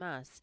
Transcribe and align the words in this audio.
Hamas, 0.00 0.40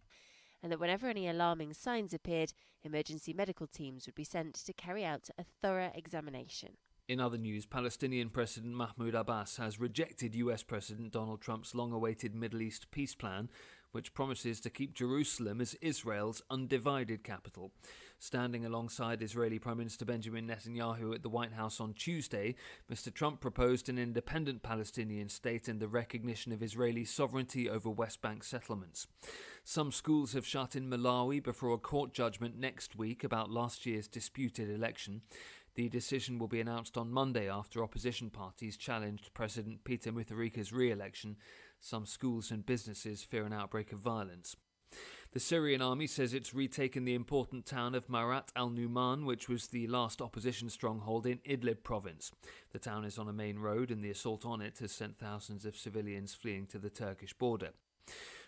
and 0.63 0.71
that 0.71 0.79
whenever 0.79 1.07
any 1.07 1.27
alarming 1.27 1.73
signs 1.73 2.13
appeared, 2.13 2.53
emergency 2.83 3.33
medical 3.33 3.67
teams 3.67 4.05
would 4.05 4.15
be 4.15 4.23
sent 4.23 4.55
to 4.55 4.73
carry 4.73 5.03
out 5.03 5.29
a 5.37 5.43
thorough 5.61 5.91
examination. 5.95 6.77
In 7.07 7.19
other 7.19 7.37
news, 7.37 7.65
Palestinian 7.65 8.29
President 8.29 8.73
Mahmoud 8.73 9.15
Abbas 9.15 9.57
has 9.57 9.79
rejected 9.79 10.35
US 10.35 10.63
President 10.63 11.11
Donald 11.11 11.41
Trump's 11.41 11.75
long 11.75 11.91
awaited 11.91 12.33
Middle 12.33 12.61
East 12.61 12.89
peace 12.91 13.15
plan, 13.15 13.49
which 13.91 14.13
promises 14.13 14.61
to 14.61 14.69
keep 14.69 14.93
Jerusalem 14.93 15.59
as 15.59 15.75
Israel's 15.81 16.41
undivided 16.49 17.23
capital. 17.23 17.73
Standing 18.23 18.67
alongside 18.67 19.23
Israeli 19.23 19.57
Prime 19.57 19.79
Minister 19.79 20.05
Benjamin 20.05 20.47
Netanyahu 20.47 21.15
at 21.15 21.23
the 21.23 21.29
White 21.29 21.53
House 21.53 21.81
on 21.81 21.95
Tuesday, 21.95 22.53
Mr. 22.87 23.11
Trump 23.11 23.41
proposed 23.41 23.89
an 23.89 23.97
independent 23.97 24.61
Palestinian 24.61 25.27
state 25.27 25.67
and 25.67 25.79
the 25.79 25.87
recognition 25.87 26.51
of 26.51 26.61
Israeli 26.61 27.03
sovereignty 27.03 27.67
over 27.67 27.89
West 27.89 28.21
Bank 28.21 28.43
settlements. 28.43 29.07
Some 29.63 29.91
schools 29.91 30.33
have 30.33 30.45
shut 30.45 30.75
in 30.75 30.87
Malawi 30.87 31.41
before 31.41 31.73
a 31.73 31.79
court 31.79 32.13
judgment 32.13 32.59
next 32.59 32.95
week 32.95 33.23
about 33.23 33.49
last 33.49 33.87
year's 33.87 34.07
disputed 34.07 34.69
election. 34.69 35.23
The 35.73 35.89
decision 35.89 36.37
will 36.37 36.47
be 36.47 36.61
announced 36.61 36.97
on 36.97 37.11
Monday 37.11 37.49
after 37.49 37.81
opposition 37.81 38.29
parties 38.29 38.77
challenged 38.77 39.33
President 39.33 39.83
Peter 39.83 40.11
Mutharika's 40.11 40.71
re 40.71 40.91
election. 40.91 41.37
Some 41.79 42.05
schools 42.05 42.51
and 42.51 42.67
businesses 42.67 43.23
fear 43.23 43.45
an 43.45 43.53
outbreak 43.53 43.91
of 43.91 43.97
violence. 43.97 44.55
The 45.33 45.39
Syrian 45.39 45.81
army 45.81 46.07
says 46.07 46.33
it's 46.33 46.53
retaken 46.53 47.05
the 47.05 47.13
important 47.13 47.65
town 47.65 47.95
of 47.95 48.09
Marat 48.09 48.51
al 48.53 48.69
Numan, 48.69 49.25
which 49.25 49.47
was 49.47 49.67
the 49.67 49.87
last 49.87 50.21
opposition 50.21 50.69
stronghold 50.69 51.25
in 51.25 51.37
Idlib 51.49 51.83
province. 51.83 52.33
The 52.73 52.79
town 52.79 53.05
is 53.05 53.17
on 53.17 53.29
a 53.29 53.33
main 53.33 53.57
road, 53.57 53.91
and 53.91 54.03
the 54.03 54.09
assault 54.09 54.45
on 54.45 54.59
it 54.59 54.79
has 54.79 54.91
sent 54.91 55.17
thousands 55.17 55.63
of 55.63 55.77
civilians 55.77 56.33
fleeing 56.33 56.65
to 56.67 56.77
the 56.77 56.89
Turkish 56.89 57.31
border. 57.33 57.69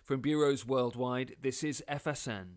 From 0.03 0.19
bureaus 0.19 0.67
worldwide, 0.67 1.37
this 1.41 1.63
is 1.63 1.81
FSN. 1.89 2.55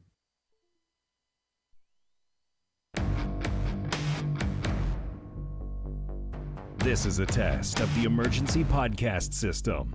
This 6.79 7.07
is 7.07 7.21
a 7.21 7.27
test 7.27 7.79
of 7.79 7.95
the 7.95 8.05
emergency 8.05 8.65
podcast 8.65 9.35
system. 9.35 9.95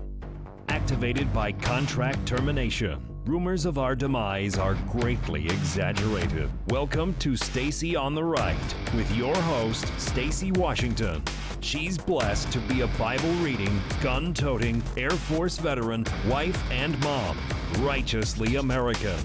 Activated 0.69 1.33
by 1.33 1.51
contract 1.51 2.25
termination. 2.25 3.10
Rumors 3.31 3.65
of 3.65 3.77
our 3.77 3.95
demise 3.95 4.57
are 4.57 4.73
greatly 4.89 5.45
exaggerated. 5.45 6.49
Welcome 6.67 7.13
to 7.19 7.37
Stacy 7.37 7.95
on 7.95 8.13
the 8.13 8.21
Right 8.21 8.75
with 8.93 9.09
your 9.15 9.33
host, 9.33 9.89
Stacy 9.97 10.51
Washington. 10.51 11.23
She's 11.61 11.97
blessed 11.97 12.51
to 12.51 12.59
be 12.59 12.81
a 12.81 12.87
Bible 12.87 13.31
reading, 13.35 13.81
gun 14.01 14.33
toting, 14.33 14.83
Air 14.97 15.11
Force 15.11 15.57
veteran, 15.57 16.05
wife, 16.27 16.61
and 16.71 17.01
mom. 17.05 17.37
Righteously 17.79 18.57
American. 18.57 19.15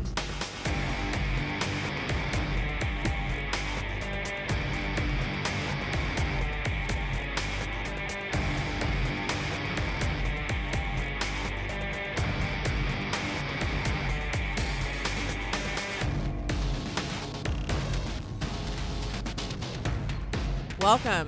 Welcome. 20.87 21.27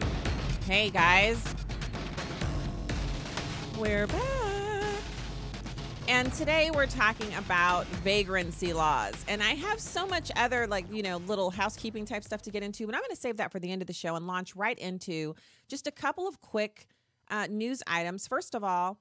Hey 0.66 0.88
guys. 0.88 1.42
We're 3.76 4.06
back. 4.06 5.02
And 6.06 6.32
today 6.34 6.70
we're 6.72 6.86
talking 6.86 7.34
about 7.34 7.84
vagrancy 8.04 8.72
laws. 8.72 9.14
And 9.26 9.42
I 9.42 9.54
have 9.54 9.80
so 9.80 10.06
much 10.06 10.30
other, 10.36 10.68
like, 10.68 10.84
you 10.92 11.02
know, 11.02 11.16
little 11.16 11.50
housekeeping 11.50 12.04
type 12.04 12.22
stuff 12.22 12.40
to 12.42 12.52
get 12.52 12.62
into, 12.62 12.86
but 12.86 12.94
I'm 12.94 13.00
going 13.00 13.10
to 13.10 13.16
save 13.16 13.38
that 13.38 13.50
for 13.50 13.58
the 13.58 13.72
end 13.72 13.82
of 13.82 13.88
the 13.88 13.92
show 13.92 14.14
and 14.14 14.28
launch 14.28 14.54
right 14.54 14.78
into 14.78 15.34
just 15.66 15.88
a 15.88 15.90
couple 15.90 16.28
of 16.28 16.40
quick 16.40 16.86
uh, 17.28 17.48
news 17.50 17.82
items. 17.88 18.28
First 18.28 18.54
of 18.54 18.62
all, 18.62 19.00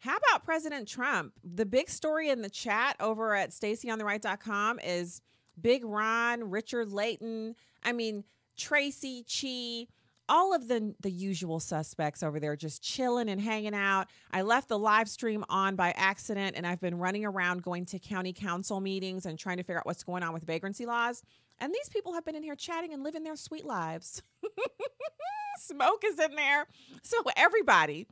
how 0.00 0.16
about 0.16 0.44
President 0.44 0.88
Trump? 0.88 1.34
The 1.44 1.64
big 1.64 1.88
story 1.88 2.28
in 2.28 2.42
the 2.42 2.50
chat 2.50 2.96
over 2.98 3.36
at 3.36 3.50
stacyontheright.com 3.50 4.80
is 4.82 5.22
Big 5.60 5.84
Ron, 5.84 6.50
Richard 6.50 6.90
Layton. 6.90 7.54
I 7.84 7.92
mean, 7.92 8.24
Tracy, 8.56 9.24
Chi, 9.24 9.86
all 10.28 10.54
of 10.54 10.68
the 10.68 10.94
the 11.00 11.10
usual 11.10 11.60
suspects 11.60 12.22
over 12.22 12.40
there 12.40 12.56
just 12.56 12.82
chilling 12.82 13.28
and 13.28 13.40
hanging 13.40 13.74
out. 13.74 14.08
I 14.30 14.42
left 14.42 14.68
the 14.68 14.78
live 14.78 15.08
stream 15.08 15.44
on 15.48 15.76
by 15.76 15.92
accident 15.96 16.56
and 16.56 16.66
I've 16.66 16.80
been 16.80 16.98
running 16.98 17.24
around 17.24 17.62
going 17.62 17.84
to 17.86 17.98
county 17.98 18.32
council 18.32 18.80
meetings 18.80 19.26
and 19.26 19.38
trying 19.38 19.58
to 19.58 19.62
figure 19.62 19.78
out 19.78 19.86
what's 19.86 20.04
going 20.04 20.22
on 20.22 20.32
with 20.32 20.44
vagrancy 20.44 20.86
laws. 20.86 21.22
And 21.58 21.72
these 21.72 21.88
people 21.88 22.14
have 22.14 22.24
been 22.24 22.34
in 22.34 22.42
here 22.42 22.56
chatting 22.56 22.92
and 22.92 23.02
living 23.02 23.24
their 23.24 23.36
sweet 23.36 23.64
lives. 23.64 24.22
Smoke 25.58 26.02
is 26.04 26.18
in 26.18 26.34
there. 26.34 26.66
So 27.02 27.18
everybody, 27.36 28.06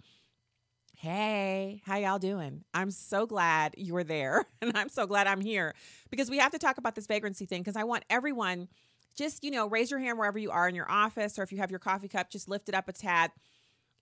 Hey, 1.01 1.81
how 1.87 1.97
y'all 1.97 2.19
doing? 2.19 2.63
I'm 2.75 2.91
so 2.91 3.25
glad 3.25 3.75
you 3.79 3.95
were 3.95 4.05
there 4.05 4.45
and 4.61 4.77
I'm 4.77 4.91
so 4.91 5.07
glad 5.07 5.27
I'm 5.27 5.41
here 5.41 5.75
because 6.11 6.29
we 6.29 6.37
have 6.37 6.53
to 6.53 6.59
talk 6.59 6.77
about 6.77 6.95
this 6.95 7.07
vagrancy 7.07 7.47
thing 7.47 7.63
because 7.63 7.75
I 7.77 7.85
want 7.85 8.05
everyone 8.11 8.69
just, 9.17 9.45
you 9.45 9.51
know, 9.51 9.69
raise 9.69 9.91
your 9.91 10.01
hand 10.01 10.19
wherever 10.19 10.39
you 10.39 10.51
are 10.51 10.69
in 10.69 10.75
your 10.75 10.91
office 10.91 11.39
or 11.39 11.43
if 11.43 11.53
you 11.53 11.59
have 11.59 11.71
your 11.71 11.79
coffee 11.79 12.09
cup, 12.09 12.31
just 12.31 12.49
lift 12.49 12.69
it 12.69 12.75
up 12.75 12.89
a 12.89 12.93
tad. 12.93 13.31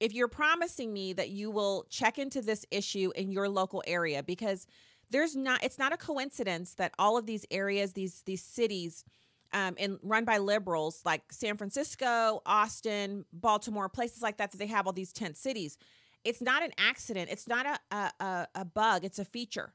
If 0.01 0.15
you're 0.15 0.29
promising 0.29 0.93
me 0.93 1.13
that 1.15 1.31
you 1.31 1.51
will 1.51 1.87
check 1.91 2.19
into 2.19 2.41
this 2.41 2.65
issue 2.71 3.11
in 3.17 3.33
your 3.33 3.49
local 3.49 3.83
area 3.87 4.23
because 4.23 4.67
there's 5.11 5.35
not 5.35 5.65
it's 5.65 5.79
not 5.79 5.93
a 5.93 5.97
coincidence 5.97 6.75
that 6.75 6.93
all 6.99 7.17
of 7.17 7.27
these 7.27 7.45
areas, 7.51 7.95
these 7.95 8.23
these 8.23 8.43
cities 8.43 9.05
um, 9.53 9.75
and 9.79 9.99
run 10.03 10.25
by 10.25 10.39
liberals 10.39 11.01
like 11.05 11.33
San 11.33 11.57
Francisco, 11.57 12.43
Austin, 12.45 13.25
Baltimore, 13.33 13.89
places 13.89 14.23
like 14.23 14.37
that, 14.37 14.53
that 14.53 14.59
they 14.59 14.67
have 14.67 14.87
all 14.87 14.93
these 14.93 15.13
tent 15.13 15.37
cities. 15.37 15.79
It's 16.25 16.43
not 16.43 16.63
an 16.63 16.73
accident. 16.79 17.31
It's 17.31 17.49
not 17.49 17.81
a, 17.91 17.97
a, 17.97 18.49
a 18.55 18.65
bug. 18.65 19.05
It's 19.05 19.19
a 19.19 19.25
feature. 19.25 19.73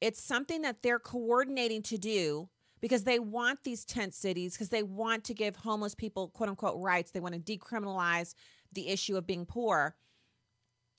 It's 0.00 0.22
something 0.22 0.62
that 0.62 0.82
they're 0.82 0.98
coordinating 0.98 1.82
to 1.82 1.98
do 1.98 2.48
because 2.80 3.04
they 3.04 3.18
want 3.18 3.64
these 3.64 3.84
tent 3.84 4.14
cities 4.14 4.52
because 4.52 4.68
they 4.68 4.82
want 4.82 5.24
to 5.24 5.34
give 5.34 5.56
homeless 5.56 5.94
people 5.94 6.28
quote 6.28 6.48
unquote 6.48 6.80
rights. 6.80 7.10
They 7.10 7.20
want 7.20 7.34
to 7.34 7.58
decriminalize 7.58 8.34
the 8.72 8.88
issue 8.88 9.16
of 9.16 9.26
being 9.26 9.46
poor. 9.46 9.96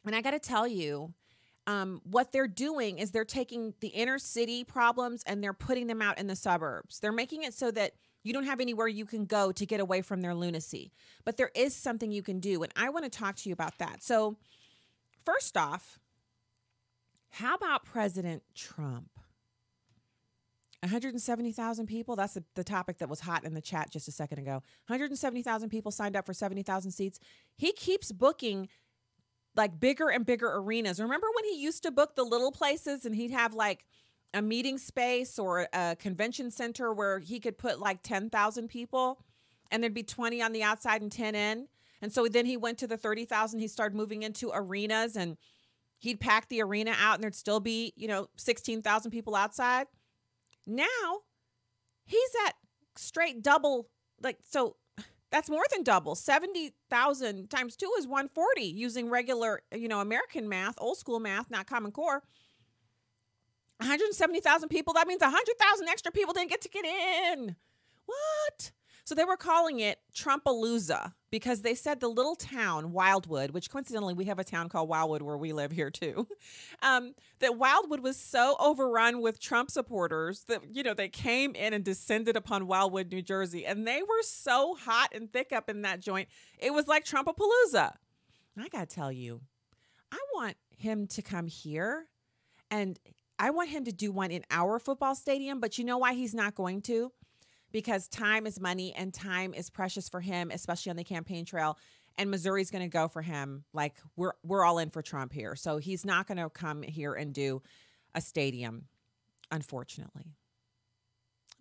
And 0.05 0.15
I 0.15 0.21
got 0.21 0.31
to 0.31 0.39
tell 0.39 0.67
you, 0.67 1.13
um, 1.67 1.99
what 2.03 2.31
they're 2.31 2.47
doing 2.47 2.97
is 2.97 3.11
they're 3.11 3.25
taking 3.25 3.73
the 3.81 3.89
inner 3.89 4.17
city 4.17 4.63
problems 4.63 5.21
and 5.27 5.43
they're 5.43 5.53
putting 5.53 5.88
them 5.88 6.01
out 6.01 6.17
in 6.17 6.27
the 6.27 6.35
suburbs. 6.35 6.99
They're 6.99 7.11
making 7.11 7.43
it 7.43 7.53
so 7.53 7.71
that 7.71 7.91
you 8.23 8.33
don't 8.33 8.45
have 8.45 8.61
anywhere 8.61 8.88
you 8.88 9.05
can 9.05 9.25
go 9.25 9.51
to 9.51 9.65
get 9.65 9.79
away 9.79 10.01
from 10.01 10.21
their 10.21 10.33
lunacy. 10.33 10.94
But 11.25 11.38
there 11.38 11.51
is 11.53 11.75
something 11.75 12.11
you 12.11 12.23
can 12.23 12.39
do. 12.39 12.63
And 12.63 12.71
I 12.75 12.89
want 12.89 13.03
to 13.03 13.09
talk 13.09 13.35
to 13.38 13.49
you 13.49 13.53
about 13.53 13.77
that. 13.79 14.01
So, 14.01 14.38
first 15.25 15.57
off, 15.57 15.99
how 17.31 17.55
about 17.55 17.85
President 17.85 18.44
Trump? 18.55 19.16
170,000 20.81 21.88
people. 21.88 22.15
That's 22.15 22.35
the, 22.35 22.43
the 22.55 22.63
topic 22.63 22.99
that 22.99 23.09
was 23.09 23.19
hot 23.19 23.43
in 23.45 23.53
the 23.53 23.61
chat 23.61 23.89
just 23.91 24.07
a 24.07 24.11
second 24.11 24.39
ago. 24.39 24.61
170,000 24.88 25.69
people 25.69 25.91
signed 25.91 26.15
up 26.15 26.25
for 26.25 26.33
70,000 26.33 26.91
seats. 26.91 27.19
He 27.55 27.71
keeps 27.71 28.11
booking 28.11 28.69
like 29.55 29.79
bigger 29.79 30.09
and 30.09 30.25
bigger 30.25 30.49
arenas. 30.53 30.99
Remember 30.99 31.27
when 31.35 31.45
he 31.45 31.59
used 31.59 31.83
to 31.83 31.91
book 31.91 32.15
the 32.15 32.23
little 32.23 32.51
places 32.51 33.05
and 33.05 33.15
he'd 33.15 33.31
have 33.31 33.55
like 33.55 33.85
a 34.33 34.41
meeting 34.41 34.77
space 34.77 35.39
or 35.39 35.67
a 35.73 35.95
convention 35.97 36.51
center 36.51 36.94
where 36.94 37.19
he 37.19 37.39
could 37.39 37.57
put 37.57 37.79
like 37.79 38.03
10,000 38.03 38.67
people 38.67 39.19
and 39.71 39.81
there'd 39.81 39.94
be 39.94 40.03
20 40.03 40.41
on 40.41 40.53
the 40.53 40.63
outside 40.63 41.01
and 41.01 41.11
10 41.11 41.33
in? 41.33 41.67
And 42.01 42.13
so 42.13 42.27
then 42.27 42.45
he 42.45 42.55
went 42.55 42.77
to 42.79 42.88
the 42.88 42.97
30,000. 42.97 43.59
He 43.59 43.67
started 43.67 43.95
moving 43.95 44.21
into 44.21 44.51
arenas 44.53 45.15
and 45.15 45.38
he'd 45.97 46.19
pack 46.19 46.47
the 46.49 46.61
arena 46.61 46.94
out 46.99 47.15
and 47.15 47.23
there'd 47.23 47.33
still 47.33 47.59
be, 47.59 47.94
you 47.95 48.07
know, 48.07 48.27
16,000 48.38 49.09
people 49.09 49.35
outside. 49.35 49.88
Now 50.67 51.21
he's 52.06 52.30
at 52.45 52.53
straight 52.95 53.42
double, 53.42 53.89
like, 54.21 54.38
so 54.44 54.75
that's 55.31 55.50
more 55.50 55.63
than 55.71 55.83
double. 55.83 56.15
70,000 56.15 57.50
times 57.50 57.75
two 57.75 57.92
is 57.97 58.06
140 58.06 58.62
using 58.62 59.09
regular, 59.09 59.62
you 59.74 59.88
know, 59.88 60.00
American 60.00 60.47
math, 60.47 60.75
old 60.77 60.97
school 60.97 61.19
math, 61.19 61.50
not 61.50 61.68
Common 61.68 61.92
Core. 61.92 62.21
170,000 63.80 64.69
people, 64.69 64.94
that 64.94 65.07
means 65.07 65.21
100,000 65.21 65.88
extra 65.88 66.12
people 66.12 66.33
didn't 66.33 66.50
get 66.50 66.62
to 66.62 66.69
get 66.69 66.86
in. 66.86 67.56
What? 68.06 68.71
So 69.07 69.15
they 69.15 69.24
were 69.24 69.38
calling 69.38 69.80
it 69.80 70.00
Trumpalooza 70.13 71.13
because 71.31 71.62
they 71.62 71.75
said 71.75 72.01
the 72.01 72.09
little 72.09 72.36
town 72.36 72.92
Wildwood, 72.92 73.51
which 73.51 73.69
coincidentally 73.69 74.13
we 74.13 74.25
have 74.25 74.38
a 74.38 74.44
town 74.44 74.68
called 74.68 74.89
Wildwood 74.89 75.21
where 75.21 75.38
we 75.38 75.54
live 75.54 75.71
here 75.71 75.89
too, 75.89 76.27
um, 76.81 77.13
that 77.39 77.57
Wildwood 77.57 78.01
was 78.01 78.18
so 78.18 78.57
overrun 78.59 79.21
with 79.21 79.39
Trump 79.39 79.71
supporters 79.71 80.44
that 80.50 80.59
you 80.74 80.83
know 80.83 80.94
they 80.94 81.07
came 81.07 81.56
in 81.56 81.71
and 81.71 81.86
descended 81.86 82.36
upon 82.36 82.68
Wildwood, 82.68 83.09
New 83.09 83.21
Jersey, 83.21 83.65
and 83.65 83.88
they 83.88 84.01
were 84.01 84.24
so 84.24 84.75
hot 84.75 85.13
and 85.15 85.31
thick 85.31 85.54
up 85.54 85.69
in 85.69 85.83
that 85.83 86.01
joint. 86.01 86.27
It 86.59 86.74
was 86.74 86.89
like 86.89 87.06
Trumpapalooza. 87.06 87.94
I 88.59 88.68
gotta 88.68 88.88
tell 88.88 89.13
you, 89.13 89.39
I 90.12 90.19
want 90.36 90.57
him 90.77 91.07
to 91.07 91.21
come 91.21 91.48
here 91.48 92.07
and 92.69 93.00
I 93.39 93.51
want 93.51 93.69
him 93.69 93.86
to 93.86 93.94
do 93.94 94.12
one 94.12 94.31
in 94.31 94.44
our 94.51 94.80
football 94.80 95.15
stadium, 95.15 95.62
but 95.62 95.77
you 95.77 95.86
know 95.86 96.00
why 96.00 96.13
he's 96.13 96.33
not 96.33 96.56
going 96.56 96.81
to? 96.83 97.13
Because 97.77 98.07
time 98.07 98.47
is 98.47 98.59
money 98.59 98.91
and 98.97 99.13
time 99.13 99.53
is 99.53 99.69
precious 99.69 100.09
for 100.09 100.19
him, 100.19 100.50
especially 100.50 100.89
on 100.89 100.95
the 100.95 101.03
campaign 101.03 101.45
trail. 101.45 101.77
And 102.18 102.31
Missouri's 102.31 102.71
going 102.71 102.81
to 102.81 102.88
go 102.88 103.07
for 103.07 103.21
him. 103.21 103.65
Like 103.71 103.94
we're 104.15 104.31
we're 104.41 104.65
all 104.65 104.79
in 104.79 104.89
for 104.89 105.03
Trump 105.03 105.31
here, 105.31 105.56
so 105.56 105.77
he's 105.77 106.03
not 106.03 106.25
going 106.25 106.39
to 106.39 106.50
come 106.50 106.81
here 106.81 107.13
and 107.13 107.31
do 107.31 107.62
a 108.15 108.21
stadium, 108.21 108.85
unfortunately. 109.51 110.33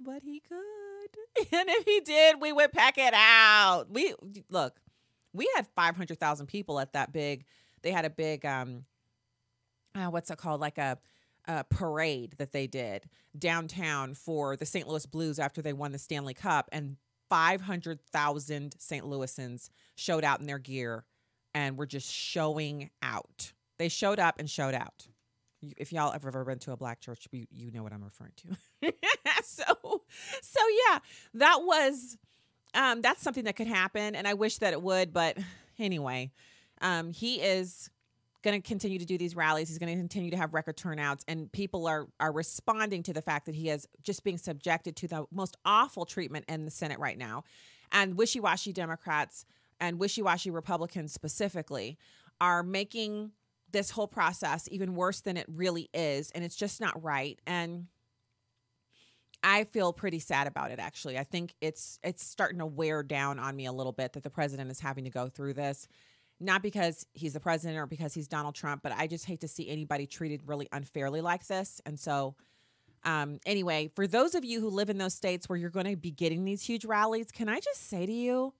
But 0.00 0.22
he 0.22 0.40
could, 0.40 1.48
and 1.52 1.68
if 1.68 1.84
he 1.84 2.00
did, 2.00 2.40
we 2.40 2.50
would 2.50 2.72
pack 2.72 2.96
it 2.96 3.12
out. 3.12 3.90
We 3.90 4.14
look, 4.48 4.80
we 5.34 5.46
had 5.54 5.66
five 5.76 5.96
hundred 5.96 6.18
thousand 6.18 6.46
people 6.46 6.80
at 6.80 6.94
that 6.94 7.12
big. 7.12 7.44
They 7.82 7.90
had 7.90 8.06
a 8.06 8.10
big 8.10 8.46
um, 8.46 8.86
uh, 9.94 10.06
what's 10.06 10.30
it 10.30 10.38
called? 10.38 10.62
Like 10.62 10.78
a 10.78 10.96
uh, 11.48 11.62
parade 11.64 12.34
that 12.38 12.52
they 12.52 12.66
did 12.66 13.08
downtown 13.38 14.14
for 14.14 14.56
the 14.56 14.66
St. 14.66 14.88
Louis 14.88 15.06
Blues 15.06 15.38
after 15.38 15.62
they 15.62 15.72
won 15.72 15.92
the 15.92 15.98
Stanley 15.98 16.34
Cup, 16.34 16.68
and 16.72 16.96
500,000 17.28 18.74
St. 18.78 19.04
Louisans 19.04 19.70
showed 19.96 20.24
out 20.24 20.40
in 20.40 20.46
their 20.46 20.58
gear 20.58 21.04
and 21.54 21.76
were 21.76 21.86
just 21.86 22.12
showing 22.12 22.90
out. 23.02 23.52
They 23.78 23.88
showed 23.88 24.18
up 24.18 24.38
and 24.38 24.48
showed 24.48 24.74
out. 24.74 25.06
If 25.76 25.92
y'all 25.92 26.12
have 26.12 26.24
ever 26.26 26.44
been 26.44 26.58
to 26.60 26.72
a 26.72 26.76
black 26.76 27.00
church, 27.00 27.26
you, 27.32 27.46
you 27.50 27.70
know 27.72 27.82
what 27.82 27.92
I'm 27.92 28.04
referring 28.04 28.32
to. 28.36 28.92
so, 29.42 29.64
so 30.42 30.60
yeah, 30.88 30.98
that 31.34 31.62
was 31.62 32.16
um, 32.74 33.00
that's 33.00 33.22
something 33.22 33.44
that 33.44 33.56
could 33.56 33.66
happen, 33.66 34.14
and 34.14 34.28
I 34.28 34.34
wish 34.34 34.58
that 34.58 34.74
it 34.74 34.82
would. 34.82 35.12
But 35.12 35.38
anyway, 35.78 36.30
um, 36.82 37.10
he 37.10 37.40
is 37.40 37.90
going 38.46 38.62
to 38.62 38.66
continue 38.66 39.00
to 39.00 39.04
do 39.04 39.18
these 39.18 39.34
rallies. 39.34 39.68
He's 39.68 39.78
going 39.78 39.92
to 39.92 39.98
continue 39.98 40.30
to 40.30 40.36
have 40.36 40.54
record 40.54 40.76
turnouts, 40.76 41.24
and 41.26 41.50
people 41.50 41.86
are 41.88 42.06
are 42.20 42.32
responding 42.32 43.02
to 43.02 43.12
the 43.12 43.20
fact 43.20 43.46
that 43.46 43.56
he 43.56 43.68
is 43.68 43.88
just 44.02 44.22
being 44.22 44.38
subjected 44.38 44.94
to 44.96 45.08
the 45.08 45.26
most 45.32 45.56
awful 45.64 46.04
treatment 46.04 46.44
in 46.48 46.64
the 46.64 46.70
Senate 46.70 47.00
right 47.00 47.18
now. 47.18 47.42
And 47.90 48.16
wishy 48.16 48.38
washy 48.38 48.72
Democrats 48.72 49.44
and 49.80 49.98
wishy 49.98 50.22
washy 50.22 50.50
Republicans 50.50 51.12
specifically 51.12 51.98
are 52.40 52.62
making 52.62 53.32
this 53.72 53.90
whole 53.90 54.06
process 54.06 54.68
even 54.70 54.94
worse 54.94 55.20
than 55.22 55.36
it 55.36 55.46
really 55.48 55.90
is, 55.92 56.30
and 56.30 56.44
it's 56.44 56.56
just 56.56 56.80
not 56.80 57.02
right. 57.02 57.40
And 57.48 57.88
I 59.42 59.64
feel 59.64 59.92
pretty 59.92 60.20
sad 60.20 60.46
about 60.46 60.70
it 60.70 60.78
actually. 60.78 61.18
I 61.18 61.24
think 61.24 61.52
it's 61.60 61.98
it's 62.04 62.24
starting 62.24 62.60
to 62.60 62.66
wear 62.66 63.02
down 63.02 63.40
on 63.40 63.56
me 63.56 63.66
a 63.66 63.72
little 63.72 63.92
bit 63.92 64.12
that 64.12 64.22
the 64.22 64.30
president 64.30 64.70
is 64.70 64.78
having 64.78 65.02
to 65.02 65.10
go 65.10 65.28
through 65.28 65.54
this 65.54 65.88
not 66.40 66.62
because 66.62 67.06
he's 67.12 67.32
the 67.32 67.40
president 67.40 67.78
or 67.78 67.86
because 67.86 68.12
he's 68.12 68.28
Donald 68.28 68.54
Trump, 68.54 68.82
but 68.82 68.92
I 68.92 69.06
just 69.06 69.24
hate 69.24 69.40
to 69.40 69.48
see 69.48 69.68
anybody 69.68 70.06
treated 70.06 70.42
really 70.46 70.68
unfairly 70.72 71.20
like 71.20 71.46
this. 71.46 71.80
And 71.86 71.98
so, 71.98 72.34
um, 73.04 73.38
anyway, 73.46 73.90
for 73.94 74.06
those 74.06 74.34
of 74.34 74.44
you 74.44 74.60
who 74.60 74.68
live 74.68 74.90
in 74.90 74.98
those 74.98 75.14
states 75.14 75.48
where 75.48 75.56
you're 75.56 75.70
going 75.70 75.86
to 75.86 75.96
be 75.96 76.10
getting 76.10 76.44
these 76.44 76.62
huge 76.62 76.84
rallies, 76.84 77.30
can 77.30 77.48
I 77.48 77.60
just 77.60 77.88
say 77.88 78.04
to 78.04 78.12
you, 78.12 78.52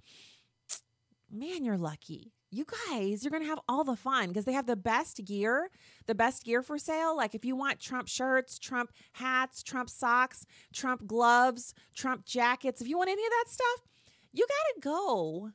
man, 1.31 1.65
you're 1.65 1.77
lucky. 1.77 2.33
You 2.51 2.65
guys, 2.89 3.23
you're 3.23 3.33
going 3.33 3.43
to 3.43 3.49
have 3.49 3.61
all 3.69 3.85
the 3.85 3.97
fun 3.97 4.29
because 4.29 4.45
they 4.45 4.53
have 4.53 4.67
the 4.67 4.77
best 4.77 5.23
gear, 5.25 5.69
the 6.07 6.15
best 6.15 6.45
gear 6.45 6.63
for 6.63 6.79
sale. 6.79 7.17
Like 7.17 7.35
if 7.35 7.45
you 7.45 7.57
want 7.57 7.81
Trump 7.81 8.09
shirts, 8.09 8.59
Trump 8.59 8.91
hats, 9.13 9.63
Trump 9.63 9.91
socks, 9.91 10.47
Trump 10.73 11.07
gloves, 11.07 11.75
Trump 11.95 12.25
jackets, 12.25 12.81
if 12.81 12.89
you 12.89 12.97
want 12.97 13.11
any 13.11 13.23
of 13.23 13.31
that 13.31 13.53
stuff, 13.53 13.89
you 14.33 14.47
got 14.47 14.75
to 14.75 14.81
go 14.81 15.51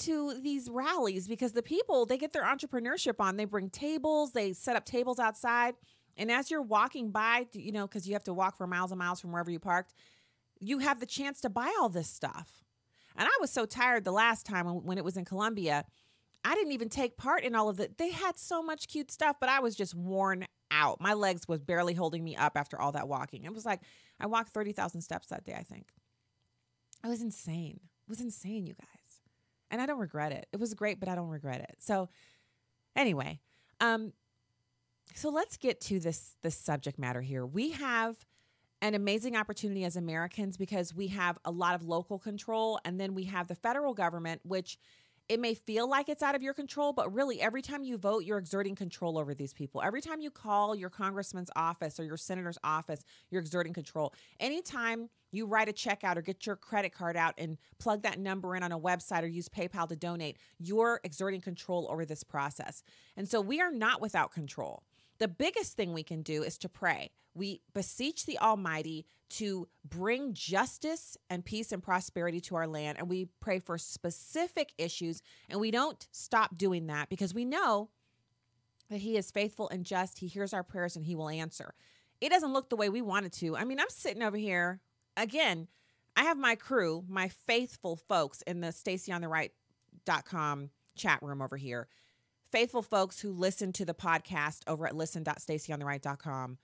to 0.00 0.38
these 0.40 0.68
rallies 0.70 1.28
because 1.28 1.52
the 1.52 1.62
people 1.62 2.06
they 2.06 2.18
get 2.18 2.32
their 2.32 2.44
entrepreneurship 2.44 3.20
on. 3.20 3.36
They 3.36 3.44
bring 3.44 3.70
tables 3.70 4.32
they 4.32 4.52
set 4.52 4.76
up 4.76 4.84
tables 4.84 5.18
outside. 5.18 5.74
And 6.16 6.30
as 6.30 6.50
you're 6.50 6.62
walking 6.62 7.10
by 7.10 7.46
you 7.52 7.72
know 7.72 7.86
because 7.86 8.06
you 8.06 8.14
have 8.14 8.24
to 8.24 8.34
walk 8.34 8.56
for 8.56 8.66
miles 8.66 8.90
and 8.90 8.98
miles 8.98 9.20
from 9.20 9.32
wherever 9.32 9.50
you 9.50 9.58
parked 9.58 9.94
you 10.62 10.78
have 10.78 11.00
the 11.00 11.06
chance 11.06 11.40
to 11.40 11.48
buy 11.48 11.72
all 11.80 11.88
this 11.88 12.08
stuff. 12.08 12.64
And 13.16 13.26
i 13.26 13.38
was 13.40 13.50
so 13.50 13.66
tired 13.66 14.04
the 14.04 14.12
last 14.12 14.46
time 14.46 14.66
when 14.66 14.98
it 14.98 15.04
was 15.04 15.16
in 15.16 15.24
columbia 15.24 15.84
i 16.44 16.54
didn't 16.54 16.72
even 16.72 16.88
take 16.88 17.16
part 17.16 17.42
in 17.42 17.54
all 17.54 17.68
of 17.68 17.80
it 17.80 17.98
they 17.98 18.10
had 18.10 18.38
so 18.38 18.62
much 18.62 18.88
cute 18.88 19.10
stuff 19.10 19.36
but 19.40 19.48
i 19.48 19.60
was 19.60 19.74
just 19.74 19.94
worn 19.94 20.46
out. 20.72 21.00
My 21.00 21.14
legs 21.14 21.48
was 21.48 21.60
barely 21.60 21.94
holding 21.94 22.22
me 22.22 22.36
up 22.36 22.52
after 22.56 22.80
all 22.80 22.92
that 22.92 23.08
walking. 23.08 23.44
It 23.44 23.52
was 23.52 23.66
like 23.66 23.80
i 24.20 24.26
walked 24.26 24.54
30000 24.54 25.00
steps 25.00 25.28
that 25.28 25.44
day 25.44 25.54
i 25.54 25.62
think. 25.62 25.86
It 27.04 27.08
was 27.08 27.22
insane. 27.22 27.80
It 27.82 28.10
was 28.10 28.20
insane 28.20 28.66
you 28.66 28.74
guys 28.74 28.99
and 29.70 29.80
I 29.80 29.86
don't 29.86 29.98
regret 29.98 30.32
it. 30.32 30.46
It 30.52 30.58
was 30.60 30.74
great, 30.74 31.00
but 31.00 31.08
I 31.08 31.14
don't 31.14 31.28
regret 31.28 31.60
it. 31.60 31.76
So 31.78 32.08
anyway, 32.96 33.40
um 33.80 34.12
so 35.14 35.28
let's 35.30 35.56
get 35.56 35.80
to 35.82 35.98
this 36.00 36.36
this 36.42 36.56
subject 36.56 36.98
matter 36.98 37.20
here. 37.20 37.44
We 37.44 37.70
have 37.72 38.16
an 38.82 38.94
amazing 38.94 39.36
opportunity 39.36 39.84
as 39.84 39.96
Americans 39.96 40.56
because 40.56 40.94
we 40.94 41.08
have 41.08 41.38
a 41.44 41.50
lot 41.50 41.74
of 41.74 41.84
local 41.84 42.18
control 42.18 42.80
and 42.84 42.98
then 42.98 43.14
we 43.14 43.24
have 43.24 43.46
the 43.46 43.54
federal 43.54 43.92
government 43.92 44.40
which 44.44 44.78
it 45.30 45.38
may 45.38 45.54
feel 45.54 45.88
like 45.88 46.08
it's 46.08 46.24
out 46.24 46.34
of 46.34 46.42
your 46.42 46.52
control, 46.52 46.92
but 46.92 47.14
really, 47.14 47.40
every 47.40 47.62
time 47.62 47.84
you 47.84 47.96
vote, 47.96 48.24
you're 48.24 48.36
exerting 48.36 48.74
control 48.74 49.16
over 49.16 49.32
these 49.32 49.52
people. 49.52 49.80
Every 49.80 50.02
time 50.02 50.20
you 50.20 50.28
call 50.28 50.74
your 50.74 50.90
congressman's 50.90 51.50
office 51.54 52.00
or 52.00 52.04
your 52.04 52.16
senator's 52.16 52.58
office, 52.64 53.04
you're 53.30 53.40
exerting 53.40 53.72
control. 53.72 54.12
Anytime 54.40 55.08
you 55.30 55.46
write 55.46 55.68
a 55.68 55.72
check 55.72 56.02
out 56.02 56.18
or 56.18 56.22
get 56.22 56.46
your 56.46 56.56
credit 56.56 56.92
card 56.92 57.16
out 57.16 57.34
and 57.38 57.58
plug 57.78 58.02
that 58.02 58.18
number 58.18 58.56
in 58.56 58.64
on 58.64 58.72
a 58.72 58.80
website 58.80 59.22
or 59.22 59.28
use 59.28 59.48
PayPal 59.48 59.88
to 59.88 59.94
donate, 59.94 60.36
you're 60.58 61.00
exerting 61.04 61.40
control 61.40 61.86
over 61.88 62.04
this 62.04 62.24
process. 62.24 62.82
And 63.16 63.28
so 63.28 63.40
we 63.40 63.60
are 63.60 63.70
not 63.70 64.00
without 64.00 64.32
control. 64.32 64.82
The 65.20 65.28
biggest 65.28 65.74
thing 65.74 65.92
we 65.92 66.02
can 66.02 66.22
do 66.22 66.42
is 66.42 66.56
to 66.58 66.68
pray. 66.68 67.10
We 67.34 67.60
beseech 67.74 68.24
the 68.24 68.38
Almighty 68.38 69.06
to 69.30 69.68
bring 69.84 70.32
justice 70.32 71.16
and 71.28 71.44
peace 71.44 71.72
and 71.72 71.82
prosperity 71.82 72.40
to 72.40 72.56
our 72.56 72.66
land. 72.66 72.98
And 72.98 73.08
we 73.08 73.28
pray 73.38 73.60
for 73.60 73.76
specific 73.76 74.72
issues. 74.78 75.20
And 75.48 75.60
we 75.60 75.70
don't 75.70 76.08
stop 76.10 76.56
doing 76.56 76.86
that 76.86 77.10
because 77.10 77.34
we 77.34 77.44
know 77.44 77.90
that 78.88 79.02
He 79.02 79.18
is 79.18 79.30
faithful 79.30 79.68
and 79.68 79.84
just. 79.84 80.18
He 80.18 80.26
hears 80.26 80.54
our 80.54 80.64
prayers 80.64 80.96
and 80.96 81.04
He 81.04 81.14
will 81.14 81.28
answer. 81.28 81.74
It 82.22 82.30
doesn't 82.30 82.54
look 82.54 82.70
the 82.70 82.76
way 82.76 82.88
we 82.88 83.02
want 83.02 83.26
it 83.26 83.32
to. 83.34 83.56
I 83.56 83.64
mean, 83.64 83.78
I'm 83.78 83.90
sitting 83.90 84.22
over 84.22 84.38
here 84.38 84.80
again. 85.18 85.68
I 86.16 86.24
have 86.24 86.38
my 86.38 86.54
crew, 86.54 87.04
my 87.08 87.28
faithful 87.28 87.96
folks 87.96 88.40
in 88.42 88.62
the 88.62 88.68
stacyontheright.com 88.68 90.70
chat 90.96 91.22
room 91.22 91.42
over 91.42 91.56
here 91.56 91.88
faithful 92.50 92.82
folks 92.82 93.20
who 93.20 93.32
listen 93.32 93.72
to 93.74 93.84
the 93.84 93.94
podcast 93.94 94.62
over 94.66 94.86
at 94.86 94.96
listen.stacyontheright.com. 94.96 96.58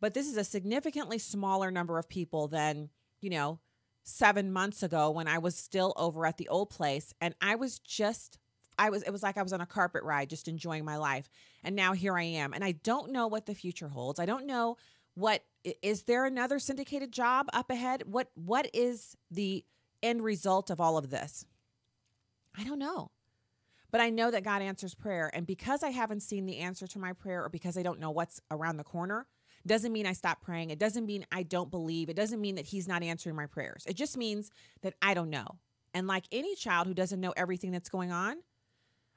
But 0.00 0.14
this 0.14 0.26
is 0.26 0.36
a 0.36 0.44
significantly 0.44 1.18
smaller 1.18 1.70
number 1.70 1.98
of 1.98 2.08
people 2.08 2.48
than, 2.48 2.90
you 3.20 3.30
know, 3.30 3.60
seven 4.02 4.52
months 4.52 4.82
ago 4.82 5.10
when 5.10 5.26
I 5.26 5.38
was 5.38 5.56
still 5.56 5.92
over 5.96 6.26
at 6.26 6.36
the 6.36 6.48
old 6.48 6.70
place. 6.70 7.12
And 7.20 7.34
I 7.40 7.56
was 7.56 7.78
just, 7.78 8.38
I 8.78 8.90
was, 8.90 9.02
it 9.02 9.10
was 9.10 9.22
like 9.22 9.36
I 9.36 9.42
was 9.42 9.52
on 9.52 9.60
a 9.60 9.66
carpet 9.66 10.02
ride, 10.04 10.30
just 10.30 10.48
enjoying 10.48 10.84
my 10.84 10.96
life. 10.96 11.28
And 11.64 11.74
now 11.74 11.92
here 11.92 12.16
I 12.16 12.22
am. 12.22 12.52
And 12.52 12.62
I 12.62 12.72
don't 12.72 13.10
know 13.10 13.26
what 13.26 13.46
the 13.46 13.54
future 13.54 13.88
holds. 13.88 14.20
I 14.20 14.26
don't 14.26 14.46
know 14.46 14.76
what, 15.14 15.42
is 15.82 16.02
there 16.02 16.24
another 16.24 16.58
syndicated 16.58 17.10
job 17.10 17.46
up 17.52 17.70
ahead? 17.70 18.02
What, 18.06 18.30
what 18.34 18.70
is 18.74 19.16
the 19.30 19.64
end 20.02 20.22
result 20.22 20.70
of 20.70 20.80
all 20.80 20.98
of 20.98 21.10
this? 21.10 21.46
I 22.56 22.64
don't 22.64 22.78
know. 22.78 23.10
But 23.96 24.02
I 24.02 24.10
know 24.10 24.30
that 24.30 24.44
God 24.44 24.60
answers 24.60 24.94
prayer. 24.94 25.30
And 25.32 25.46
because 25.46 25.82
I 25.82 25.88
haven't 25.88 26.20
seen 26.20 26.44
the 26.44 26.58
answer 26.58 26.86
to 26.86 26.98
my 26.98 27.14
prayer 27.14 27.42
or 27.42 27.48
because 27.48 27.78
I 27.78 27.82
don't 27.82 27.98
know 27.98 28.10
what's 28.10 28.42
around 28.50 28.76
the 28.76 28.84
corner, 28.84 29.26
doesn't 29.66 29.90
mean 29.90 30.04
I 30.04 30.12
stop 30.12 30.42
praying. 30.42 30.68
It 30.68 30.78
doesn't 30.78 31.06
mean 31.06 31.24
I 31.32 31.44
don't 31.44 31.70
believe. 31.70 32.10
It 32.10 32.14
doesn't 32.14 32.38
mean 32.38 32.56
that 32.56 32.66
He's 32.66 32.86
not 32.86 33.02
answering 33.02 33.36
my 33.36 33.46
prayers. 33.46 33.84
It 33.88 33.96
just 33.96 34.18
means 34.18 34.50
that 34.82 34.92
I 35.00 35.14
don't 35.14 35.30
know. 35.30 35.46
And 35.94 36.06
like 36.06 36.24
any 36.30 36.54
child 36.56 36.86
who 36.86 36.92
doesn't 36.92 37.22
know 37.22 37.32
everything 37.38 37.70
that's 37.70 37.88
going 37.88 38.12
on, 38.12 38.36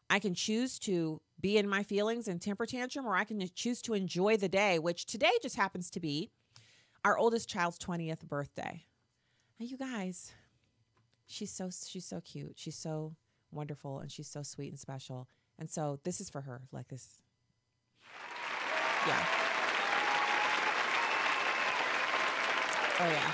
I 0.09 0.19
can 0.19 0.33
choose 0.33 0.79
to 0.79 1.19
be 1.41 1.57
in 1.57 1.67
my 1.67 1.83
feelings 1.83 2.29
and 2.29 2.41
temper 2.41 2.65
tantrum, 2.65 3.05
or 3.05 3.17
I 3.17 3.25
can 3.25 3.45
choose 3.53 3.81
to 3.81 3.95
enjoy 3.95 4.37
the 4.37 4.47
day, 4.47 4.79
which 4.79 5.05
today 5.05 5.33
just 5.41 5.57
happens 5.57 5.89
to 5.89 5.99
be 5.99 6.31
our 7.03 7.17
oldest 7.17 7.49
child's 7.49 7.79
20th 7.79 8.25
birthday. 8.29 8.85
Now, 9.59 9.65
you 9.65 9.77
guys, 9.77 10.31
she's 11.27 11.51
so 11.51 11.69
she's 11.69 12.05
so 12.05 12.21
cute. 12.21 12.53
She's 12.55 12.77
so 12.77 13.17
wonderful 13.51 13.99
and 13.99 14.11
she's 14.11 14.27
so 14.27 14.43
sweet 14.43 14.69
and 14.69 14.79
special. 14.79 15.27
And 15.57 15.69
so 15.69 15.99
this 16.03 16.21
is 16.21 16.29
for 16.29 16.41
her, 16.41 16.61
like 16.71 16.87
this. 16.87 17.21
Yeah. 19.07 19.25
Oh, 23.01 23.09
yeah. 23.09 23.31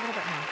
little 0.00 0.14
bit 0.14 0.24
more. 0.24 0.46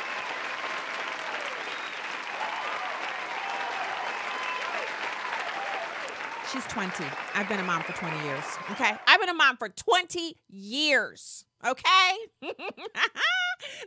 She's 6.53 6.67
20. 6.79 7.05
I've 7.35 7.49
been 7.49 7.59
a 7.59 7.65
mom 7.65 7.83
for 7.83 7.91
20 7.93 8.25
years. 8.25 8.45
Okay. 8.71 8.93
I've 9.09 9.19
been 9.19 9.31
a 9.31 9.35
mom 9.35 9.57
for 9.57 9.69
20 9.69 10.37
years. 10.49 11.45
Okay. 11.67 12.17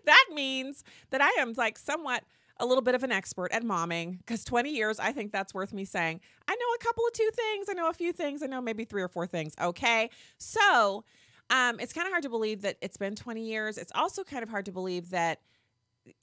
that 0.05 0.25
means 0.33 0.83
that 1.09 1.21
I 1.21 1.29
am 1.39 1.53
like 1.55 1.77
somewhat 1.77 2.25
a 2.57 2.65
little 2.65 2.81
bit 2.81 2.93
of 2.93 3.03
an 3.03 3.11
expert 3.13 3.49
at 3.53 3.63
momming 3.63 4.17
because 4.17 4.43
20 4.43 4.71
years, 4.71 4.99
I 4.99 5.13
think 5.13 5.31
that's 5.31 5.53
worth 5.53 5.71
me 5.71 5.85
saying. 5.85 6.19
I 6.49 6.53
know 6.53 6.65
a 6.75 6.83
couple 6.83 7.05
of 7.07 7.13
two 7.13 7.29
things. 7.33 7.67
I 7.69 7.73
know 7.75 7.87
a 7.87 7.93
few 7.93 8.11
things. 8.11 8.43
I 8.43 8.47
know 8.47 8.59
maybe 8.59 8.83
three 8.83 9.01
or 9.01 9.07
four 9.07 9.25
things. 9.25 9.53
Okay. 9.61 10.09
So 10.37 11.05
um, 11.49 11.79
it's 11.79 11.93
kind 11.93 12.07
of 12.07 12.11
hard 12.11 12.23
to 12.23 12.29
believe 12.29 12.61
that 12.63 12.75
it's 12.81 12.97
been 12.97 13.15
20 13.15 13.41
years. 13.41 13.77
It's 13.77 13.93
also 13.95 14.25
kind 14.25 14.43
of 14.43 14.49
hard 14.49 14.65
to 14.65 14.73
believe 14.73 15.11
that, 15.11 15.39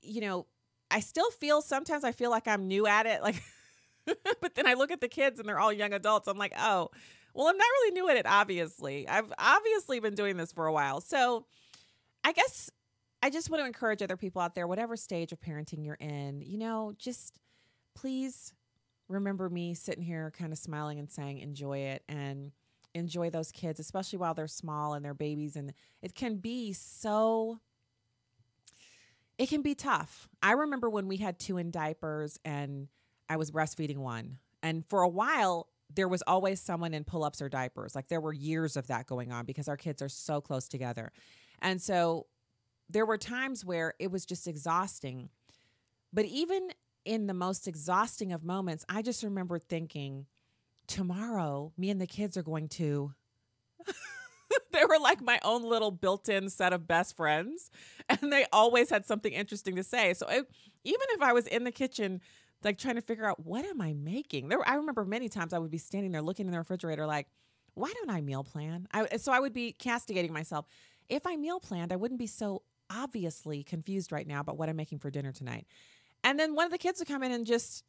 you 0.03 0.21
know, 0.21 0.45
I 0.91 1.01
still 1.01 1.31
feel 1.31 1.63
sometimes 1.63 2.05
I 2.05 2.13
feel 2.13 2.29
like 2.29 2.47
I'm 2.47 2.69
new 2.69 2.87
at 2.87 3.07
it. 3.07 3.23
Like, 3.23 3.43
but 4.41 4.55
then 4.55 4.67
I 4.67 4.75
look 4.75 4.91
at 4.91 5.01
the 5.01 5.09
kids 5.09 5.39
and 5.39 5.49
they're 5.49 5.61
all 5.61 5.73
young 5.73 5.93
adults. 5.93 6.29
I'm 6.29 6.39
like, 6.39 6.53
oh, 6.59 6.91
well, 7.35 7.47
I'm 7.47 7.57
not 7.57 7.65
really 7.65 7.93
new 7.93 8.09
at 8.09 8.17
it, 8.17 8.27
obviously. 8.27 9.09
I've 9.09 9.33
obviously 9.39 10.01
been 10.01 10.15
doing 10.15 10.37
this 10.37 10.53
for 10.53 10.67
a 10.67 10.73
while. 10.73 11.01
So 11.01 11.47
I 12.25 12.33
guess 12.33 12.71
I 13.23 13.31
just 13.31 13.51
want 13.51 13.63
to 13.63 13.67
encourage 13.67 14.03
other 14.03 14.17
people 14.17 14.41
out 14.43 14.55
there, 14.55 14.67
whatever 14.67 14.97
stage 14.97 15.33
of 15.33 15.41
parenting 15.41 15.85
you're 15.85 15.95
in, 15.95 16.43
you 16.43 16.59
know, 16.59 16.93
just 16.99 17.39
please 17.95 18.55
remember 19.09 19.49
me 19.49 19.75
sitting 19.75 20.03
here 20.03 20.33
kind 20.37 20.53
of 20.53 20.59
smiling 20.59 20.99
and 20.99 21.11
saying, 21.11 21.39
enjoy 21.39 21.79
it 21.79 22.03
and 22.09 22.53
enjoy 22.95 23.31
those 23.31 23.51
kids, 23.51 23.81
especially 23.81 24.19
while 24.19 24.35
they're 24.35 24.47
small 24.47 24.95
and 24.95 25.05
they're 25.05 25.15
babies. 25.15 25.57
And 25.57 25.73
it 26.03 26.15
can 26.15 26.37
be 26.37 26.73
so, 26.73 27.59
it 29.39 29.49
can 29.49 29.63
be 29.63 29.75
tough. 29.75 30.29
I 30.43 30.53
remember 30.53 30.91
when 30.91 31.09
we 31.09 31.17
had 31.17 31.39
two 31.39 31.59
in 31.59 31.71
diapers 31.71 32.39
and 32.45 32.89
I 33.29 33.37
was 33.37 33.51
breastfeeding 33.51 33.99
one. 33.99 34.39
And 34.63 34.85
for 34.89 35.03
a 35.03 35.09
while, 35.09 35.69
there 35.95 36.09
was 36.09 36.23
always 36.27 36.61
someone 36.61 36.95
in 36.95 37.05
pull 37.05 37.25
ups 37.25 37.41
or 37.41 37.49
diapers. 37.49 37.95
Like 37.95 38.09
there 38.09 38.21
were 38.21 38.33
years 38.33 38.77
of 38.77 38.87
that 38.89 39.07
going 39.07 39.33
on 39.33 39.45
because 39.45 39.69
our 39.69 39.77
kids 39.77 40.03
are 40.03 40.09
so 40.09 40.41
close 40.41 40.69
together. 40.69 41.13
And 41.61 41.81
so 41.81 42.27
there 42.91 43.07
were 43.07 43.19
times 43.19 43.65
where 43.65 43.95
it 43.99 44.11
was 44.11 44.25
just 44.25 44.47
exhausting. 44.47 45.31
But 46.13 46.25
even 46.27 46.71
in 47.05 47.27
the 47.27 47.35
most 47.35 47.69
exhausting 47.69 48.33
of 48.33 48.45
moments, 48.45 48.85
I 48.89 49.03
just 49.03 49.23
remember 49.23 49.59
thinking, 49.59 50.27
tomorrow, 50.87 51.73
me 51.77 51.91
and 51.91 52.01
the 52.01 52.07
kids 52.07 52.37
are 52.37 52.43
going 52.43 52.69
to. 52.69 53.15
they 54.73 54.85
were 54.85 54.99
like 54.99 55.21
my 55.21 55.39
own 55.43 55.63
little 55.63 55.91
built 55.91 56.29
in 56.29 56.49
set 56.51 56.73
of 56.73 56.87
best 56.87 57.17
friends. 57.17 57.71
And 58.09 58.33
they 58.33 58.47
always 58.53 58.89
had 58.89 59.05
something 59.05 59.33
interesting 59.33 59.77
to 59.77 59.85
say. 59.85 60.15
So 60.15 60.27
even 60.31 60.47
if 60.85 61.23
I 61.23 61.35
was 61.35 61.47
in 61.47 61.65
the 61.65 61.71
kitchen, 61.71 62.23
like 62.65 62.79
trying 62.79 62.97
to 62.97 63.01
figure 63.01 63.25
out 63.25 63.45
what 63.45 63.65
am 63.65 63.81
I 63.81 63.93
making? 63.93 64.49
There, 64.49 64.67
I 64.67 64.75
remember 64.75 65.05
many 65.05 65.29
times 65.29 65.53
I 65.53 65.59
would 65.59 65.71
be 65.71 65.79
standing 65.79 66.13
there 66.13 66.23
looking 66.23 66.47
in 66.47 66.53
the 66.53 66.59
refrigerator, 66.59 67.07
like, 67.07 67.29
why 67.75 67.93
don't 67.95 68.11
I 68.11 68.21
meal 68.21 68.43
plan? 68.43 68.89
I, 68.93 69.05
eh, 69.05 69.19
so 69.19 69.33
I 69.33 69.41
would 69.41 69.53
be 69.53 69.73
castigating 69.73 70.33
myself. 70.33 70.67
If 71.09 71.27
I 71.27 71.37
meal 71.37 71.61
planned, 71.61 71.93
I 71.93 71.97
wouldn't 71.97 72.19
be 72.19 72.27
so 72.27 72.63
obviously 72.91 73.63
confused 73.63 74.13
right 74.13 74.27
now 74.27 74.41
about 74.41 74.59
what 74.59 74.69
I'm 74.69 74.77
making 74.77 74.99
for 74.99 75.11
dinner 75.11 75.33
tonight. 75.33 75.67
And 76.25 76.39
then 76.39 76.55
one 76.55 76.67
of 76.67 76.73
the 76.73 76.79
kids 76.79 76.99
would 76.99 77.09
come 77.09 77.23
in 77.23 77.33
and 77.33 77.47
just 77.47 77.85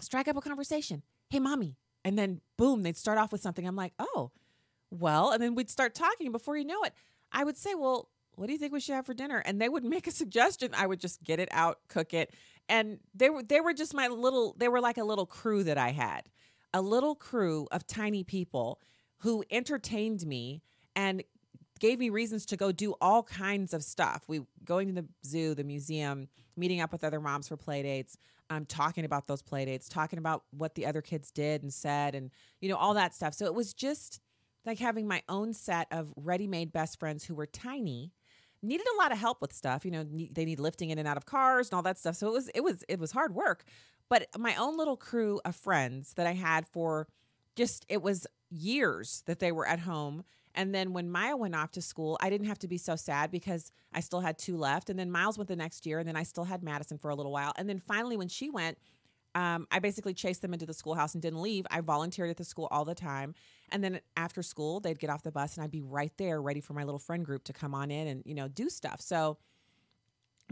strike 0.00 0.28
up 0.28 0.36
a 0.36 0.40
conversation. 0.40 1.02
Hey, 1.30 1.40
mommy. 1.40 1.76
And 2.04 2.18
then 2.18 2.40
boom, 2.56 2.82
they'd 2.82 2.96
start 2.96 3.18
off 3.18 3.32
with 3.32 3.40
something. 3.40 3.66
I'm 3.66 3.76
like, 3.76 3.94
oh, 3.98 4.30
well. 4.90 5.30
And 5.30 5.42
then 5.42 5.54
we'd 5.54 5.70
start 5.70 5.94
talking. 5.94 6.32
Before 6.32 6.56
you 6.56 6.64
know 6.64 6.82
it, 6.82 6.92
I 7.32 7.44
would 7.44 7.56
say, 7.56 7.74
well, 7.74 8.08
what 8.34 8.46
do 8.46 8.52
you 8.52 8.58
think 8.58 8.72
we 8.72 8.80
should 8.80 8.94
have 8.94 9.06
for 9.06 9.14
dinner? 9.14 9.42
And 9.44 9.60
they 9.60 9.68
would 9.68 9.84
make 9.96 10.06
a 10.06 10.12
suggestion. 10.12 10.72
I 10.74 10.86
would 10.86 11.00
just 11.00 11.22
get 11.22 11.38
it 11.38 11.48
out, 11.52 11.78
cook 11.88 12.12
it. 12.12 12.34
And 12.68 12.98
they 13.14 13.30
were 13.30 13.42
they 13.42 13.60
were 13.60 13.74
just 13.74 13.94
my 13.94 14.08
little 14.08 14.54
they 14.58 14.68
were 14.68 14.80
like 14.80 14.98
a 14.98 15.04
little 15.04 15.26
crew 15.26 15.64
that 15.64 15.78
I 15.78 15.90
had. 15.90 16.22
A 16.74 16.80
little 16.80 17.14
crew 17.14 17.68
of 17.70 17.86
tiny 17.86 18.24
people 18.24 18.80
who 19.18 19.44
entertained 19.50 20.26
me 20.26 20.62
and 20.96 21.22
gave 21.80 21.98
me 21.98 22.10
reasons 22.10 22.46
to 22.46 22.56
go 22.56 22.72
do 22.72 22.94
all 23.00 23.22
kinds 23.22 23.74
of 23.74 23.82
stuff. 23.82 24.22
We 24.28 24.40
going 24.64 24.88
to 24.88 25.02
the 25.02 25.08
zoo, 25.26 25.54
the 25.54 25.64
museum, 25.64 26.28
meeting 26.56 26.80
up 26.80 26.92
with 26.92 27.04
other 27.04 27.20
moms 27.20 27.48
for 27.48 27.56
play 27.56 27.82
dates, 27.82 28.16
um, 28.50 28.64
talking 28.66 29.04
about 29.04 29.26
those 29.26 29.42
play 29.42 29.64
dates, 29.64 29.88
talking 29.88 30.18
about 30.18 30.44
what 30.50 30.74
the 30.74 30.86
other 30.86 31.02
kids 31.02 31.30
did 31.30 31.62
and 31.62 31.72
said, 31.72 32.14
and 32.14 32.30
you 32.60 32.68
know 32.68 32.76
all 32.76 32.94
that 32.94 33.14
stuff. 33.14 33.34
So 33.34 33.46
it 33.46 33.54
was 33.54 33.74
just 33.74 34.20
like 34.64 34.78
having 34.78 35.08
my 35.08 35.22
own 35.28 35.52
set 35.52 35.88
of 35.90 36.12
ready-made 36.16 36.72
best 36.72 37.00
friends 37.00 37.24
who 37.24 37.34
were 37.34 37.46
tiny, 37.46 38.12
needed 38.62 38.86
a 38.94 38.98
lot 38.98 39.12
of 39.12 39.18
help 39.18 39.40
with 39.40 39.52
stuff. 39.52 39.84
You 39.84 39.90
know, 39.90 40.04
they 40.04 40.44
need 40.44 40.60
lifting 40.60 40.90
in 40.90 40.98
and 40.98 41.08
out 41.08 41.16
of 41.16 41.26
cars 41.26 41.68
and 41.68 41.76
all 41.76 41.82
that 41.82 41.98
stuff. 41.98 42.16
So 42.16 42.28
it 42.28 42.32
was 42.32 42.48
it 42.54 42.60
was 42.60 42.84
it 42.88 42.98
was 42.98 43.12
hard 43.12 43.34
work, 43.34 43.64
but 44.08 44.26
my 44.38 44.54
own 44.56 44.76
little 44.76 44.96
crew 44.96 45.40
of 45.44 45.56
friends 45.56 46.14
that 46.14 46.26
I 46.26 46.32
had 46.32 46.66
for 46.66 47.08
just 47.56 47.84
it 47.88 48.02
was 48.02 48.26
years 48.50 49.22
that 49.26 49.38
they 49.38 49.52
were 49.52 49.66
at 49.66 49.80
home 49.80 50.24
and 50.54 50.74
then 50.74 50.92
when 50.92 51.10
Maya 51.10 51.36
went 51.36 51.54
off 51.54 51.70
to 51.72 51.82
school, 51.82 52.18
I 52.20 52.30
didn't 52.30 52.46
have 52.46 52.58
to 52.60 52.68
be 52.68 52.78
so 52.78 52.96
sad 52.96 53.30
because 53.30 53.70
I 53.92 54.00
still 54.00 54.20
had 54.20 54.38
two 54.38 54.56
left. 54.56 54.90
And 54.90 54.98
then 54.98 55.10
Miles 55.10 55.38
went 55.38 55.48
the 55.48 55.56
next 55.56 55.86
year, 55.86 55.98
and 55.98 56.06
then 56.06 56.16
I 56.16 56.22
still 56.22 56.44
had 56.44 56.62
Madison 56.62 56.98
for 56.98 57.10
a 57.10 57.14
little 57.14 57.32
while. 57.32 57.52
And 57.56 57.68
then 57.68 57.78
finally, 57.78 58.16
when 58.16 58.28
she 58.28 58.50
went, 58.50 58.78
um, 59.34 59.66
I 59.70 59.78
basically 59.78 60.14
chased 60.14 60.42
them 60.42 60.52
into 60.52 60.66
the 60.66 60.74
schoolhouse 60.74 61.14
and 61.14 61.22
didn't 61.22 61.40
leave. 61.40 61.66
I 61.70 61.80
volunteered 61.80 62.30
at 62.30 62.36
the 62.36 62.44
school 62.44 62.68
all 62.70 62.84
the 62.84 62.94
time. 62.94 63.34
And 63.70 63.82
then 63.82 64.00
after 64.16 64.42
school, 64.42 64.80
they'd 64.80 64.98
get 64.98 65.10
off 65.10 65.22
the 65.22 65.32
bus 65.32 65.56
and 65.56 65.64
I'd 65.64 65.70
be 65.70 65.80
right 65.80 66.12
there 66.18 66.42
ready 66.42 66.60
for 66.60 66.74
my 66.74 66.84
little 66.84 66.98
friend 66.98 67.24
group 67.24 67.44
to 67.44 67.52
come 67.52 67.74
on 67.74 67.90
in 67.90 68.06
and, 68.08 68.22
you 68.26 68.34
know, 68.34 68.48
do 68.48 68.68
stuff. 68.68 69.00
So 69.00 69.38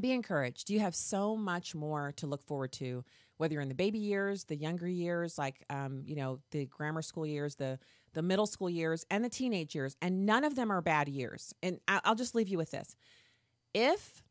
be 0.00 0.12
encouraged. 0.12 0.70
You 0.70 0.80
have 0.80 0.94
so 0.94 1.36
much 1.36 1.74
more 1.74 2.12
to 2.16 2.26
look 2.26 2.42
forward 2.42 2.72
to, 2.72 3.04
whether 3.36 3.54
you're 3.54 3.62
in 3.62 3.68
the 3.68 3.74
baby 3.74 3.98
years, 3.98 4.44
the 4.44 4.56
younger 4.56 4.88
years, 4.88 5.36
like, 5.36 5.64
um, 5.68 6.02
you 6.06 6.16
know, 6.16 6.40
the 6.50 6.66
grammar 6.66 7.02
school 7.02 7.26
years, 7.26 7.56
the 7.56 7.78
the 8.12 8.22
middle 8.22 8.46
school 8.46 8.68
years, 8.68 9.06
and 9.08 9.24
the 9.24 9.28
teenage 9.28 9.72
years, 9.72 9.96
and 10.02 10.26
none 10.26 10.42
of 10.42 10.56
them 10.56 10.72
are 10.72 10.80
bad 10.80 11.08
years. 11.08 11.54
And 11.62 11.78
I'll 11.86 12.16
just 12.16 12.34
leave 12.34 12.48
you 12.48 12.58
with 12.58 12.72
this. 12.72 12.96
If 13.72 14.24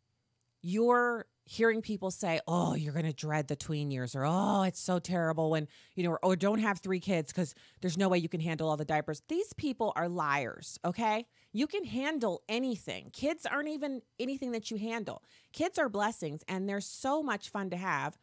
you're 0.61 1.25
hearing 1.49 1.81
people 1.81 2.11
say, 2.11 2.39
"Oh, 2.47 2.75
you're 2.75 2.93
going 2.93 3.05
to 3.05 3.13
dread 3.13 3.47
the 3.47 3.55
tween 3.55 3.89
years," 3.89 4.15
or 4.15 4.23
"Oh, 4.23 4.61
it's 4.61 4.79
so 4.79 4.99
terrible 4.99 5.49
when 5.49 5.67
you 5.95 6.03
know," 6.03 6.11
or, 6.11 6.23
or 6.23 6.35
"Don't 6.35 6.59
have 6.59 6.79
three 6.79 6.99
kids 6.99 7.31
because 7.31 7.55
there's 7.81 7.97
no 7.97 8.07
way 8.07 8.19
you 8.19 8.29
can 8.29 8.39
handle 8.39 8.69
all 8.69 8.77
the 8.77 8.85
diapers." 8.85 9.23
These 9.27 9.53
people 9.53 9.91
are 9.95 10.07
liars. 10.07 10.77
Okay, 10.85 11.25
you 11.51 11.65
can 11.65 11.83
handle 11.85 12.43
anything. 12.47 13.09
Kids 13.11 13.47
aren't 13.47 13.69
even 13.69 14.01
anything 14.19 14.51
that 14.51 14.69
you 14.69 14.77
handle. 14.77 15.23
Kids 15.51 15.79
are 15.79 15.89
blessings, 15.89 16.43
and 16.47 16.69
they're 16.69 16.81
so 16.81 17.23
much 17.23 17.49
fun 17.49 17.71
to 17.71 17.77
have. 17.77 18.19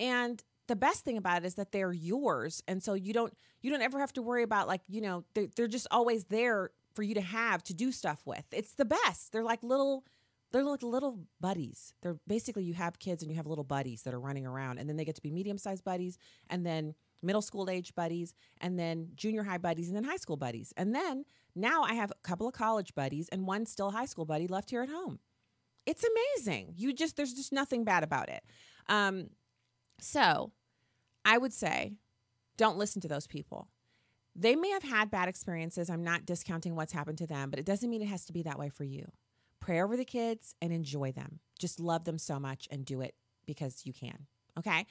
And 0.00 0.42
the 0.66 0.76
best 0.76 1.04
thing 1.04 1.16
about 1.16 1.44
it 1.44 1.46
is 1.46 1.54
that 1.54 1.70
they're 1.70 1.92
yours 1.92 2.60
and 2.66 2.82
so 2.82 2.94
you 2.94 3.12
don't 3.12 3.32
you 3.62 3.70
don't 3.70 3.82
ever 3.82 4.00
have 4.00 4.12
to 4.12 4.20
worry 4.20 4.42
about 4.42 4.66
like 4.66 4.82
you 4.88 5.00
know 5.00 5.24
they're, 5.34 5.46
they're 5.54 5.68
just 5.68 5.86
always 5.92 6.24
there 6.24 6.70
for 6.94 7.04
you 7.04 7.14
to 7.14 7.20
have 7.20 7.62
to 7.62 7.72
do 7.72 7.92
stuff 7.92 8.20
with 8.26 8.44
it's 8.50 8.72
the 8.72 8.84
best 8.84 9.30
they're 9.32 9.44
like 9.44 9.62
little 9.62 10.04
they're 10.52 10.64
like 10.64 10.82
little 10.82 11.20
buddies 11.40 11.92
they're 12.02 12.16
basically 12.26 12.64
you 12.64 12.74
have 12.74 12.98
kids 12.98 13.22
and 13.22 13.30
you 13.30 13.36
have 13.36 13.46
little 13.46 13.64
buddies 13.64 14.02
that 14.02 14.14
are 14.14 14.20
running 14.20 14.46
around 14.46 14.78
and 14.78 14.88
then 14.88 14.96
they 14.96 15.04
get 15.04 15.14
to 15.14 15.22
be 15.22 15.30
medium 15.30 15.58
sized 15.58 15.84
buddies 15.84 16.18
and 16.48 16.64
then 16.64 16.94
middle 17.22 17.42
school 17.42 17.68
age 17.68 17.94
buddies 17.94 18.34
and 18.60 18.78
then 18.78 19.08
junior 19.14 19.42
high 19.42 19.58
buddies 19.58 19.88
and 19.88 19.96
then 19.96 20.04
high 20.04 20.16
school 20.16 20.36
buddies 20.36 20.72
and 20.76 20.94
then 20.94 21.24
now 21.54 21.82
i 21.82 21.94
have 21.94 22.10
a 22.10 22.28
couple 22.28 22.46
of 22.46 22.54
college 22.54 22.94
buddies 22.94 23.28
and 23.30 23.46
one 23.46 23.66
still 23.66 23.90
high 23.90 24.06
school 24.06 24.24
buddy 24.24 24.46
left 24.46 24.70
here 24.70 24.82
at 24.82 24.88
home 24.88 25.18
it's 25.84 26.04
amazing 26.04 26.72
you 26.76 26.92
just 26.92 27.16
there's 27.16 27.34
just 27.34 27.52
nothing 27.52 27.84
bad 27.84 28.02
about 28.02 28.28
it 28.28 28.42
um 28.88 29.28
so 30.00 30.52
I 31.24 31.38
would 31.38 31.52
say 31.52 31.92
don't 32.56 32.78
listen 32.78 33.02
to 33.02 33.08
those 33.08 33.26
people. 33.26 33.68
They 34.34 34.54
may 34.54 34.70
have 34.70 34.82
had 34.82 35.10
bad 35.10 35.28
experiences. 35.28 35.90
I'm 35.90 36.04
not 36.04 36.26
discounting 36.26 36.76
what's 36.76 36.92
happened 36.92 37.18
to 37.18 37.26
them, 37.26 37.50
but 37.50 37.58
it 37.58 37.66
doesn't 37.66 37.88
mean 37.88 38.02
it 38.02 38.08
has 38.08 38.24
to 38.26 38.32
be 38.32 38.42
that 38.42 38.58
way 38.58 38.68
for 38.68 38.84
you. 38.84 39.10
Pray 39.66 39.82
over 39.82 39.96
the 39.96 40.04
kids 40.04 40.54
and 40.62 40.72
enjoy 40.72 41.10
them. 41.10 41.40
Just 41.58 41.80
love 41.80 42.04
them 42.04 42.18
so 42.18 42.38
much 42.38 42.68
and 42.70 42.84
do 42.84 43.00
it 43.00 43.16
because 43.46 43.82
you 43.84 43.92
can. 43.92 44.28
Okay. 44.56 44.86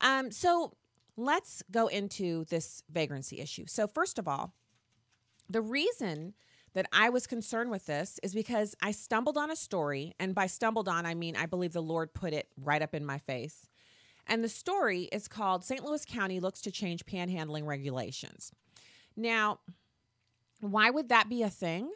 Um, 0.00 0.32
so 0.32 0.72
let's 1.16 1.62
go 1.70 1.86
into 1.86 2.44
this 2.46 2.82
vagrancy 2.90 3.38
issue. 3.38 3.66
So, 3.68 3.86
first 3.86 4.18
of 4.18 4.26
all, 4.26 4.52
the 5.48 5.60
reason 5.60 6.34
that 6.74 6.88
I 6.92 7.08
was 7.08 7.28
concerned 7.28 7.70
with 7.70 7.86
this 7.86 8.18
is 8.20 8.34
because 8.34 8.74
I 8.82 8.90
stumbled 8.90 9.38
on 9.38 9.48
a 9.48 9.54
story. 9.54 10.12
And 10.18 10.34
by 10.34 10.48
stumbled 10.48 10.88
on, 10.88 11.06
I 11.06 11.14
mean, 11.14 11.36
I 11.36 11.46
believe 11.46 11.72
the 11.72 11.80
Lord 11.80 12.12
put 12.12 12.32
it 12.32 12.48
right 12.60 12.82
up 12.82 12.96
in 12.96 13.06
my 13.06 13.18
face. 13.18 13.68
And 14.26 14.42
the 14.42 14.48
story 14.48 15.04
is 15.12 15.28
called 15.28 15.64
St. 15.64 15.84
Louis 15.84 16.04
County 16.04 16.40
Looks 16.40 16.62
to 16.62 16.72
Change 16.72 17.06
Panhandling 17.06 17.64
Regulations. 17.64 18.50
Now, 19.16 19.60
why 20.58 20.90
would 20.90 21.10
that 21.10 21.28
be 21.28 21.44
a 21.44 21.48
thing? 21.48 21.92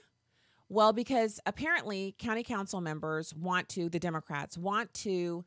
Well, 0.72 0.92
because 0.92 1.40
apparently 1.46 2.14
county 2.16 2.44
council 2.44 2.80
members 2.80 3.34
want 3.34 3.68
to, 3.70 3.88
the 3.88 3.98
Democrats 3.98 4.56
want 4.56 4.94
to 4.94 5.44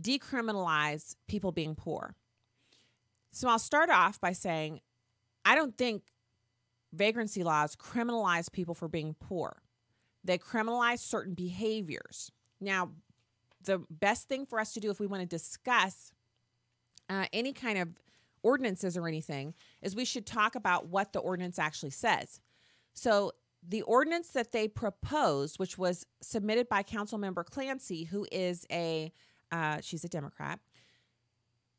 decriminalize 0.00 1.14
people 1.28 1.52
being 1.52 1.76
poor. 1.76 2.16
So 3.30 3.48
I'll 3.48 3.60
start 3.60 3.88
off 3.88 4.20
by 4.20 4.32
saying 4.32 4.80
I 5.44 5.54
don't 5.54 5.78
think 5.78 6.02
vagrancy 6.92 7.44
laws 7.44 7.76
criminalize 7.76 8.50
people 8.50 8.74
for 8.74 8.88
being 8.88 9.14
poor. 9.20 9.62
They 10.24 10.38
criminalize 10.38 10.98
certain 10.98 11.34
behaviors. 11.34 12.32
Now, 12.60 12.90
the 13.62 13.84
best 13.90 14.26
thing 14.28 14.44
for 14.44 14.58
us 14.58 14.72
to 14.72 14.80
do 14.80 14.90
if 14.90 14.98
we 14.98 15.06
want 15.06 15.20
to 15.20 15.26
discuss 15.26 16.10
uh, 17.08 17.26
any 17.32 17.52
kind 17.52 17.78
of 17.78 17.90
ordinances 18.42 18.96
or 18.96 19.06
anything 19.06 19.54
is 19.82 19.94
we 19.94 20.04
should 20.04 20.26
talk 20.26 20.56
about 20.56 20.88
what 20.88 21.12
the 21.12 21.20
ordinance 21.20 21.60
actually 21.60 21.90
says. 21.90 22.40
So 22.92 23.32
the 23.66 23.82
ordinance 23.82 24.28
that 24.28 24.52
they 24.52 24.68
proposed, 24.68 25.58
which 25.58 25.78
was 25.78 26.06
submitted 26.20 26.68
by 26.68 26.82
Council 26.82 27.16
Member 27.18 27.44
Clancy, 27.44 28.04
who 28.04 28.26
is 28.30 28.66
a 28.70 29.12
uh, 29.52 29.78
she's 29.80 30.04
a 30.04 30.08
Democrat, 30.08 30.60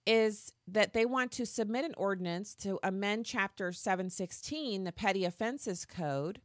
is 0.05 0.53
that 0.67 0.93
they 0.93 1.05
want 1.05 1.31
to 1.33 1.45
submit 1.45 1.85
an 1.85 1.93
ordinance 1.97 2.55
to 2.55 2.79
amend 2.83 3.25
Chapter 3.25 3.71
716, 3.71 4.83
the 4.83 4.91
Petty 4.91 5.23
Offenses 5.25 5.85
Code, 5.85 6.41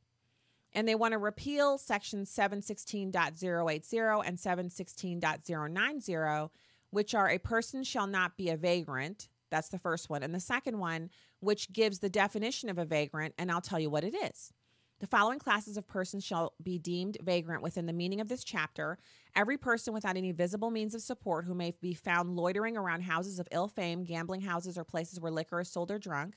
and 0.73 0.88
they 0.88 0.94
want 0.94 1.12
to 1.12 1.18
repeal 1.18 1.76
Section 1.78 2.25
716.080 2.25 4.23
and 4.26 4.38
716.090, 4.38 6.50
which 6.90 7.14
are 7.14 7.30
a 7.30 7.38
person 7.38 7.85
shall 7.85 8.06
not 8.06 8.37
be 8.37 8.50
a 8.50 8.56
vagrant. 8.56 9.28
That's 9.50 9.68
the 9.68 9.78
first 9.78 10.11
one. 10.11 10.23
And 10.23 10.35
the 10.35 10.40
second 10.40 10.78
one, 10.78 11.11
which 11.40 11.73
gives 11.73 11.99
the 11.99 12.09
definition 12.09 12.68
of 12.68 12.78
a 12.78 12.85
vagrant, 12.85 13.35
and 13.37 13.50
I'll 13.50 13.61
tell 13.61 13.80
you 13.80 13.90
what 13.90 14.04
it 14.04 14.14
is. 14.14 14.52
The 15.00 15.07
following 15.07 15.38
classes 15.38 15.78
of 15.78 15.88
persons 15.88 16.26
shall 16.26 16.52
be 16.62 16.78
deemed 16.78 17.16
vagrant 17.23 17.62
within 17.62 17.87
the 17.87 17.92
meaning 17.92 18.21
of 18.21 18.28
this 18.28 18.45
chapter. 18.45 18.99
Every 19.35 19.57
person 19.57 19.95
without 19.95 20.19
any 20.19 20.30
visible 20.30 20.71
means 20.71 20.95
of 20.95 21.00
support 21.00 21.47
who 21.47 21.54
may 21.54 21.73
be 21.80 21.95
found 21.95 22.37
loitering 22.37 22.76
around 22.76 23.00
houses 23.00 23.38
of 23.38 23.49
ill 23.50 23.66
fame, 23.66 24.04
gambling 24.04 24.42
houses, 24.42 24.76
or 24.76 24.85
places 24.85 25.19
where 25.19 25.33
liquor 25.33 25.59
is 25.61 25.71
sold 25.71 25.90
or 25.90 25.99
drunk. 25.99 26.35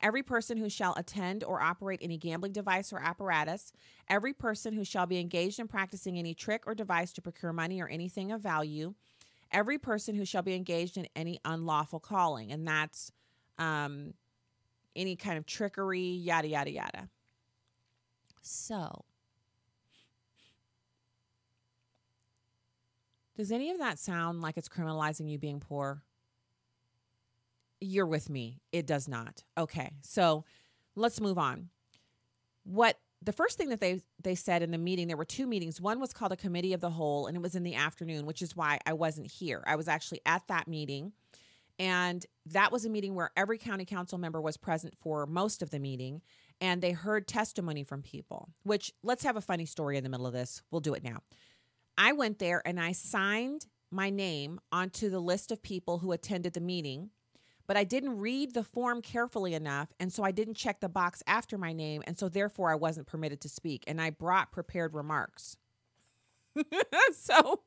Every 0.00 0.22
person 0.22 0.56
who 0.56 0.70
shall 0.70 0.94
attend 0.96 1.44
or 1.44 1.60
operate 1.60 2.00
any 2.02 2.16
gambling 2.16 2.52
device 2.52 2.90
or 2.90 3.00
apparatus. 3.00 3.70
Every 4.08 4.32
person 4.32 4.72
who 4.72 4.84
shall 4.84 5.06
be 5.06 5.20
engaged 5.20 5.60
in 5.60 5.68
practicing 5.68 6.18
any 6.18 6.32
trick 6.32 6.62
or 6.66 6.74
device 6.74 7.12
to 7.14 7.22
procure 7.22 7.52
money 7.52 7.82
or 7.82 7.88
anything 7.88 8.32
of 8.32 8.40
value. 8.40 8.94
Every 9.52 9.76
person 9.76 10.14
who 10.14 10.24
shall 10.24 10.42
be 10.42 10.54
engaged 10.54 10.96
in 10.96 11.06
any 11.14 11.38
unlawful 11.44 12.00
calling. 12.00 12.50
And 12.50 12.66
that's 12.66 13.12
um, 13.58 14.14
any 14.94 15.16
kind 15.16 15.36
of 15.36 15.44
trickery, 15.44 16.00
yada, 16.00 16.48
yada, 16.48 16.70
yada. 16.70 17.08
So, 18.46 19.04
does 23.36 23.50
any 23.50 23.70
of 23.70 23.78
that 23.78 23.98
sound 23.98 24.40
like 24.40 24.56
it's 24.56 24.68
criminalizing 24.68 25.28
you 25.28 25.36
being 25.36 25.58
poor? 25.58 26.02
You're 27.80 28.06
with 28.06 28.30
me. 28.30 28.60
It 28.70 28.86
does 28.86 29.08
not. 29.08 29.42
Okay. 29.58 29.90
So, 30.02 30.44
let's 30.94 31.20
move 31.20 31.38
on. 31.38 31.70
What 32.62 32.98
the 33.20 33.32
first 33.32 33.58
thing 33.58 33.70
that 33.70 33.80
they 33.80 34.00
they 34.22 34.36
said 34.36 34.62
in 34.62 34.70
the 34.70 34.78
meeting 34.78 35.08
there 35.08 35.16
were 35.16 35.24
two 35.24 35.46
meetings 35.46 35.80
one 35.80 35.98
was 35.98 36.12
called 36.12 36.32
a 36.32 36.36
committee 36.36 36.72
of 36.72 36.80
the 36.80 36.90
whole 36.90 37.26
and 37.26 37.36
it 37.36 37.42
was 37.42 37.54
in 37.56 37.64
the 37.64 37.74
afternoon 37.74 38.26
which 38.26 38.42
is 38.42 38.54
why 38.54 38.78
i 38.84 38.92
wasn't 38.92 39.26
here 39.26 39.64
i 39.66 39.74
was 39.74 39.88
actually 39.88 40.20
at 40.26 40.46
that 40.48 40.68
meeting 40.68 41.12
and 41.78 42.26
that 42.44 42.70
was 42.70 42.84
a 42.84 42.90
meeting 42.90 43.14
where 43.14 43.30
every 43.36 43.56
county 43.58 43.86
council 43.86 44.18
member 44.18 44.40
was 44.40 44.58
present 44.58 44.94
for 45.00 45.26
most 45.26 45.62
of 45.62 45.70
the 45.70 45.78
meeting 45.78 46.20
and 46.60 46.82
they 46.82 46.92
heard 46.92 47.26
testimony 47.26 47.84
from 47.84 48.02
people, 48.02 48.50
which 48.62 48.92
let's 49.02 49.24
have 49.24 49.36
a 49.36 49.40
funny 49.40 49.66
story 49.66 49.96
in 49.96 50.04
the 50.04 50.10
middle 50.10 50.26
of 50.26 50.32
this. 50.32 50.62
We'll 50.70 50.80
do 50.80 50.94
it 50.94 51.04
now. 51.04 51.18
I 51.98 52.12
went 52.12 52.38
there 52.38 52.62
and 52.66 52.80
I 52.80 52.92
signed 52.92 53.66
my 53.90 54.10
name 54.10 54.60
onto 54.72 55.08
the 55.10 55.20
list 55.20 55.50
of 55.50 55.62
people 55.62 55.98
who 55.98 56.12
attended 56.12 56.52
the 56.52 56.60
meeting, 56.60 57.10
but 57.66 57.76
I 57.76 57.84
didn't 57.84 58.18
read 58.18 58.54
the 58.54 58.62
form 58.62 59.02
carefully 59.02 59.54
enough. 59.54 59.92
And 59.98 60.12
so 60.12 60.22
I 60.22 60.30
didn't 60.30 60.54
check 60.54 60.80
the 60.80 60.88
box 60.88 61.22
after 61.26 61.56
my 61.58 61.72
name. 61.72 62.02
And 62.06 62.18
so 62.18 62.28
therefore 62.28 62.70
I 62.70 62.76
wasn't 62.76 63.06
permitted 63.06 63.40
to 63.42 63.48
speak. 63.48 63.84
And 63.86 64.00
I 64.00 64.10
brought 64.10 64.52
prepared 64.52 64.94
remarks. 64.94 65.56
so 67.12 67.62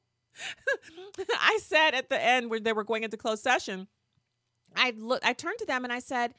I 1.40 1.60
said 1.62 1.96
at 1.96 2.10
the 2.10 2.22
end 2.22 2.50
when 2.50 2.64
they 2.64 2.74
were 2.74 2.84
going 2.84 3.04
into 3.04 3.18
closed 3.18 3.44
session, 3.44 3.88
I 4.76 4.94
looked, 4.96 5.26
I 5.26 5.34
turned 5.34 5.60
to 5.60 5.66
them 5.66 5.84
and 5.84 5.92
I 5.92 6.00
said, 6.00 6.34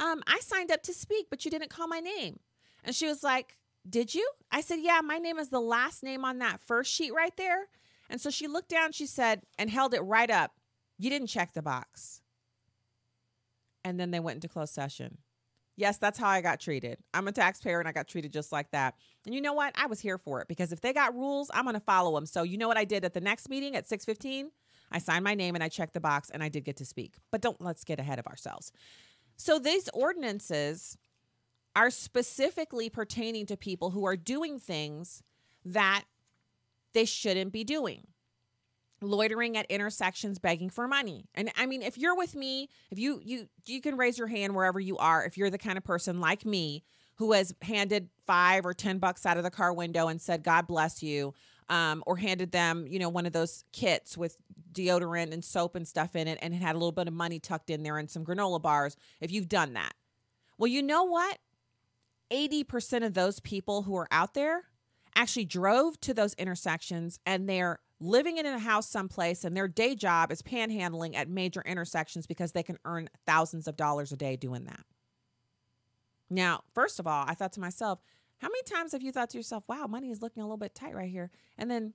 um, 0.00 0.22
I 0.26 0.40
signed 0.40 0.70
up 0.72 0.82
to 0.84 0.94
speak, 0.94 1.26
but 1.30 1.44
you 1.44 1.50
didn't 1.50 1.70
call 1.70 1.86
my 1.86 2.00
name. 2.00 2.40
And 2.82 2.96
she 2.96 3.06
was 3.06 3.22
like, 3.22 3.56
Did 3.88 4.14
you? 4.14 4.28
I 4.50 4.62
said, 4.62 4.78
Yeah, 4.80 5.00
my 5.04 5.18
name 5.18 5.38
is 5.38 5.50
the 5.50 5.60
last 5.60 6.02
name 6.02 6.24
on 6.24 6.38
that 6.38 6.60
first 6.60 6.92
sheet 6.92 7.14
right 7.14 7.36
there. 7.36 7.68
And 8.08 8.20
so 8.20 8.30
she 8.30 8.48
looked 8.48 8.70
down, 8.70 8.92
she 8.92 9.06
said, 9.06 9.42
and 9.58 9.70
held 9.70 9.94
it 9.94 10.00
right 10.00 10.30
up. 10.30 10.52
You 10.98 11.10
didn't 11.10 11.28
check 11.28 11.52
the 11.52 11.62
box. 11.62 12.22
And 13.84 14.00
then 14.00 14.10
they 14.10 14.20
went 14.20 14.36
into 14.36 14.48
closed 14.48 14.74
session. 14.74 15.18
Yes, 15.76 15.96
that's 15.96 16.18
how 16.18 16.28
I 16.28 16.42
got 16.42 16.60
treated. 16.60 16.98
I'm 17.14 17.28
a 17.28 17.32
taxpayer 17.32 17.78
and 17.78 17.88
I 17.88 17.92
got 17.92 18.06
treated 18.06 18.32
just 18.32 18.52
like 18.52 18.70
that. 18.72 18.96
And 19.24 19.34
you 19.34 19.40
know 19.40 19.54
what? 19.54 19.72
I 19.76 19.86
was 19.86 20.00
here 20.00 20.18
for 20.18 20.42
it 20.42 20.48
because 20.48 20.72
if 20.72 20.80
they 20.80 20.92
got 20.92 21.14
rules, 21.14 21.50
I'm 21.54 21.64
going 21.64 21.74
to 21.74 21.80
follow 21.80 22.14
them. 22.14 22.26
So 22.26 22.42
you 22.42 22.58
know 22.58 22.68
what 22.68 22.76
I 22.76 22.84
did 22.84 23.04
at 23.04 23.14
the 23.14 23.20
next 23.20 23.48
meeting 23.48 23.76
at 23.76 23.88
6:15? 23.88 24.50
I 24.92 24.98
signed 24.98 25.24
my 25.24 25.34
name 25.34 25.54
and 25.54 25.62
I 25.62 25.68
checked 25.68 25.94
the 25.94 26.00
box 26.00 26.30
and 26.30 26.42
I 26.42 26.48
did 26.48 26.64
get 26.64 26.76
to 26.78 26.84
speak. 26.84 27.14
But 27.30 27.40
don't 27.40 27.60
let's 27.60 27.84
get 27.84 28.00
ahead 28.00 28.18
of 28.18 28.26
ourselves. 28.26 28.72
So 29.40 29.58
these 29.58 29.88
ordinances 29.94 30.98
are 31.74 31.88
specifically 31.88 32.90
pertaining 32.90 33.46
to 33.46 33.56
people 33.56 33.90
who 33.90 34.04
are 34.04 34.14
doing 34.14 34.58
things 34.58 35.22
that 35.64 36.04
they 36.92 37.06
shouldn't 37.06 37.50
be 37.50 37.64
doing. 37.64 38.06
Loitering 39.00 39.56
at 39.56 39.64
intersections 39.70 40.38
begging 40.38 40.68
for 40.68 40.86
money. 40.86 41.24
And 41.34 41.50
I 41.56 41.64
mean, 41.64 41.80
if 41.80 41.96
you're 41.96 42.14
with 42.14 42.36
me, 42.36 42.68
if 42.90 42.98
you 42.98 43.18
you 43.24 43.48
you 43.64 43.80
can 43.80 43.96
raise 43.96 44.18
your 44.18 44.26
hand 44.26 44.54
wherever 44.54 44.78
you 44.78 44.98
are 44.98 45.24
if 45.24 45.38
you're 45.38 45.48
the 45.48 45.56
kind 45.56 45.78
of 45.78 45.84
person 45.84 46.20
like 46.20 46.44
me 46.44 46.82
who 47.14 47.32
has 47.32 47.54
handed 47.62 48.10
5 48.26 48.66
or 48.66 48.74
10 48.74 48.98
bucks 48.98 49.24
out 49.24 49.38
of 49.38 49.42
the 49.42 49.50
car 49.50 49.72
window 49.72 50.08
and 50.08 50.20
said 50.20 50.42
God 50.42 50.66
bless 50.66 51.02
you 51.02 51.32
um, 51.70 52.02
or 52.06 52.16
handed 52.16 52.52
them, 52.52 52.86
you 52.88 52.98
know, 52.98 53.08
one 53.08 53.24
of 53.24 53.32
those 53.32 53.64
kits 53.72 54.18
with 54.18 54.36
deodorant 54.72 55.32
and 55.32 55.44
soap 55.44 55.76
and 55.76 55.86
stuff 55.88 56.14
in 56.14 56.28
it 56.28 56.38
and 56.42 56.52
it 56.52 56.60
had 56.60 56.74
a 56.74 56.78
little 56.78 56.92
bit 56.92 57.08
of 57.08 57.14
money 57.14 57.38
tucked 57.38 57.70
in 57.70 57.82
there 57.82 57.96
and 57.96 58.10
some 58.10 58.24
granola 58.24 58.60
bars 58.60 58.96
if 59.20 59.32
you've 59.32 59.48
done 59.48 59.72
that. 59.72 59.94
Well, 60.58 60.68
you 60.68 60.82
know 60.82 61.04
what? 61.04 61.38
80% 62.30 63.04
of 63.04 63.14
those 63.14 63.40
people 63.40 63.82
who 63.82 63.96
are 63.96 64.08
out 64.10 64.34
there 64.34 64.64
actually 65.16 65.44
drove 65.44 66.00
to 66.02 66.14
those 66.14 66.34
intersections 66.34 67.18
and 67.24 67.48
they're 67.48 67.80
living 68.00 68.38
in 68.38 68.46
a 68.46 68.58
house 68.58 68.88
someplace 68.88 69.44
and 69.44 69.56
their 69.56 69.68
day 69.68 69.94
job 69.94 70.30
is 70.30 70.42
panhandling 70.42 71.16
at 71.16 71.28
major 71.28 71.62
intersections 71.62 72.26
because 72.26 72.52
they 72.52 72.62
can 72.62 72.78
earn 72.84 73.08
thousands 73.26 73.66
of 73.66 73.76
dollars 73.76 74.12
a 74.12 74.16
day 74.16 74.36
doing 74.36 74.64
that. 74.64 74.80
Now, 76.30 76.62
first 76.74 77.00
of 77.00 77.06
all, 77.06 77.24
I 77.26 77.34
thought 77.34 77.52
to 77.54 77.60
myself, 77.60 78.00
how 78.40 78.48
many 78.48 78.62
times 78.62 78.92
have 78.92 79.02
you 79.02 79.12
thought 79.12 79.30
to 79.30 79.36
yourself, 79.36 79.64
wow, 79.68 79.86
money 79.86 80.10
is 80.10 80.22
looking 80.22 80.42
a 80.42 80.46
little 80.46 80.56
bit 80.56 80.74
tight 80.74 80.94
right 80.94 81.10
here? 81.10 81.30
And 81.58 81.70
then 81.70 81.92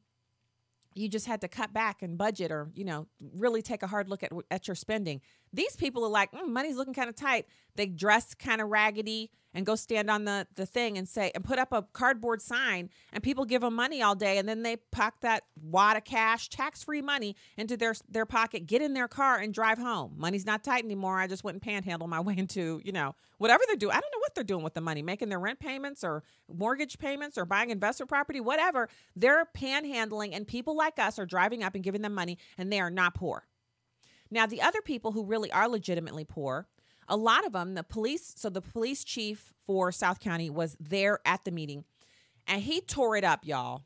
you 0.94 1.10
just 1.10 1.26
had 1.26 1.42
to 1.42 1.48
cut 1.48 1.74
back 1.74 2.02
and 2.02 2.18
budget 2.18 2.52
or 2.52 2.72
you 2.74 2.86
know 2.86 3.08
really 3.34 3.62
take 3.62 3.84
a 3.84 3.88
hard 3.88 4.08
look 4.10 4.24
at 4.24 4.32
at 4.50 4.68
your 4.68 4.76
spending 4.76 5.22
these 5.56 5.76
people 5.76 6.04
are 6.06 6.10
like 6.10 6.32
mm, 6.32 6.48
money's 6.48 6.76
looking 6.76 6.94
kind 6.94 7.10
of 7.10 7.16
tight. 7.16 7.46
They 7.76 7.88
dress 7.88 8.34
kind 8.34 8.62
of 8.62 8.70
raggedy 8.70 9.32
and 9.54 9.66
go 9.66 9.76
stand 9.76 10.12
on 10.12 10.26
the 10.26 10.46
the 10.56 10.66
thing 10.66 10.98
and 10.98 11.08
say 11.08 11.32
and 11.34 11.44
put 11.44 11.58
up 11.58 11.72
a 11.72 11.84
cardboard 11.94 12.42
sign 12.42 12.90
and 13.14 13.24
people 13.24 13.46
give 13.46 13.62
them 13.62 13.74
money 13.76 14.02
all 14.02 14.14
day 14.16 14.38
and 14.38 14.48
then 14.48 14.64
they 14.64 14.76
pack 14.92 15.22
that 15.22 15.44
wad 15.60 15.98
of 15.98 16.04
cash 16.04 16.50
tax-free 16.50 17.02
money 17.02 17.36
into 17.58 17.78
their 17.78 17.96
their 18.10 18.26
pocket 18.26 18.68
get 18.68 18.82
in 18.82 18.94
their 18.94 19.08
car 19.08 19.38
and 19.38 19.54
drive 19.54 19.78
home. 19.78 20.14
Money's 20.18 20.46
not 20.46 20.64
tight 20.64 20.84
anymore. 20.84 21.20
I 21.20 21.28
just 21.28 21.44
went 21.44 21.56
and 21.56 21.62
panhandle 21.62 22.08
my 22.08 22.20
way 22.26 22.36
into 22.38 22.82
you 22.84 22.92
know 22.92 23.16
whatever 23.38 23.64
they're 23.68 23.76
doing 23.76 23.92
i 23.92 24.00
don't 24.00 24.14
know 24.14 24.20
what 24.20 24.34
they're 24.36 24.44
doing 24.44 24.64
with 24.64 24.74
the 24.74 24.82
money 24.82 25.02
making 25.02 25.30
their 25.30 25.40
rent 25.40 25.60
payments 25.60 26.04
or 26.04 26.24
mortgage 26.54 26.98
payments 26.98 27.38
or 27.38 27.46
buying 27.46 27.70
investment 27.70 28.10
property 28.10 28.40
whatever. 28.42 28.90
They're 29.16 29.48
panhandling 29.58 30.34
and 30.34 30.46
people 30.46 30.76
like 30.76 31.00
us 31.00 31.18
are 31.18 31.26
driving 31.26 31.64
up 31.64 31.76
and 31.76 31.84
giving 31.84 32.02
them 32.02 32.14
money 32.14 32.38
and 32.58 32.72
they 32.72 32.80
are 32.80 32.92
not 32.92 33.16
poor 33.16 33.48
now 34.36 34.46
the 34.46 34.62
other 34.62 34.82
people 34.82 35.12
who 35.12 35.26
really 35.26 35.52
are 35.52 35.68
legitimately 35.68 36.26
poor 36.26 36.68
a 37.08 37.16
lot 37.16 37.46
of 37.46 37.54
them, 37.54 37.76
the 37.76 37.84
police, 37.84 38.34
so 38.36 38.50
the 38.50 38.62
police 38.62 39.04
chief 39.04 39.54
for 39.66 39.92
South 39.92 40.20
County 40.20 40.50
was 40.50 40.76
there 40.80 41.20
at 41.26 41.46
the 41.46 41.52
meeting 41.52 41.84
and 42.48 42.62
he 42.62 42.82
tore 42.82 43.16
it 43.16 43.24
up, 43.24 43.46
y'all. 43.46 43.84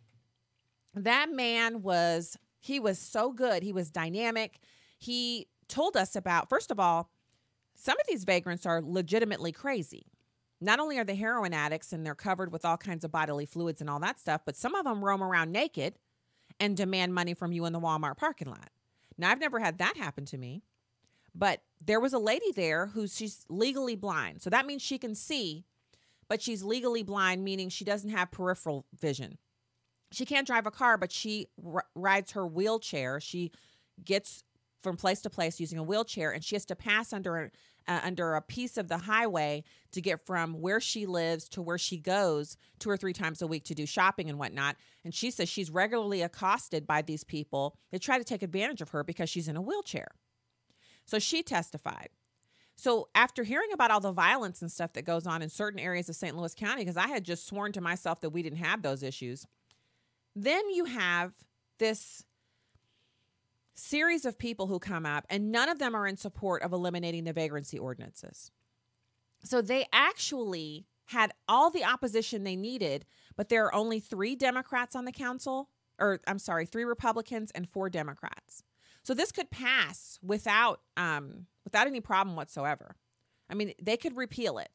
That 0.94 1.32
man 1.32 1.82
was, 1.82 2.38
he 2.60 2.80
was 2.80 3.00
so 3.00 3.32
good. 3.32 3.64
He 3.64 3.72
was 3.72 3.90
dynamic. 3.90 4.60
He 4.98 5.48
told 5.68 5.96
us 5.96 6.16
about, 6.16 6.50
first 6.50 6.72
of 6.72 6.80
all, 6.80 7.10
some 7.76 7.96
of 8.00 8.08
these 8.08 8.26
vagrants 8.26 8.66
are 8.66 8.82
legitimately 8.82 9.54
crazy. 9.54 10.08
Not 10.60 10.80
only 10.80 10.98
are 10.98 11.06
they 11.06 11.16
heroin 11.16 11.54
addicts 11.54 11.94
and 11.94 12.06
they're 12.06 12.16
covered 12.16 12.52
with 12.52 12.66
all 12.66 12.76
kinds 12.76 13.06
of 13.06 13.12
bodily 13.12 13.46
fluids 13.46 13.80
and 13.80 13.90
all 13.90 14.00
that 14.02 14.20
stuff, 14.20 14.42
but 14.46 14.58
some 14.58 14.76
of 14.76 14.84
them 14.84 15.04
roam 15.04 15.24
around 15.24 15.54
naked 15.54 15.96
and 16.60 16.76
demand 16.76 17.14
money 17.14 17.34
from 17.34 17.54
you 17.54 17.64
in 17.64 17.72
the 17.72 17.80
Walmart 17.80 18.18
parking 18.18 18.50
lot. 18.50 18.70
Now, 19.20 19.32
I've 19.32 19.40
never 19.40 19.60
had 19.60 19.78
that 19.78 19.98
happen 19.98 20.26
to 20.26 20.38
me. 20.38 20.64
But 21.36 21.62
there 21.80 22.00
was 22.00 22.14
a 22.14 22.20
lady 22.20 22.52
there 22.56 22.88
who 22.88 23.08
she's 23.08 23.46
legally 23.50 23.96
blind. 23.96 24.42
So 24.42 24.50
that 24.50 24.66
means 24.66 24.82
she 24.82 24.98
can 24.98 25.14
see, 25.14 25.66
but 26.28 26.42
she's 26.42 26.64
legally 26.64 27.04
blind, 27.04 27.44
meaning 27.44 27.70
she 27.70 27.86
doesn't 27.86 28.10
have 28.10 28.32
peripheral 28.32 28.86
vision. 29.00 29.38
She 30.12 30.26
can't 30.26 30.48
drive 30.48 30.66
a 30.66 30.72
car, 30.72 30.98
but 30.98 31.12
she 31.12 31.48
r- 31.64 31.86
rides 31.96 32.32
her 32.32 32.48
wheelchair. 32.48 33.20
She 33.20 33.52
gets 34.04 34.44
from 34.82 34.98
place 34.98 35.22
to 35.22 35.30
place 35.30 35.60
using 35.60 35.78
a 35.78 35.84
wheelchair, 35.84 36.32
and 36.32 36.44
she 36.44 36.56
has 36.56 36.66
to 36.66 36.76
pass 36.76 37.14
under 37.14 37.52
uh, 37.88 38.00
under 38.04 38.36
a 38.36 38.42
piece 38.42 38.78
of 38.78 38.88
the 38.88 38.98
highway 38.98 39.64
to 39.92 40.02
get 40.02 40.26
from 40.26 40.54
where 40.62 40.80
she 40.80 41.06
lives 41.06 41.50
to 41.50 41.62
where 41.62 41.78
she 41.78 41.98
goes 41.98 42.58
two 42.80 42.90
or 42.90 42.98
three 42.98 43.14
times 43.14 43.42
a 43.42 43.48
week 43.48 43.64
to 43.66 43.76
do 43.76 43.86
shopping 43.86 44.30
and 44.30 44.38
whatnot. 44.38 44.76
And 45.04 45.14
she 45.14 45.32
says 45.32 45.50
she's 45.50 45.72
regularly 45.72 46.22
accosted 46.22 46.86
by 46.86 47.02
these 47.02 47.24
people 47.24 47.78
that 47.92 48.02
try 48.02 48.18
to 48.18 48.24
take 48.24 48.44
advantage 48.44 48.82
of 48.82 48.90
her 48.90 49.04
because 49.04 49.30
she's 49.30 49.48
in 49.48 49.56
a 49.56 49.62
wheelchair. 49.62 50.10
So 51.06 51.20
she 51.20 51.42
testified. 51.42 52.10
So 52.76 53.10
after 53.14 53.44
hearing 53.44 53.74
about 53.74 53.92
all 53.92 54.00
the 54.00 54.12
violence 54.12 54.62
and 54.62 54.72
stuff 54.72 54.94
that 54.94 55.04
goes 55.04 55.28
on 55.28 55.42
in 55.42 55.50
certain 55.50 55.80
areas 55.80 56.08
of 56.08 56.16
St. 56.16 56.38
Louis 56.38 56.56
County, 56.56 56.82
because 56.82 56.96
I 56.96 57.08
had 57.08 57.26
just 57.26 57.46
sworn 57.46 57.74
to 57.74 57.82
myself 57.82 58.22
that 58.22 58.30
we 58.30 58.42
didn't 58.42 58.60
have 58.60 58.82
those 58.82 59.04
issues, 59.04 59.46
then 60.36 60.70
you 60.70 60.86
have 60.86 61.34
this 61.78 62.24
series 63.80 64.26
of 64.26 64.38
people 64.38 64.68
who 64.68 64.80
come 64.80 65.06
up, 65.06 65.26
and 65.30 65.52
none 65.52 65.70
of 65.70 65.80
them 65.80 65.96
are 65.96 66.08
in 66.08 66.18
support 66.18 66.62
of 66.62 66.74
eliminating 66.74 67.24
the 67.24 67.34
vagrancy 67.34 67.80
ordinances. 67.80 68.52
So 69.44 69.62
they 69.62 69.88
actually 69.94 70.86
had 71.06 71.32
all 71.48 71.72
the 71.72 71.84
opposition 71.84 72.44
they 72.44 72.56
needed, 72.56 73.06
but 73.36 73.50
there 73.50 73.66
are 73.66 73.74
only 73.74 74.00
three 74.00 74.36
Democrats 74.36 74.96
on 74.96 75.06
the 75.06 75.12
council, 75.12 75.70
or 75.98 76.20
I'm 76.28 76.40
sorry, 76.40 76.66
three 76.66 76.84
Republicans 76.84 77.52
and 77.56 77.68
four 77.68 77.90
Democrats. 77.90 78.64
So 79.04 79.14
this 79.14 79.32
could 79.32 79.50
pass 79.50 80.20
without 80.22 80.82
um, 80.98 81.48
without 81.64 81.88
any 81.88 82.02
problem 82.02 82.36
whatsoever. 82.36 82.96
I 83.50 83.56
mean, 83.56 83.74
they 83.82 83.98
could 83.98 84.16
repeal 84.16 84.60
it, 84.60 84.70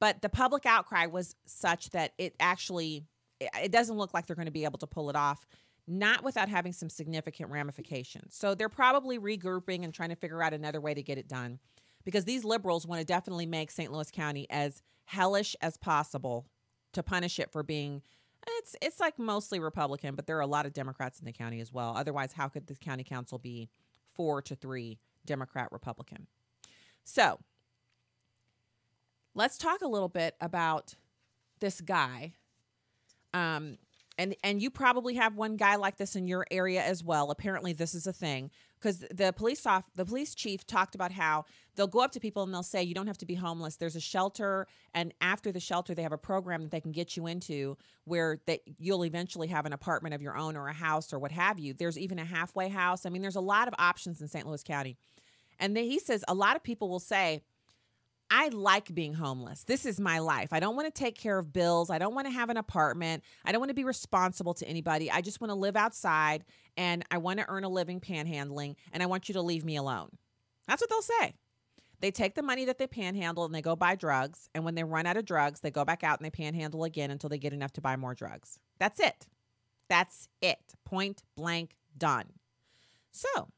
but 0.00 0.22
the 0.22 0.28
public 0.28 0.66
outcry 0.66 1.06
was 1.06 1.36
such 1.46 1.90
that 1.90 2.12
it 2.18 2.34
actually 2.40 3.04
it 3.40 3.70
doesn't 3.70 3.96
look 3.96 4.12
like 4.14 4.26
they're 4.26 4.34
going 4.34 4.46
to 4.46 4.52
be 4.52 4.64
able 4.64 4.78
to 4.78 4.86
pull 4.86 5.10
it 5.10 5.16
off 5.16 5.46
not 5.88 6.22
without 6.22 6.48
having 6.48 6.72
some 6.72 6.90
significant 6.90 7.50
ramifications. 7.50 8.34
So 8.36 8.54
they're 8.54 8.68
probably 8.68 9.18
regrouping 9.18 9.84
and 9.84 9.92
trying 9.92 10.10
to 10.10 10.16
figure 10.16 10.42
out 10.42 10.52
another 10.52 10.80
way 10.80 10.94
to 10.94 11.02
get 11.02 11.18
it 11.18 11.28
done 11.28 11.58
because 12.04 12.24
these 12.24 12.44
liberals 12.44 12.86
want 12.86 13.00
to 13.00 13.06
definitely 13.06 13.46
make 13.46 13.70
St. 13.70 13.92
Louis 13.92 14.10
County 14.10 14.46
as 14.50 14.82
hellish 15.04 15.56
as 15.62 15.76
possible 15.76 16.46
to 16.92 17.02
punish 17.02 17.38
it 17.38 17.50
for 17.50 17.62
being 17.62 18.02
it's 18.46 18.76
it's 18.80 19.00
like 19.00 19.18
mostly 19.18 19.58
Republican, 19.58 20.14
but 20.14 20.26
there 20.26 20.36
are 20.36 20.42
a 20.42 20.46
lot 20.46 20.64
of 20.64 20.72
Democrats 20.72 21.18
in 21.18 21.26
the 21.26 21.32
county 21.32 21.60
as 21.60 21.72
well. 21.72 21.94
Otherwise, 21.96 22.32
how 22.32 22.48
could 22.48 22.66
the 22.66 22.74
county 22.74 23.04
council 23.04 23.38
be 23.38 23.68
4 24.14 24.42
to 24.42 24.54
3 24.54 24.98
Democrat 25.26 25.68
Republican? 25.70 26.26
So, 27.04 27.40
let's 29.34 29.58
talk 29.58 29.82
a 29.82 29.88
little 29.88 30.08
bit 30.08 30.34
about 30.40 30.94
this 31.60 31.80
guy 31.80 32.34
um, 33.34 33.76
and 34.18 34.34
and 34.42 34.60
you 34.60 34.70
probably 34.70 35.14
have 35.14 35.36
one 35.36 35.56
guy 35.56 35.76
like 35.76 35.96
this 35.96 36.16
in 36.16 36.26
your 36.26 36.44
area 36.50 36.82
as 36.82 37.02
well. 37.02 37.30
Apparently, 37.30 37.72
this 37.72 37.94
is 37.94 38.06
a 38.06 38.12
thing 38.12 38.50
because 38.78 39.04
the 39.12 39.32
police 39.32 39.64
off 39.64 39.84
the 39.94 40.04
police 40.04 40.34
chief 40.34 40.66
talked 40.66 40.94
about 40.96 41.12
how 41.12 41.44
they'll 41.76 41.86
go 41.86 42.00
up 42.00 42.10
to 42.12 42.20
people 42.20 42.42
and 42.42 42.52
they'll 42.52 42.64
say 42.64 42.82
you 42.82 42.94
don't 42.94 43.06
have 43.06 43.18
to 43.18 43.26
be 43.26 43.36
homeless. 43.36 43.76
There's 43.76 43.96
a 43.96 44.00
shelter, 44.00 44.66
and 44.92 45.14
after 45.20 45.52
the 45.52 45.60
shelter, 45.60 45.94
they 45.94 46.02
have 46.02 46.12
a 46.12 46.18
program 46.18 46.62
that 46.62 46.72
they 46.72 46.80
can 46.80 46.92
get 46.92 47.16
you 47.16 47.28
into 47.28 47.78
where 48.04 48.40
that 48.46 48.60
you'll 48.78 49.04
eventually 49.04 49.48
have 49.48 49.66
an 49.66 49.72
apartment 49.72 50.14
of 50.14 50.20
your 50.20 50.36
own 50.36 50.56
or 50.56 50.66
a 50.66 50.74
house 50.74 51.12
or 51.12 51.18
what 51.18 51.32
have 51.32 51.58
you. 51.58 51.72
There's 51.72 51.96
even 51.96 52.18
a 52.18 52.24
halfway 52.24 52.68
house. 52.68 53.06
I 53.06 53.10
mean, 53.10 53.22
there's 53.22 53.36
a 53.36 53.40
lot 53.40 53.68
of 53.68 53.74
options 53.78 54.20
in 54.20 54.26
St. 54.26 54.46
Louis 54.46 54.64
County, 54.64 54.96
and 55.60 55.76
then 55.76 55.84
he 55.84 56.00
says 56.00 56.24
a 56.26 56.34
lot 56.34 56.56
of 56.56 56.64
people 56.64 56.88
will 56.88 57.00
say 57.00 57.42
I 58.30 58.48
like 58.48 58.94
being 58.94 59.14
homeless. 59.14 59.64
This 59.64 59.86
is 59.86 59.98
my 59.98 60.18
life. 60.18 60.52
I 60.52 60.60
don't 60.60 60.76
want 60.76 60.92
to 60.92 60.98
take 60.98 61.16
care 61.16 61.38
of 61.38 61.52
bills. 61.52 61.88
I 61.88 61.98
don't 61.98 62.14
want 62.14 62.26
to 62.26 62.32
have 62.32 62.50
an 62.50 62.58
apartment. 62.58 63.24
I 63.44 63.52
don't 63.52 63.60
want 63.60 63.70
to 63.70 63.74
be 63.74 63.84
responsible 63.84 64.54
to 64.54 64.68
anybody. 64.68 65.10
I 65.10 65.22
just 65.22 65.40
want 65.40 65.50
to 65.50 65.54
live 65.54 65.76
outside 65.76 66.44
and 66.76 67.04
I 67.10 67.18
want 67.18 67.38
to 67.40 67.46
earn 67.48 67.64
a 67.64 67.68
living 67.68 68.00
panhandling 68.00 68.76
and 68.92 69.02
I 69.02 69.06
want 69.06 69.28
you 69.28 69.32
to 69.34 69.42
leave 69.42 69.64
me 69.64 69.76
alone. 69.76 70.10
That's 70.66 70.82
what 70.82 70.90
they'll 70.90 71.02
say. 71.02 71.34
They 72.00 72.10
take 72.10 72.34
the 72.34 72.42
money 72.42 72.64
that 72.66 72.78
they 72.78 72.86
panhandle 72.86 73.44
and 73.44 73.54
they 73.54 73.62
go 73.62 73.74
buy 73.74 73.94
drugs. 73.94 74.48
And 74.54 74.64
when 74.64 74.74
they 74.74 74.84
run 74.84 75.06
out 75.06 75.16
of 75.16 75.24
drugs, 75.24 75.60
they 75.60 75.70
go 75.70 75.84
back 75.84 76.04
out 76.04 76.18
and 76.18 76.26
they 76.26 76.30
panhandle 76.30 76.84
again 76.84 77.10
until 77.10 77.30
they 77.30 77.38
get 77.38 77.52
enough 77.52 77.72
to 77.72 77.80
buy 77.80 77.96
more 77.96 78.14
drugs. 78.14 78.58
That's 78.78 79.00
it. 79.00 79.26
That's 79.88 80.28
it. 80.40 80.74
Point 80.84 81.22
blank 81.34 81.74
done. 81.96 82.26
So, 83.10 83.48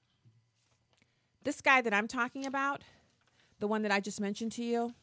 this 1.43 1.61
guy 1.61 1.83
that 1.83 1.93
I'm 1.93 2.09
talking 2.09 2.47
about, 2.47 2.83
the 3.61 3.69
one 3.69 3.83
that 3.83 3.93
I 3.93 4.01
just 4.01 4.21
mentioned 4.21 4.53
to 4.53 4.65
you. 4.65 4.95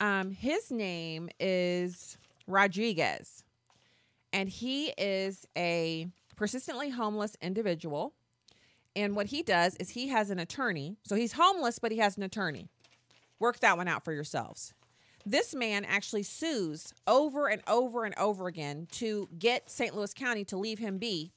Um, 0.00 0.30
his 0.30 0.70
name 0.70 1.28
is 1.38 2.18
Rodriguez, 2.46 3.44
and 4.32 4.48
he 4.48 4.92
is 4.98 5.46
a 5.56 6.08
persistently 6.36 6.90
homeless 6.90 7.36
individual. 7.40 8.12
And 8.96 9.14
what 9.14 9.26
he 9.26 9.42
does 9.42 9.76
is 9.76 9.90
he 9.90 10.08
has 10.08 10.30
an 10.30 10.38
attorney. 10.38 10.96
So 11.04 11.14
he's 11.14 11.32
homeless, 11.32 11.78
but 11.78 11.92
he 11.92 11.98
has 11.98 12.16
an 12.16 12.22
attorney. 12.22 12.68
Work 13.38 13.60
that 13.60 13.76
one 13.76 13.88
out 13.88 14.04
for 14.04 14.12
yourselves. 14.12 14.74
This 15.24 15.54
man 15.54 15.84
actually 15.84 16.22
sues 16.22 16.92
over 17.06 17.46
and 17.46 17.62
over 17.68 18.04
and 18.04 18.14
over 18.18 18.48
again 18.48 18.88
to 18.92 19.28
get 19.38 19.70
St. 19.70 19.94
Louis 19.94 20.12
County 20.14 20.44
to 20.46 20.56
leave 20.56 20.78
him 20.78 20.98
be 20.98 21.30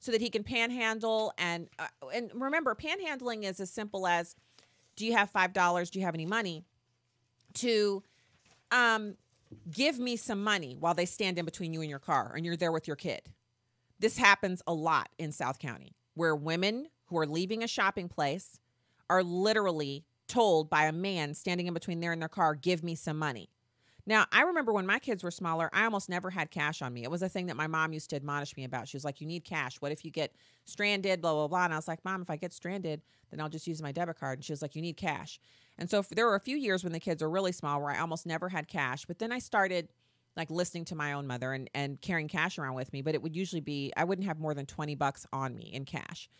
so 0.00 0.12
that 0.12 0.20
he 0.20 0.28
can 0.28 0.44
panhandle 0.44 1.32
and 1.38 1.68
uh, 1.78 1.86
and 2.12 2.30
remember 2.34 2.74
panhandling 2.74 3.44
is 3.44 3.60
as 3.60 3.70
simple 3.70 4.06
as 4.06 4.36
do 4.98 5.06
you 5.06 5.12
have 5.14 5.30
five 5.30 5.52
dollars? 5.52 5.90
Do 5.90 6.00
you 6.00 6.04
have 6.04 6.14
any 6.14 6.26
money? 6.26 6.64
To 7.54 8.02
um 8.70 9.16
give 9.70 9.98
me 9.98 10.16
some 10.16 10.42
money 10.42 10.76
while 10.78 10.92
they 10.92 11.06
stand 11.06 11.38
in 11.38 11.44
between 11.44 11.72
you 11.72 11.80
and 11.80 11.88
your 11.88 12.00
car 12.00 12.34
and 12.36 12.44
you're 12.44 12.56
there 12.56 12.72
with 12.72 12.86
your 12.86 12.96
kid. 12.96 13.22
This 14.00 14.18
happens 14.18 14.60
a 14.66 14.74
lot 14.74 15.08
in 15.18 15.32
south 15.32 15.58
county 15.58 15.94
where 16.14 16.36
women 16.36 16.88
who 17.06 17.16
are 17.16 17.26
leaving 17.26 17.62
a 17.62 17.68
shopping 17.68 18.08
place 18.08 18.58
are 19.08 19.22
literally 19.22 20.04
told 20.26 20.68
by 20.68 20.84
a 20.84 20.92
man 20.92 21.32
standing 21.32 21.68
in 21.68 21.74
between 21.74 22.00
there 22.00 22.12
and 22.12 22.20
their 22.20 22.28
car 22.28 22.54
give 22.54 22.82
me 22.82 22.94
some 22.94 23.18
money 23.18 23.48
now, 24.08 24.24
I 24.32 24.40
remember 24.40 24.72
when 24.72 24.86
my 24.86 24.98
kids 24.98 25.22
were 25.22 25.30
smaller, 25.30 25.68
I 25.70 25.84
almost 25.84 26.08
never 26.08 26.30
had 26.30 26.50
cash 26.50 26.80
on 26.80 26.94
me. 26.94 27.04
It 27.04 27.10
was 27.10 27.20
a 27.20 27.28
thing 27.28 27.44
that 27.48 27.56
my 27.56 27.66
mom 27.66 27.92
used 27.92 28.08
to 28.08 28.16
admonish 28.16 28.56
me 28.56 28.64
about. 28.64 28.88
She 28.88 28.96
was 28.96 29.04
like, 29.04 29.20
You 29.20 29.26
need 29.26 29.44
cash. 29.44 29.76
What 29.82 29.92
if 29.92 30.02
you 30.02 30.10
get 30.10 30.32
stranded? 30.64 31.20
Blah, 31.20 31.34
blah, 31.34 31.46
blah. 31.46 31.64
And 31.66 31.74
I 31.74 31.76
was 31.76 31.86
like, 31.86 32.02
Mom, 32.06 32.22
if 32.22 32.30
I 32.30 32.36
get 32.36 32.54
stranded, 32.54 33.02
then 33.30 33.38
I'll 33.38 33.50
just 33.50 33.66
use 33.66 33.82
my 33.82 33.92
debit 33.92 34.18
card. 34.18 34.38
And 34.38 34.44
she 34.44 34.50
was 34.50 34.62
like, 34.62 34.74
You 34.74 34.80
need 34.80 34.96
cash. 34.96 35.38
And 35.76 35.90
so 35.90 36.02
there 36.10 36.24
were 36.24 36.36
a 36.36 36.40
few 36.40 36.56
years 36.56 36.84
when 36.84 36.94
the 36.94 36.98
kids 36.98 37.22
were 37.22 37.28
really 37.28 37.52
small 37.52 37.82
where 37.82 37.90
I 37.90 37.98
almost 37.98 38.24
never 38.24 38.48
had 38.48 38.66
cash. 38.66 39.04
But 39.04 39.18
then 39.18 39.30
I 39.30 39.40
started 39.40 39.90
like 40.38 40.50
listening 40.50 40.86
to 40.86 40.94
my 40.94 41.12
own 41.12 41.26
mother 41.26 41.52
and, 41.52 41.68
and 41.74 42.00
carrying 42.00 42.28
cash 42.28 42.58
around 42.58 42.76
with 42.76 42.90
me. 42.94 43.02
But 43.02 43.14
it 43.14 43.20
would 43.20 43.36
usually 43.36 43.60
be, 43.60 43.92
I 43.94 44.04
wouldn't 44.04 44.26
have 44.26 44.38
more 44.38 44.54
than 44.54 44.64
20 44.64 44.94
bucks 44.94 45.26
on 45.34 45.54
me 45.54 45.70
in 45.74 45.84
cash. 45.84 46.30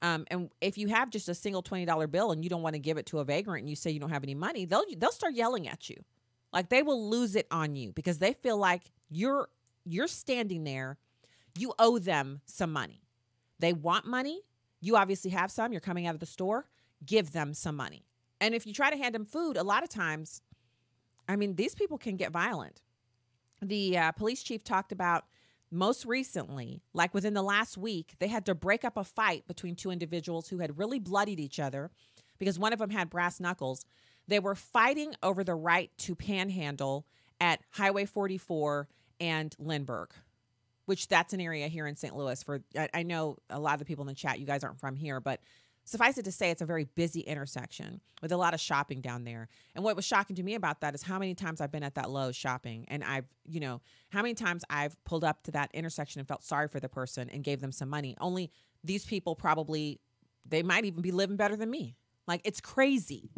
Um, 0.00 0.24
and 0.30 0.48
if 0.62 0.78
you 0.78 0.88
have 0.88 1.10
just 1.10 1.28
a 1.28 1.34
single 1.34 1.62
$20 1.62 2.10
bill 2.10 2.32
and 2.32 2.42
you 2.42 2.48
don't 2.48 2.62
want 2.62 2.76
to 2.76 2.80
give 2.80 2.96
it 2.96 3.04
to 3.06 3.18
a 3.18 3.24
vagrant 3.24 3.60
and 3.60 3.68
you 3.68 3.76
say 3.76 3.90
you 3.90 4.00
don't 4.00 4.08
have 4.08 4.24
any 4.24 4.34
money, 4.34 4.64
they'll, 4.64 4.84
they'll 4.96 5.12
start 5.12 5.34
yelling 5.34 5.68
at 5.68 5.90
you 5.90 6.02
like 6.52 6.68
they 6.68 6.82
will 6.82 7.08
lose 7.08 7.36
it 7.36 7.46
on 7.50 7.76
you 7.76 7.92
because 7.92 8.18
they 8.18 8.32
feel 8.32 8.56
like 8.56 8.82
you're 9.08 9.48
you're 9.84 10.08
standing 10.08 10.64
there, 10.64 10.98
you 11.58 11.72
owe 11.78 11.98
them 11.98 12.40
some 12.46 12.72
money. 12.72 13.02
They 13.58 13.72
want 13.72 14.06
money. 14.06 14.40
You 14.80 14.96
obviously 14.96 15.30
have 15.30 15.50
some. 15.50 15.72
You're 15.72 15.80
coming 15.80 16.06
out 16.06 16.14
of 16.14 16.20
the 16.20 16.26
store. 16.26 16.66
Give 17.04 17.32
them 17.32 17.54
some 17.54 17.76
money. 17.76 18.04
And 18.40 18.54
if 18.54 18.66
you 18.66 18.72
try 18.72 18.90
to 18.90 18.96
hand 18.96 19.14
them 19.14 19.24
food, 19.24 19.56
a 19.56 19.62
lot 19.62 19.82
of 19.82 19.88
times, 19.88 20.42
I 21.28 21.36
mean, 21.36 21.56
these 21.56 21.74
people 21.74 21.98
can 21.98 22.16
get 22.16 22.32
violent. 22.32 22.80
The 23.60 23.98
uh, 23.98 24.12
police 24.12 24.42
chief 24.42 24.64
talked 24.64 24.92
about 24.92 25.24
most 25.70 26.04
recently, 26.04 26.82
like 26.94 27.14
within 27.14 27.34
the 27.34 27.42
last 27.42 27.76
week, 27.76 28.14
they 28.18 28.28
had 28.28 28.46
to 28.46 28.54
break 28.54 28.84
up 28.84 28.96
a 28.96 29.04
fight 29.04 29.46
between 29.46 29.76
two 29.76 29.90
individuals 29.90 30.48
who 30.48 30.58
had 30.58 30.78
really 30.78 30.98
bloodied 30.98 31.38
each 31.38 31.60
other 31.60 31.90
because 32.38 32.58
one 32.58 32.72
of 32.72 32.78
them 32.78 32.90
had 32.90 33.10
brass 33.10 33.38
knuckles 33.38 33.84
they 34.30 34.38
were 34.38 34.54
fighting 34.54 35.14
over 35.22 35.42
the 35.42 35.54
right 35.54 35.90
to 35.98 36.14
panhandle 36.14 37.04
at 37.40 37.60
Highway 37.70 38.04
44 38.04 38.88
and 39.18 39.54
Lindbergh, 39.58 40.12
which 40.86 41.08
that's 41.08 41.32
an 41.32 41.40
area 41.40 41.66
here 41.66 41.86
in 41.86 41.96
St. 41.96 42.16
Louis. 42.16 42.40
For 42.42 42.62
I 42.94 43.02
know 43.02 43.38
a 43.50 43.58
lot 43.58 43.74
of 43.74 43.80
the 43.80 43.84
people 43.84 44.02
in 44.02 44.08
the 44.08 44.14
chat, 44.14 44.38
you 44.38 44.46
guys 44.46 44.62
aren't 44.62 44.78
from 44.78 44.94
here, 44.94 45.20
but 45.20 45.40
suffice 45.84 46.16
it 46.16 46.24
to 46.26 46.32
say, 46.32 46.50
it's 46.50 46.62
a 46.62 46.66
very 46.66 46.84
busy 46.84 47.22
intersection 47.22 48.00
with 48.22 48.30
a 48.30 48.36
lot 48.36 48.54
of 48.54 48.60
shopping 48.60 49.00
down 49.00 49.24
there. 49.24 49.48
And 49.74 49.82
what 49.82 49.96
was 49.96 50.04
shocking 50.04 50.36
to 50.36 50.44
me 50.44 50.54
about 50.54 50.80
that 50.82 50.94
is 50.94 51.02
how 51.02 51.18
many 51.18 51.34
times 51.34 51.60
I've 51.60 51.72
been 51.72 51.82
at 51.82 51.96
that 51.96 52.08
Lowe's 52.08 52.36
shopping, 52.36 52.84
and 52.86 53.02
I've, 53.02 53.26
you 53.44 53.58
know, 53.58 53.80
how 54.10 54.22
many 54.22 54.34
times 54.34 54.62
I've 54.70 55.02
pulled 55.02 55.24
up 55.24 55.42
to 55.44 55.50
that 55.52 55.70
intersection 55.74 56.20
and 56.20 56.28
felt 56.28 56.44
sorry 56.44 56.68
for 56.68 56.78
the 56.78 56.88
person 56.88 57.28
and 57.30 57.42
gave 57.42 57.60
them 57.60 57.72
some 57.72 57.88
money. 57.88 58.16
Only 58.20 58.52
these 58.84 59.04
people 59.04 59.34
probably, 59.34 59.98
they 60.46 60.62
might 60.62 60.84
even 60.84 61.02
be 61.02 61.10
living 61.10 61.36
better 61.36 61.56
than 61.56 61.70
me. 61.70 61.96
Like 62.28 62.42
it's 62.44 62.60
crazy. 62.60 63.32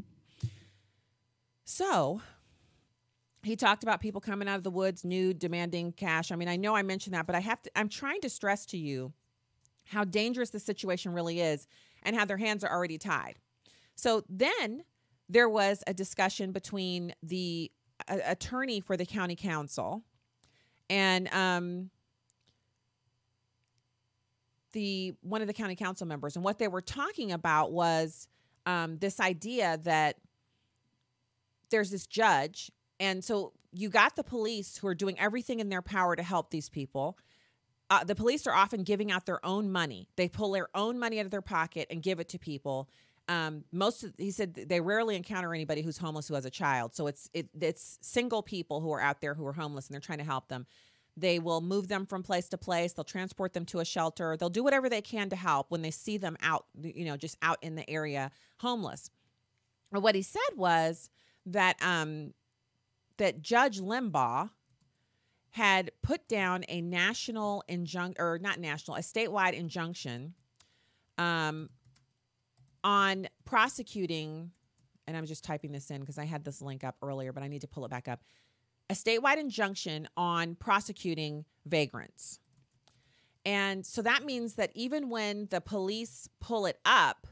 So 1.65 2.21
he 3.43 3.57
talked 3.57 3.83
about 3.83 4.01
people 4.01 4.21
coming 4.21 4.49
out 4.49 4.57
of 4.57 4.63
the 4.63 4.71
woods 4.71 5.05
nude, 5.05 5.39
demanding 5.39 5.93
cash. 5.93 6.31
I 6.31 6.37
mean, 6.37 6.49
I 6.49 6.57
know 6.57 6.77
I 6.77 6.83
mentioned 6.83 7.15
that, 7.15 7.27
but 7.27 7.35
I 7.35 7.41
have 7.41 7.61
to, 7.63 7.71
I'm 7.77 7.89
trying 7.89 8.21
to 8.21 8.29
stress 8.29 8.67
to 8.67 8.79
you 8.79 9.13
how 9.85 10.05
dangerous 10.05 10.51
the 10.51 10.61
situation 10.61 11.13
really 11.13 11.41
is 11.41 11.67
and 12.03 12.17
how 12.17 12.25
their 12.25 12.37
hands 12.37 12.63
are 12.63 12.71
already 12.71 12.99
tied. 12.99 13.35
So 13.95 14.25
then 14.29 14.85
there 15.29 15.49
was 15.49 15.83
a 15.87 15.95
discussion 15.95 16.53
between 16.53 17.15
the 17.23 17.71
uh, 18.09 18.19
attorney 18.27 18.81
for 18.81 18.97
the 18.97 19.07
county 19.07 19.37
council 19.37 20.03
and 20.91 21.33
um, 21.33 21.91
the 24.73 25.15
one 25.23 25.41
of 25.41 25.47
the 25.47 25.53
county 25.53 25.77
council 25.77 26.07
members, 26.07 26.37
and 26.37 26.45
what 26.45 26.59
they 26.59 26.69
were 26.69 26.81
talking 26.81 27.33
about 27.33 27.73
was 27.73 28.29
um, 28.67 28.99
this 28.99 29.21
idea 29.21 29.79
that 29.85 30.17
there's 31.73 31.91
this 31.91 32.07
judge 32.07 32.71
and 33.01 33.25
so 33.25 33.53
you 33.73 33.91
got 33.91 34.17
the 34.17 34.25
police 34.25 34.79
who 34.79 34.87
are 34.87 34.95
doing 34.95 35.19
everything 35.19 35.61
in 35.61 35.71
their 35.71 35.83
power 35.83 36.17
to 36.17 36.23
help 36.23 36.51
these 36.51 36.71
people 36.71 37.19
uh, 37.91 38.05
the 38.05 38.15
police 38.15 38.47
are 38.47 38.55
often 38.55 38.85
giving 38.85 39.13
out 39.13 39.27
their 39.27 39.45
own 39.45 39.73
money 39.73 40.09
they 40.17 40.29
pull 40.29 40.53
their 40.53 40.69
own 40.77 40.99
money 41.01 41.19
out 41.19 41.27
of 41.27 41.33
their 41.33 41.43
pocket 41.43 41.89
and 41.91 42.03
give 42.03 42.21
it 42.21 42.29
to 42.31 42.39
people 42.39 42.89
um, 43.29 43.65
most 43.73 44.05
of, 44.05 44.15
he 44.19 44.31
said 44.33 44.55
they 44.55 44.81
rarely 44.81 45.17
encounter 45.17 45.55
anybody 45.55 45.83
who's 45.83 45.99
homeless 45.99 46.29
who 46.29 46.35
has 46.35 46.47
a 46.47 46.51
child 46.51 46.95
so 46.95 47.09
it's 47.09 47.31
it, 47.35 47.49
it's 47.61 47.99
single 48.03 48.43
people 48.43 48.81
who 48.81 48.93
are 48.93 49.01
out 49.01 49.21
there 49.21 49.35
who 49.35 49.47
are 49.47 49.55
homeless 49.55 49.89
and 49.89 49.95
they're 49.95 50.01
trying 50.01 50.19
to 50.19 50.25
help 50.25 50.49
them 50.49 50.67
They 51.17 51.39
will 51.41 51.61
move 51.61 51.89
them 51.89 52.07
from 52.07 52.23
place 52.23 52.49
to 52.51 52.59
place. 52.59 52.95
They'll 52.95 53.05
transport 53.05 53.53
them 53.53 53.67
to 53.67 53.81
a 53.81 53.85
shelter. 53.85 54.37
They'll 54.37 54.49
do 54.51 54.65
whatever 54.65 54.89
they 54.89 55.03
can 55.03 55.29
to 55.31 55.37
help 55.37 55.71
when 55.71 55.83
they 55.83 55.91
see 55.91 56.19
them 56.19 56.37
out, 56.41 56.67
you 56.81 57.05
know, 57.05 57.19
just 57.19 57.37
out 57.43 57.59
in 57.63 57.75
the 57.77 57.89
area 57.89 58.31
homeless. 58.61 59.11
But 59.93 60.03
what 60.03 60.15
he 60.15 60.23
said 60.23 60.57
was 60.57 61.11
that 61.47 61.77
um, 61.83 62.33
that 63.19 63.43
Judge 63.43 63.81
Limbaugh 63.81 64.51
had 65.51 65.91
put 66.03 66.27
down 66.29 66.65
a 66.69 66.81
national 66.81 67.63
injunction, 67.69 68.23
or 68.23 68.39
not 68.39 68.59
national, 68.59 68.97
a 68.97 69.01
statewide 69.01 69.53
injunction 69.53 70.35
um, 71.19 71.69
on 72.83 73.29
prosecuting. 73.45 74.51
And 75.07 75.17
I'm 75.17 75.27
just 75.27 75.45
typing 75.45 75.73
this 75.73 75.91
in 75.91 76.01
because 76.01 76.17
I 76.17 76.25
had 76.25 76.45
this 76.45 76.63
link 76.63 76.85
up 76.85 76.97
earlier, 77.03 77.33
but 77.33 77.43
I 77.43 77.49
need 77.49 77.61
to 77.63 77.69
pull 77.69 77.85
it 77.85 77.91
back 77.91 78.09
up. 78.09 78.21
A 78.89 78.95
statewide 78.95 79.39
injunction 79.39 80.09
on 80.17 80.55
prosecuting 80.55 81.45
vagrants. 81.67 82.39
And 83.45 83.85
so 83.85 84.03
that 84.03 84.25
means 84.25 84.55
that 84.55 84.71
even 84.75 85.11
when 85.11 85.49
the 85.51 85.61
police 85.61 86.29
pull 86.41 86.67
it 86.67 86.79
up, 86.85 87.27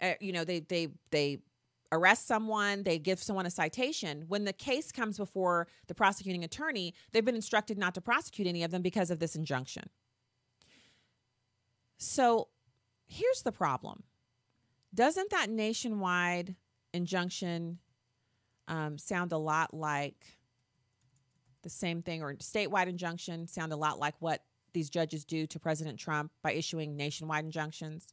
uh, 0.00 0.14
you 0.20 0.32
know, 0.32 0.44
they 0.44 0.60
they 0.60 0.88
they 1.10 1.38
arrest 1.92 2.26
someone, 2.26 2.82
they 2.82 2.98
give 2.98 3.22
someone 3.22 3.46
a 3.46 3.50
citation. 3.50 4.24
When 4.28 4.44
the 4.44 4.52
case 4.52 4.92
comes 4.92 5.16
before 5.16 5.68
the 5.86 5.94
prosecuting 5.94 6.44
attorney, 6.44 6.94
they've 7.12 7.24
been 7.24 7.34
instructed 7.34 7.78
not 7.78 7.94
to 7.94 8.00
prosecute 8.00 8.48
any 8.48 8.62
of 8.62 8.70
them 8.70 8.82
because 8.82 9.10
of 9.10 9.18
this 9.18 9.36
injunction. 9.36 9.88
So 11.98 12.48
here's 13.06 13.42
the 13.42 13.52
problem 13.52 14.02
Doesn't 14.94 15.30
that 15.30 15.50
nationwide 15.50 16.54
injunction 16.92 17.78
um, 18.68 18.98
sound 18.98 19.32
a 19.32 19.38
lot 19.38 19.72
like 19.72 20.24
the 21.62 21.70
same 21.70 22.02
thing, 22.02 22.22
or 22.22 22.34
statewide 22.34 22.86
injunction 22.86 23.46
sound 23.46 23.72
a 23.72 23.76
lot 23.76 23.98
like 23.98 24.14
what 24.20 24.42
these 24.72 24.90
judges 24.90 25.24
do 25.24 25.46
to 25.46 25.58
President 25.58 25.98
Trump 25.98 26.30
by 26.42 26.52
issuing 26.52 26.96
nationwide 26.96 27.44
injunctions? 27.44 28.12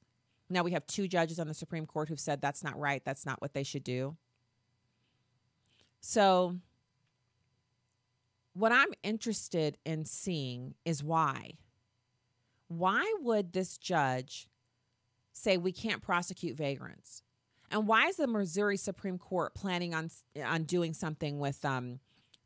Now 0.50 0.64
we 0.64 0.72
have 0.72 0.86
two 0.86 1.08
judges 1.08 1.40
on 1.40 1.48
the 1.48 1.54
Supreme 1.54 1.86
Court 1.86 2.10
who've 2.10 2.20
said 2.20 2.42
that's 2.42 2.64
not 2.64 2.80
right. 2.80 3.04
That's 3.04 3.26
not 3.26 3.42
what 3.42 3.54
they 3.54 3.64
should 3.64 3.84
do. 3.84 4.18
So, 6.02 6.58
what 8.54 8.72
I'm 8.72 8.94
interested 9.04 9.78
in 9.86 10.06
seeing 10.06 10.76
is 10.86 11.04
why. 11.04 11.54
Why 12.68 13.12
would 13.22 13.54
this 13.54 13.78
judge 13.78 14.48
say 15.32 15.58
we 15.58 15.72
can't 15.72 16.02
prosecute 16.02 16.58
vagrants? 16.58 17.24
And 17.72 17.88
why 17.88 18.08
is 18.08 18.18
the 18.18 18.28
Missouri 18.28 18.78
Supreme 18.78 19.18
Court 19.18 19.56
planning 19.56 19.94
on 19.96 20.10
on 20.46 20.64
doing 20.64 20.94
something 20.94 21.40
with 21.40 21.64
um 21.66 22.00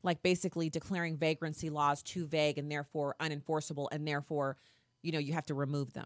like 0.04 0.22
basically 0.22 0.70
declaring 0.70 1.18
vagrancy 1.18 1.70
laws 1.70 2.02
too 2.02 2.28
vague 2.28 2.58
and 2.58 2.72
therefore 2.72 3.16
unenforceable 3.20 3.88
and 3.92 4.08
therefore, 4.08 4.58
you 5.02 5.12
know, 5.12 5.20
you 5.20 5.34
have 5.34 5.46
to 5.48 5.54
remove 5.54 5.94
them? 5.94 6.06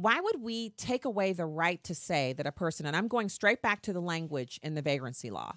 Why 0.00 0.18
would 0.18 0.40
we 0.40 0.70
take 0.70 1.04
away 1.04 1.34
the 1.34 1.44
right 1.44 1.82
to 1.84 1.94
say 1.94 2.32
that 2.32 2.46
a 2.46 2.52
person, 2.52 2.86
and 2.86 2.96
I'm 2.96 3.08
going 3.08 3.28
straight 3.28 3.60
back 3.60 3.82
to 3.82 3.92
the 3.92 4.00
language 4.00 4.58
in 4.62 4.74
the 4.74 4.80
vagrancy 4.80 5.30
law, 5.30 5.52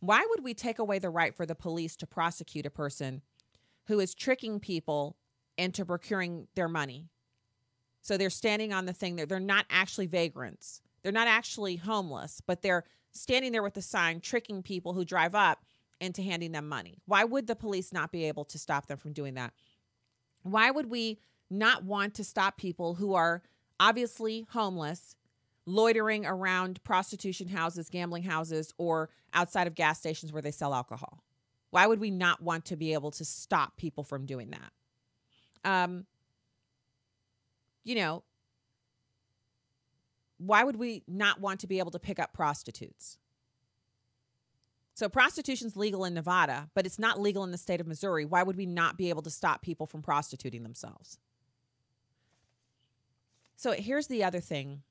why 0.00 0.26
would 0.28 0.42
we 0.42 0.54
take 0.54 0.80
away 0.80 0.98
the 0.98 1.10
right 1.10 1.34
for 1.34 1.46
the 1.46 1.54
police 1.54 1.94
to 1.96 2.06
prosecute 2.06 2.66
a 2.66 2.70
person 2.70 3.22
who 3.86 4.00
is 4.00 4.14
tricking 4.14 4.58
people 4.58 5.16
into 5.56 5.84
procuring 5.84 6.48
their 6.56 6.66
money? 6.66 7.06
So 8.02 8.16
they're 8.16 8.30
standing 8.30 8.72
on 8.72 8.86
the 8.86 8.92
thing, 8.92 9.14
they're, 9.14 9.26
they're 9.26 9.38
not 9.38 9.66
actually 9.70 10.06
vagrants, 10.06 10.82
they're 11.02 11.12
not 11.12 11.28
actually 11.28 11.76
homeless, 11.76 12.42
but 12.44 12.62
they're 12.62 12.84
standing 13.12 13.52
there 13.52 13.62
with 13.62 13.76
a 13.76 13.82
sign 13.82 14.20
tricking 14.20 14.62
people 14.64 14.94
who 14.94 15.04
drive 15.04 15.36
up 15.36 15.64
into 16.00 16.22
handing 16.22 16.50
them 16.50 16.68
money. 16.68 16.98
Why 17.06 17.22
would 17.22 17.46
the 17.46 17.54
police 17.54 17.92
not 17.92 18.10
be 18.10 18.24
able 18.24 18.46
to 18.46 18.58
stop 18.58 18.86
them 18.86 18.98
from 18.98 19.12
doing 19.12 19.34
that? 19.34 19.52
Why 20.42 20.72
would 20.72 20.86
we 20.90 21.20
not 21.50 21.84
want 21.84 22.14
to 22.14 22.24
stop 22.24 22.56
people 22.56 22.94
who 22.94 23.14
are 23.14 23.42
obviously 23.80 24.46
homeless, 24.50 25.16
loitering 25.66 26.26
around 26.26 26.82
prostitution 26.84 27.48
houses, 27.48 27.88
gambling 27.88 28.22
houses, 28.22 28.72
or 28.78 29.08
outside 29.32 29.66
of 29.66 29.74
gas 29.74 29.98
stations 29.98 30.32
where 30.32 30.42
they 30.42 30.50
sell 30.52 30.74
alcohol. 30.74 31.24
Why 31.70 31.86
would 31.86 32.00
we 32.00 32.10
not 32.10 32.42
want 32.42 32.66
to 32.66 32.76
be 32.76 32.92
able 32.92 33.10
to 33.12 33.24
stop 33.24 33.76
people 33.76 34.04
from 34.04 34.26
doing 34.26 34.50
that? 34.50 35.70
Um, 35.70 36.04
you 37.84 37.94
know, 37.94 38.22
why 40.38 40.64
would 40.64 40.76
we 40.76 41.02
not 41.08 41.40
want 41.40 41.60
to 41.60 41.66
be 41.66 41.78
able 41.78 41.90
to 41.92 41.98
pick 41.98 42.18
up 42.18 42.32
prostitutes? 42.32 43.18
So 44.94 45.08
prostitution's 45.08 45.76
legal 45.76 46.04
in 46.04 46.12
Nevada, 46.12 46.68
but 46.74 46.84
it's 46.84 46.98
not 46.98 47.20
legal 47.20 47.44
in 47.44 47.52
the 47.52 47.58
state 47.58 47.80
of 47.80 47.86
Missouri. 47.86 48.24
Why 48.24 48.42
would 48.42 48.56
we 48.56 48.66
not 48.66 48.98
be 48.98 49.08
able 49.08 49.22
to 49.22 49.30
stop 49.30 49.62
people 49.62 49.86
from 49.86 50.02
prostituting 50.02 50.62
themselves? 50.62 51.18
So 53.60 53.72
here's 53.72 54.06
the 54.06 54.24
other 54.24 54.40
thing 54.40 54.84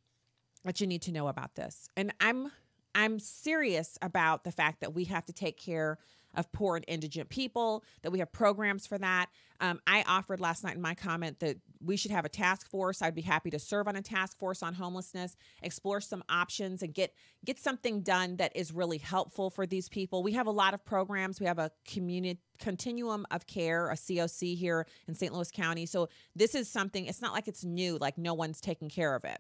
that 0.64 0.80
you 0.80 0.86
need 0.86 1.02
to 1.02 1.12
know 1.12 1.28
about 1.28 1.56
this. 1.56 1.90
And 1.98 2.14
I'm 2.22 2.52
I'm 2.94 3.18
serious 3.18 3.98
about 4.00 4.44
the 4.44 4.52
fact 4.52 4.82
that 4.82 4.94
we 4.94 5.06
have 5.06 5.26
to 5.26 5.34
take 5.34 5.58
care 5.58 5.98
of 6.36 6.52
poor 6.52 6.76
and 6.76 6.86
indigent 6.88 7.30
people, 7.30 7.84
that 8.02 8.12
we 8.12 8.20
have 8.20 8.32
programs 8.32 8.86
for 8.86 8.98
that. 8.98 9.28
Um, 9.62 9.80
I 9.86 10.04
offered 10.08 10.40
last 10.40 10.64
night 10.64 10.76
in 10.76 10.82
my 10.82 10.94
comment 10.94 11.40
that 11.40 11.58
we 11.84 11.98
should 11.98 12.12
have 12.12 12.26
a 12.26 12.30
task 12.30 12.70
force. 12.70 13.02
I'd 13.02 13.16
be 13.16 13.22
happy 13.22 13.50
to 13.50 13.60
serve 13.60 13.88
on 13.88 13.96
a 13.96 14.02
task 14.02 14.38
force 14.38 14.64
on 14.64 14.74
homelessness, 14.74 15.36
explore 15.62 16.00
some 16.02 16.24
options, 16.30 16.82
and 16.82 16.94
get 16.94 17.14
get 17.44 17.60
something 17.60 18.02
done 18.02 18.38
that 18.38 18.56
is 18.56 18.72
really 18.72 18.98
helpful 18.98 19.50
for 19.50 19.66
these 19.66 19.90
people. 19.90 20.24
We 20.24 20.34
have 20.34 20.48
a 20.48 20.52
lot 20.52 20.74
of 20.74 20.86
programs. 20.86 21.40
We 21.40 21.46
have 21.46 21.60
a 21.60 21.72
community 21.86 22.40
continuum 22.60 23.26
of 23.32 23.48
care, 23.48 23.90
a 23.90 23.96
COC 23.96 24.58
here 24.58 24.86
in 25.08 25.16
St. 25.16 25.34
Louis 25.34 25.50
County. 25.52 25.86
So 25.86 26.10
this 26.36 26.56
is 26.56 26.70
something. 26.70 27.06
It's 27.06 27.22
not 27.22 27.34
like 27.34 27.48
it's 27.48 27.64
new, 27.64 27.98
like 27.98 28.18
no 28.18 28.34
one's 28.34 28.62
taking 28.62 28.90
care 28.90 29.16
of 29.16 29.24
it. 29.24 29.40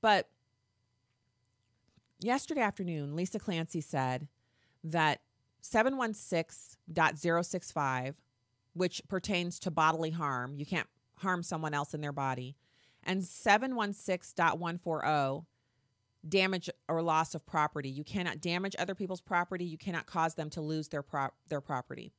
But 0.00 0.28
yesterday 2.20 2.60
afternoon, 2.60 3.16
Lisa 3.16 3.38
Clancy 3.38 3.80
said 3.80 4.28
that 4.90 5.20
716.065, 5.62 8.14
which 8.74 9.00
pertains 9.08 9.58
to 9.60 9.70
bodily 9.70 10.10
harm, 10.10 10.56
you 10.56 10.66
can't 10.66 10.88
harm 11.16 11.42
someone 11.42 11.74
else 11.74 11.92
in 11.94 12.00
their 12.00 12.12
body, 12.12 12.56
and 13.02 13.22
716.140, 13.22 15.44
damage 16.28 16.68
or 16.88 17.02
loss 17.02 17.34
of 17.34 17.44
property. 17.46 17.88
You 17.88 18.04
cannot 18.04 18.40
damage 18.40 18.76
other 18.78 18.94
people's 18.94 19.20
property, 19.20 19.64
you 19.64 19.78
cannot 19.78 20.06
cause 20.06 20.34
them 20.34 20.50
to 20.50 20.60
lose 20.60 20.88
their 20.88 21.04
their 21.48 21.60
property. 21.60 22.12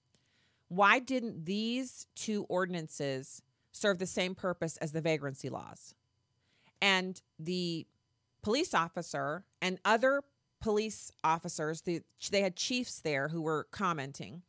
Why 0.69 0.99
didn't 0.99 1.45
these 1.45 2.08
two 2.15 2.45
ordinances 2.49 3.41
serve 3.71 3.99
the 3.99 4.06
same 4.06 4.36
purpose 4.36 4.75
as 4.77 4.91
the 4.91 5.01
vagrancy 5.01 5.49
laws? 5.49 5.95
And 6.82 7.21
the 7.39 7.88
police 8.41 8.73
officer 8.73 9.45
and 9.62 9.80
other 9.86 10.23
police 10.60 11.12
officers, 11.24 11.82
the, 11.82 12.02
they 12.32 12.41
had 12.41 12.56
chiefs 12.56 13.00
there 13.02 13.28
who 13.28 13.41
were 13.41 13.67
commenting, 13.72 14.41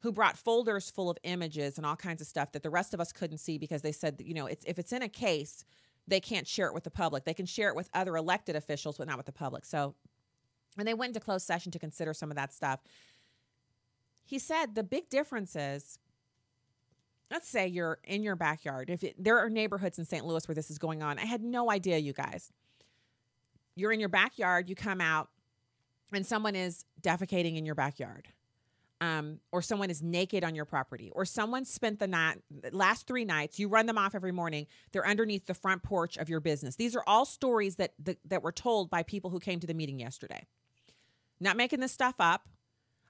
who 0.00 0.12
brought 0.12 0.36
folders 0.36 0.90
full 0.90 1.10
of 1.10 1.18
images 1.22 1.76
and 1.76 1.86
all 1.86 1.96
kinds 1.96 2.20
of 2.20 2.26
stuff 2.26 2.52
that 2.52 2.62
the 2.62 2.70
rest 2.70 2.94
of 2.94 3.00
us 3.00 3.12
couldn't 3.12 3.38
see 3.38 3.58
because 3.58 3.82
they 3.82 3.92
said, 3.92 4.20
you 4.24 4.34
know, 4.34 4.46
it's, 4.46 4.64
if 4.64 4.78
it's 4.78 4.92
in 4.92 5.02
a 5.02 5.08
case, 5.08 5.64
they 6.06 6.20
can't 6.20 6.46
share 6.46 6.66
it 6.66 6.74
with 6.74 6.84
the 6.84 6.90
public. 6.90 7.24
They 7.24 7.34
can 7.34 7.46
share 7.46 7.68
it 7.68 7.76
with 7.76 7.88
other 7.94 8.16
elected 8.16 8.56
officials, 8.56 8.98
but 8.98 9.06
not 9.06 9.16
with 9.16 9.26
the 9.26 9.32
public. 9.32 9.64
So, 9.64 9.94
and 10.76 10.86
they 10.86 10.94
went 10.94 11.10
into 11.10 11.20
closed 11.20 11.46
session 11.46 11.72
to 11.72 11.78
consider 11.78 12.12
some 12.12 12.30
of 12.30 12.36
that 12.36 12.52
stuff. 12.52 12.80
He 14.26 14.38
said 14.38 14.74
the 14.74 14.82
big 14.82 15.08
difference 15.08 15.56
is 15.56 15.98
let's 17.30 17.48
say 17.48 17.66
you're 17.66 17.98
in 18.04 18.22
your 18.22 18.36
backyard. 18.36 18.90
If 18.90 19.02
it, 19.02 19.16
there 19.18 19.38
are 19.38 19.50
neighborhoods 19.50 19.98
in 19.98 20.04
St. 20.04 20.24
Louis 20.24 20.46
where 20.46 20.54
this 20.54 20.70
is 20.70 20.78
going 20.78 21.02
on, 21.02 21.18
I 21.18 21.24
had 21.24 21.42
no 21.42 21.70
idea, 21.70 21.98
you 21.98 22.12
guys. 22.12 22.52
You're 23.74 23.92
in 23.92 24.00
your 24.00 24.08
backyard, 24.08 24.68
you 24.68 24.76
come 24.76 25.00
out, 25.00 25.30
and 26.14 26.26
someone 26.26 26.54
is 26.54 26.84
defecating 27.00 27.56
in 27.56 27.66
your 27.66 27.74
backyard, 27.74 28.28
um, 29.00 29.38
or 29.52 29.62
someone 29.62 29.90
is 29.90 30.02
naked 30.02 30.44
on 30.44 30.54
your 30.54 30.64
property, 30.64 31.10
or 31.14 31.24
someone 31.24 31.64
spent 31.64 31.98
the 31.98 32.06
night 32.06 32.38
last 32.72 33.06
three 33.06 33.24
nights. 33.24 33.58
You 33.58 33.68
run 33.68 33.86
them 33.86 33.98
off 33.98 34.14
every 34.14 34.32
morning. 34.32 34.66
They're 34.92 35.06
underneath 35.06 35.46
the 35.46 35.54
front 35.54 35.82
porch 35.82 36.16
of 36.16 36.28
your 36.28 36.40
business. 36.40 36.76
These 36.76 36.96
are 36.96 37.04
all 37.06 37.24
stories 37.24 37.76
that 37.76 37.92
that, 38.00 38.18
that 38.26 38.42
were 38.42 38.52
told 38.52 38.90
by 38.90 39.02
people 39.02 39.30
who 39.30 39.40
came 39.40 39.60
to 39.60 39.66
the 39.66 39.74
meeting 39.74 39.98
yesterday. 39.98 40.46
Not 41.40 41.56
making 41.56 41.80
this 41.80 41.92
stuff 41.92 42.14
up. 42.18 42.48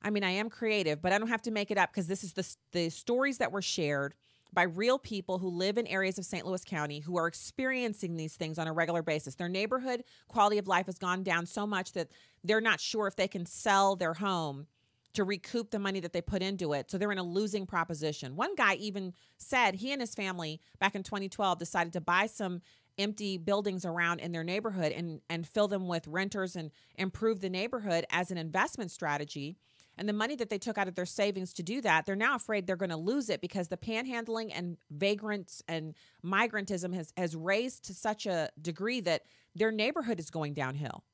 I 0.02 0.10
mean, 0.10 0.24
I 0.24 0.30
am 0.30 0.50
creative, 0.50 1.00
but 1.00 1.12
I 1.12 1.18
don't 1.18 1.28
have 1.28 1.42
to 1.42 1.50
make 1.50 1.70
it 1.70 1.78
up 1.78 1.90
because 1.90 2.06
this 2.06 2.24
is 2.24 2.32
the 2.32 2.56
the 2.72 2.90
stories 2.90 3.38
that 3.38 3.52
were 3.52 3.62
shared 3.62 4.14
by 4.54 4.62
real 4.62 4.98
people 4.98 5.38
who 5.38 5.48
live 5.48 5.78
in 5.78 5.86
areas 5.86 6.18
of 6.18 6.24
St. 6.24 6.46
Louis 6.46 6.64
County 6.64 7.00
who 7.00 7.18
are 7.18 7.26
experiencing 7.26 8.16
these 8.16 8.36
things 8.36 8.58
on 8.58 8.68
a 8.68 8.72
regular 8.72 9.02
basis. 9.02 9.34
Their 9.34 9.48
neighborhood 9.48 10.04
quality 10.28 10.58
of 10.58 10.68
life 10.68 10.86
has 10.86 10.98
gone 10.98 11.22
down 11.22 11.46
so 11.46 11.66
much 11.66 11.92
that 11.92 12.08
they're 12.42 12.60
not 12.60 12.80
sure 12.80 13.06
if 13.06 13.16
they 13.16 13.28
can 13.28 13.46
sell 13.46 13.96
their 13.96 14.14
home 14.14 14.66
to 15.14 15.24
recoup 15.24 15.70
the 15.70 15.78
money 15.78 16.00
that 16.00 16.12
they 16.12 16.20
put 16.20 16.42
into 16.42 16.72
it. 16.72 16.90
So 16.90 16.98
they're 16.98 17.12
in 17.12 17.18
a 17.18 17.22
losing 17.22 17.66
proposition. 17.66 18.36
One 18.36 18.54
guy 18.54 18.74
even 18.74 19.14
said 19.38 19.76
he 19.76 19.92
and 19.92 20.00
his 20.00 20.14
family 20.14 20.60
back 20.80 20.94
in 20.94 21.02
2012 21.02 21.58
decided 21.58 21.92
to 21.92 22.00
buy 22.00 22.26
some 22.26 22.60
empty 22.98 23.38
buildings 23.38 23.84
around 23.84 24.20
in 24.20 24.32
their 24.32 24.44
neighborhood 24.44 24.92
and 24.92 25.20
and 25.28 25.48
fill 25.48 25.66
them 25.66 25.88
with 25.88 26.06
renters 26.06 26.54
and 26.54 26.70
improve 26.96 27.40
the 27.40 27.50
neighborhood 27.50 28.04
as 28.10 28.30
an 28.30 28.38
investment 28.38 28.90
strategy 28.90 29.56
And 29.96 30.08
the 30.08 30.12
money 30.12 30.34
that 30.36 30.50
they 30.50 30.58
took 30.58 30.76
out 30.76 30.88
of 30.88 30.96
their 30.96 31.06
savings 31.06 31.52
to 31.54 31.62
do 31.62 31.80
that, 31.82 32.04
they're 32.04 32.16
now 32.16 32.34
afraid 32.34 32.66
they're 32.66 32.76
going 32.76 32.90
to 32.90 32.96
lose 32.96 33.30
it 33.30 33.40
because 33.40 33.68
the 33.68 33.76
panhandling 33.76 34.50
and 34.54 34.76
vagrants 34.90 35.62
and 35.68 35.94
migrantism 36.24 36.94
has, 36.94 37.12
has 37.16 37.36
raised 37.36 37.84
to 37.84 37.94
such 37.94 38.26
a 38.26 38.50
degree 38.60 39.00
that 39.00 39.22
their 39.54 39.70
neighborhood 39.70 40.18
is 40.18 40.30
going 40.30 40.52
downhill. 40.52 41.04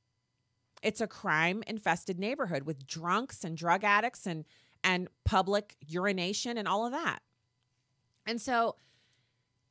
It's 0.81 1.01
a 1.01 1.07
crime 1.07 1.63
infested 1.67 2.19
neighborhood 2.19 2.63
with 2.63 2.87
drunks 2.87 3.43
and 3.43 3.55
drug 3.55 3.83
addicts 3.83 4.25
and 4.25 4.45
and 4.83 5.09
public 5.25 5.75
urination 5.87 6.57
and 6.57 6.67
all 6.67 6.87
of 6.87 6.91
that. 6.91 7.19
And 8.25 8.41
so 8.41 8.77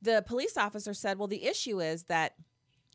the 0.01 0.23
police 0.25 0.57
officer 0.57 0.95
said, 0.95 1.19
"Well, 1.19 1.27
the 1.27 1.47
issue 1.47 1.81
is 1.81 2.05
that 2.05 2.35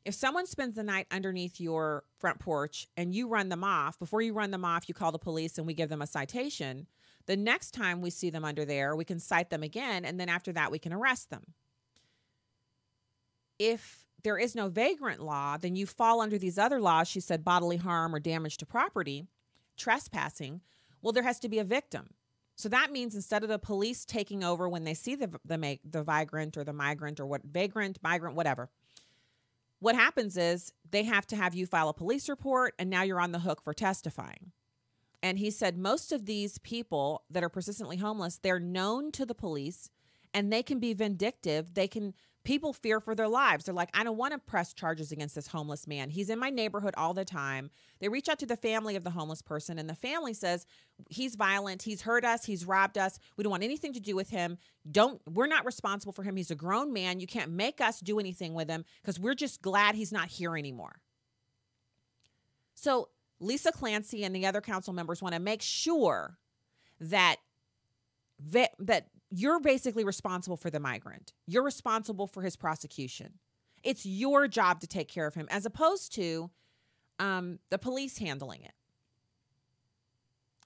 if 0.06 0.14
someone 0.14 0.46
spends 0.46 0.76
the 0.76 0.82
night 0.82 1.08
underneath 1.10 1.60
your 1.60 2.04
front 2.26 2.40
porch 2.40 2.88
and 2.96 3.14
you 3.14 3.28
run 3.28 3.48
them 3.48 3.62
off, 3.62 4.00
before 4.00 4.20
you 4.20 4.32
run 4.32 4.50
them 4.50 4.64
off, 4.64 4.88
you 4.88 4.94
call 4.94 5.12
the 5.12 5.18
police 5.18 5.58
and 5.58 5.66
we 5.66 5.74
give 5.74 5.88
them 5.88 6.02
a 6.02 6.08
citation. 6.08 6.88
The 7.26 7.36
next 7.36 7.70
time 7.70 8.00
we 8.00 8.10
see 8.10 8.30
them 8.30 8.44
under 8.44 8.64
there, 8.64 8.96
we 8.96 9.04
can 9.04 9.20
cite 9.20 9.48
them 9.48 9.62
again. 9.62 10.04
And 10.04 10.18
then 10.18 10.28
after 10.28 10.52
that, 10.54 10.72
we 10.72 10.80
can 10.80 10.92
arrest 10.92 11.30
them. 11.30 11.44
If 13.60 14.06
there 14.24 14.38
is 14.38 14.56
no 14.56 14.68
vagrant 14.68 15.22
law, 15.22 15.56
then 15.56 15.76
you 15.76 15.86
fall 15.86 16.20
under 16.20 16.36
these 16.36 16.58
other 16.58 16.80
laws. 16.80 17.06
She 17.06 17.20
said 17.20 17.44
bodily 17.44 17.76
harm 17.76 18.12
or 18.12 18.18
damage 18.18 18.56
to 18.56 18.66
property, 18.66 19.28
trespassing. 19.76 20.62
Well, 21.02 21.12
there 21.12 21.22
has 21.22 21.38
to 21.38 21.48
be 21.48 21.60
a 21.60 21.64
victim. 21.64 22.08
So 22.56 22.68
that 22.70 22.90
means 22.90 23.14
instead 23.14 23.44
of 23.44 23.48
the 23.48 23.60
police 23.60 24.04
taking 24.04 24.42
over 24.42 24.68
when 24.68 24.82
they 24.82 24.94
see 24.94 25.14
the 25.14 25.30
the, 25.44 25.78
the 25.88 26.02
vagrant 26.02 26.56
or 26.56 26.64
the 26.64 26.72
migrant 26.72 27.20
or 27.20 27.26
what 27.26 27.44
vagrant, 27.44 28.00
migrant, 28.02 28.34
whatever, 28.34 28.68
what 29.78 29.94
happens 29.94 30.36
is 30.36 30.72
they 30.90 31.02
have 31.04 31.26
to 31.28 31.36
have 31.36 31.54
you 31.54 31.66
file 31.66 31.88
a 31.88 31.94
police 31.94 32.28
report 32.28 32.74
and 32.78 32.88
now 32.88 33.02
you're 33.02 33.20
on 33.20 33.32
the 33.32 33.40
hook 33.40 33.62
for 33.62 33.74
testifying. 33.74 34.52
And 35.22 35.38
he 35.38 35.50
said 35.50 35.76
most 35.76 36.12
of 36.12 36.26
these 36.26 36.58
people 36.58 37.24
that 37.30 37.42
are 37.42 37.48
persistently 37.48 37.96
homeless, 37.96 38.38
they're 38.38 38.60
known 38.60 39.12
to 39.12 39.26
the 39.26 39.34
police 39.34 39.90
and 40.32 40.52
they 40.52 40.62
can 40.62 40.78
be 40.78 40.94
vindictive. 40.94 41.74
They 41.74 41.88
can 41.88 42.14
people 42.46 42.72
fear 42.72 43.00
for 43.00 43.14
their 43.14 43.26
lives. 43.26 43.64
They're 43.64 43.74
like, 43.74 43.90
I 43.92 44.04
don't 44.04 44.16
want 44.16 44.32
to 44.32 44.38
press 44.38 44.72
charges 44.72 45.10
against 45.10 45.34
this 45.34 45.48
homeless 45.48 45.88
man. 45.88 46.10
He's 46.10 46.30
in 46.30 46.38
my 46.38 46.48
neighborhood 46.48 46.94
all 46.96 47.12
the 47.12 47.24
time. 47.24 47.70
They 47.98 48.08
reach 48.08 48.28
out 48.28 48.38
to 48.38 48.46
the 48.46 48.56
family 48.56 48.94
of 48.94 49.02
the 49.02 49.10
homeless 49.10 49.42
person, 49.42 49.80
and 49.80 49.90
the 49.90 49.96
family 49.96 50.32
says, 50.32 50.64
He's 51.10 51.34
violent. 51.34 51.82
He's 51.82 52.02
hurt 52.02 52.24
us. 52.24 52.46
He's 52.46 52.64
robbed 52.64 52.96
us. 52.96 53.18
We 53.36 53.42
don't 53.42 53.50
want 53.50 53.64
anything 53.64 53.92
to 53.94 54.00
do 54.00 54.14
with 54.14 54.30
him. 54.30 54.58
Don't, 54.90 55.20
we're 55.28 55.48
not 55.48 55.66
responsible 55.66 56.12
for 56.12 56.22
him. 56.22 56.36
He's 56.36 56.52
a 56.52 56.54
grown 56.54 56.92
man. 56.92 57.20
You 57.20 57.26
can't 57.26 57.50
make 57.50 57.80
us 57.80 58.00
do 58.00 58.20
anything 58.20 58.54
with 58.54 58.70
him 58.70 58.84
because 59.02 59.18
we're 59.18 59.34
just 59.34 59.60
glad 59.60 59.96
he's 59.96 60.12
not 60.12 60.28
here 60.28 60.56
anymore. 60.56 61.00
So, 62.74 63.08
Lisa 63.40 63.72
Clancy 63.72 64.24
and 64.24 64.34
the 64.34 64.46
other 64.46 64.60
council 64.60 64.94
members 64.94 65.20
want 65.20 65.34
to 65.34 65.40
make 65.40 65.60
sure 65.60 66.38
that 67.00 67.36
that 68.78 69.08
you're 69.38 69.60
basically 69.60 70.02
responsible 70.02 70.56
for 70.56 70.70
the 70.70 70.80
migrant. 70.80 71.34
You're 71.46 71.62
responsible 71.62 72.26
for 72.26 72.42
his 72.42 72.56
prosecution. 72.56 73.34
It's 73.82 74.06
your 74.06 74.48
job 74.48 74.80
to 74.80 74.86
take 74.86 75.08
care 75.08 75.26
of 75.26 75.34
him, 75.34 75.46
as 75.50 75.66
opposed 75.66 76.14
to 76.14 76.50
um, 77.18 77.58
the 77.68 77.76
police 77.76 78.16
handling 78.16 78.62
it. 78.62 78.72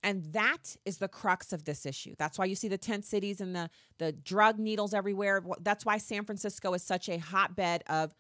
And 0.04 0.24
that 0.32 0.76
is 0.84 0.98
the 0.98 1.08
crux 1.08 1.52
of 1.52 1.64
this 1.64 1.84
issue. 1.84 2.14
That's 2.16 2.38
why 2.38 2.44
you 2.44 2.54
see 2.54 2.68
the 2.68 2.78
tent 2.78 3.04
cities 3.04 3.40
and 3.40 3.56
the, 3.56 3.70
the 3.98 4.12
drug 4.12 4.60
needles 4.60 4.94
everywhere. 4.94 5.42
That's 5.60 5.84
why 5.84 5.98
San 5.98 6.24
Francisco 6.24 6.72
is 6.72 6.82
such 6.84 7.08
a 7.08 7.18
hotbed 7.18 7.82
of 7.88 8.14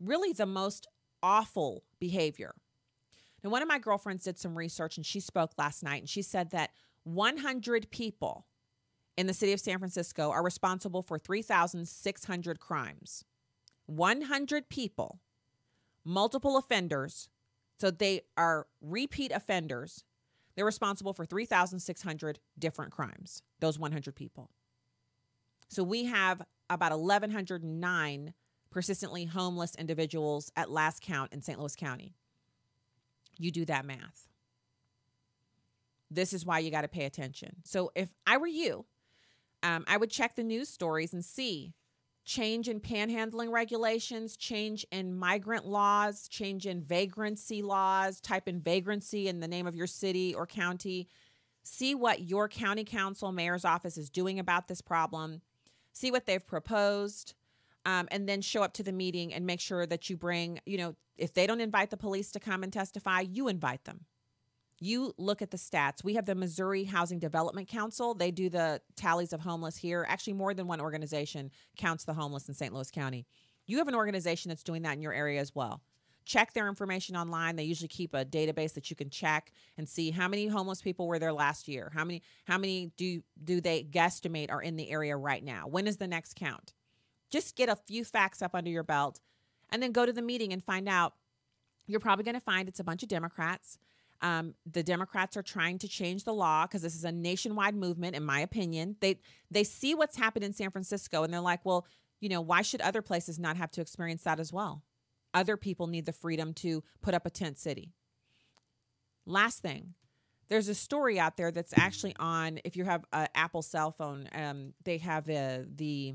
really 0.00 0.32
the 0.32 0.46
most 0.46 0.86
awful 1.20 1.82
behavior. 1.98 2.54
Now, 3.42 3.50
one 3.50 3.60
of 3.60 3.68
my 3.68 3.80
girlfriends 3.80 4.22
did 4.22 4.38
some 4.38 4.56
research 4.56 4.96
and 4.96 5.04
she 5.04 5.18
spoke 5.18 5.50
last 5.58 5.82
night 5.82 6.02
and 6.02 6.08
she 6.08 6.22
said 6.22 6.52
that 6.52 6.70
100 7.02 7.90
people 7.90 8.46
in 9.16 9.26
the 9.26 9.34
city 9.34 9.52
of 9.52 9.60
San 9.60 9.78
Francisco 9.78 10.30
are 10.30 10.42
responsible 10.42 11.02
for 11.02 11.18
3,600 11.18 12.60
crimes. 12.60 13.24
100 13.86 14.68
people, 14.68 15.20
multiple 16.04 16.56
offenders, 16.56 17.28
so 17.78 17.90
they 17.90 18.22
are 18.36 18.66
repeat 18.80 19.32
offenders. 19.32 20.04
They're 20.54 20.64
responsible 20.64 21.12
for 21.12 21.24
3,600 21.24 22.38
different 22.58 22.92
crimes, 22.92 23.42
those 23.60 23.78
100 23.78 24.14
people. 24.14 24.50
So 25.68 25.82
we 25.82 26.04
have 26.04 26.42
about 26.70 26.92
1,109 26.98 28.34
persistently 28.70 29.24
homeless 29.24 29.74
individuals 29.76 30.50
at 30.56 30.70
last 30.70 31.02
count 31.02 31.32
in 31.32 31.42
St. 31.42 31.58
Louis 31.58 31.76
County. 31.76 32.14
You 33.38 33.50
do 33.50 33.64
that 33.66 33.84
math. 33.84 34.28
This 36.10 36.32
is 36.32 36.46
why 36.46 36.60
you 36.60 36.70
got 36.70 36.82
to 36.82 36.88
pay 36.88 37.04
attention. 37.04 37.56
So 37.64 37.90
if 37.94 38.08
I 38.26 38.36
were 38.36 38.46
you, 38.46 38.86
um, 39.62 39.84
I 39.86 39.96
would 39.96 40.10
check 40.10 40.36
the 40.36 40.44
news 40.44 40.68
stories 40.68 41.12
and 41.12 41.24
see 41.24 41.72
change 42.24 42.68
in 42.68 42.80
panhandling 42.80 43.52
regulations, 43.52 44.36
change 44.36 44.84
in 44.90 45.16
migrant 45.16 45.64
laws, 45.64 46.26
change 46.26 46.66
in 46.66 46.82
vagrancy 46.82 47.62
laws, 47.62 48.20
type 48.20 48.48
in 48.48 48.60
vagrancy 48.60 49.28
in 49.28 49.38
the 49.38 49.46
name 49.46 49.66
of 49.66 49.76
your 49.76 49.86
city 49.86 50.34
or 50.34 50.44
county. 50.44 51.08
See 51.62 51.94
what 51.94 52.22
your 52.22 52.48
county 52.48 52.84
council 52.84 53.30
mayor's 53.30 53.64
office 53.64 53.96
is 53.96 54.10
doing 54.10 54.40
about 54.40 54.66
this 54.66 54.80
problem. 54.80 55.40
See 55.92 56.10
what 56.10 56.26
they've 56.26 56.44
proposed. 56.44 57.34
Um, 57.84 58.08
and 58.10 58.28
then 58.28 58.40
show 58.40 58.64
up 58.64 58.72
to 58.74 58.82
the 58.82 58.92
meeting 58.92 59.32
and 59.32 59.46
make 59.46 59.60
sure 59.60 59.86
that 59.86 60.10
you 60.10 60.16
bring, 60.16 60.58
you 60.66 60.76
know, 60.76 60.96
if 61.16 61.32
they 61.32 61.46
don't 61.46 61.60
invite 61.60 61.90
the 61.90 61.96
police 61.96 62.32
to 62.32 62.40
come 62.40 62.64
and 62.64 62.72
testify, 62.72 63.20
you 63.20 63.46
invite 63.46 63.84
them 63.84 64.04
you 64.78 65.14
look 65.16 65.40
at 65.40 65.50
the 65.50 65.56
stats. 65.56 66.04
We 66.04 66.14
have 66.14 66.26
the 66.26 66.34
Missouri 66.34 66.84
Housing 66.84 67.18
Development 67.18 67.66
Council. 67.66 68.14
They 68.14 68.30
do 68.30 68.50
the 68.50 68.80
tallies 68.94 69.32
of 69.32 69.40
homeless 69.40 69.76
here. 69.76 70.06
Actually, 70.08 70.34
more 70.34 70.54
than 70.54 70.66
one 70.66 70.80
organization 70.80 71.50
counts 71.76 72.04
the 72.04 72.14
homeless 72.14 72.48
in 72.48 72.54
St. 72.54 72.72
Louis 72.72 72.90
County. 72.90 73.26
You 73.66 73.78
have 73.78 73.88
an 73.88 73.94
organization 73.94 74.50
that's 74.50 74.62
doing 74.62 74.82
that 74.82 74.94
in 74.94 75.02
your 75.02 75.12
area 75.12 75.40
as 75.40 75.54
well. 75.54 75.80
Check 76.24 76.52
their 76.52 76.68
information 76.68 77.16
online. 77.16 77.56
They 77.56 77.64
usually 77.64 77.88
keep 77.88 78.12
a 78.12 78.24
database 78.24 78.74
that 78.74 78.90
you 78.90 78.96
can 78.96 79.10
check 79.10 79.52
and 79.78 79.88
see 79.88 80.10
how 80.10 80.28
many 80.28 80.48
homeless 80.48 80.82
people 80.82 81.06
were 81.06 81.20
there 81.20 81.32
last 81.32 81.68
year. 81.68 81.90
How 81.94 82.04
many 82.04 82.22
how 82.44 82.58
many 82.58 82.90
do 82.96 83.22
do 83.44 83.60
they 83.60 83.84
guesstimate 83.84 84.50
are 84.50 84.60
in 84.60 84.76
the 84.76 84.90
area 84.90 85.16
right 85.16 85.42
now? 85.42 85.68
When 85.68 85.86
is 85.86 85.96
the 85.96 86.08
next 86.08 86.34
count? 86.34 86.74
Just 87.30 87.56
get 87.56 87.68
a 87.68 87.76
few 87.76 88.04
facts 88.04 88.42
up 88.42 88.54
under 88.54 88.70
your 88.70 88.82
belt 88.82 89.20
and 89.70 89.82
then 89.82 89.92
go 89.92 90.04
to 90.04 90.12
the 90.12 90.22
meeting 90.22 90.52
and 90.52 90.62
find 90.62 90.88
out. 90.88 91.14
You're 91.86 92.00
probably 92.00 92.24
going 92.24 92.34
to 92.34 92.40
find 92.40 92.68
it's 92.68 92.80
a 92.80 92.84
bunch 92.84 93.04
of 93.04 93.08
Democrats 93.08 93.78
um, 94.22 94.54
the 94.70 94.82
Democrats 94.82 95.36
are 95.36 95.42
trying 95.42 95.78
to 95.78 95.88
change 95.88 96.24
the 96.24 96.32
law 96.34 96.66
because 96.66 96.82
this 96.82 96.94
is 96.94 97.04
a 97.04 97.12
nationwide 97.12 97.74
movement, 97.74 98.16
in 98.16 98.24
my 98.24 98.40
opinion. 98.40 98.96
They 99.00 99.20
they 99.50 99.64
see 99.64 99.94
what's 99.94 100.16
happened 100.16 100.44
in 100.44 100.52
San 100.52 100.70
Francisco 100.70 101.22
and 101.22 101.32
they're 101.32 101.40
like, 101.40 101.64
well, 101.64 101.86
you 102.20 102.28
know, 102.28 102.40
why 102.40 102.62
should 102.62 102.80
other 102.80 103.02
places 103.02 103.38
not 103.38 103.56
have 103.56 103.70
to 103.72 103.80
experience 103.80 104.22
that 104.24 104.40
as 104.40 104.52
well? 104.52 104.82
Other 105.34 105.56
people 105.56 105.86
need 105.86 106.06
the 106.06 106.12
freedom 106.12 106.54
to 106.54 106.82
put 107.02 107.14
up 107.14 107.26
a 107.26 107.30
tent 107.30 107.58
city. 107.58 107.92
Last 109.26 109.60
thing, 109.60 109.94
there's 110.48 110.68
a 110.68 110.74
story 110.74 111.18
out 111.18 111.36
there 111.36 111.50
that's 111.50 111.76
actually 111.76 112.14
on. 112.18 112.60
If 112.64 112.76
you 112.76 112.84
have 112.84 113.04
an 113.12 113.28
Apple 113.34 113.62
cell 113.62 113.90
phone, 113.90 114.28
um, 114.32 114.72
they 114.84 114.98
have 114.98 115.28
uh, 115.28 115.58
the 115.74 116.14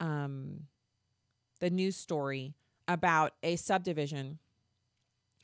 um, 0.00 0.60
the 1.60 1.70
news 1.70 1.96
story 1.96 2.54
about 2.88 3.32
a 3.42 3.56
subdivision 3.56 4.38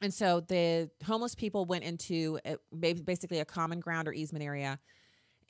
and 0.00 0.12
so 0.12 0.40
the 0.40 0.90
homeless 1.04 1.34
people 1.34 1.64
went 1.66 1.84
into 1.84 2.38
a, 2.44 2.56
basically 3.04 3.40
a 3.40 3.44
common 3.44 3.80
ground 3.80 4.08
or 4.08 4.12
easement 4.12 4.44
area 4.44 4.78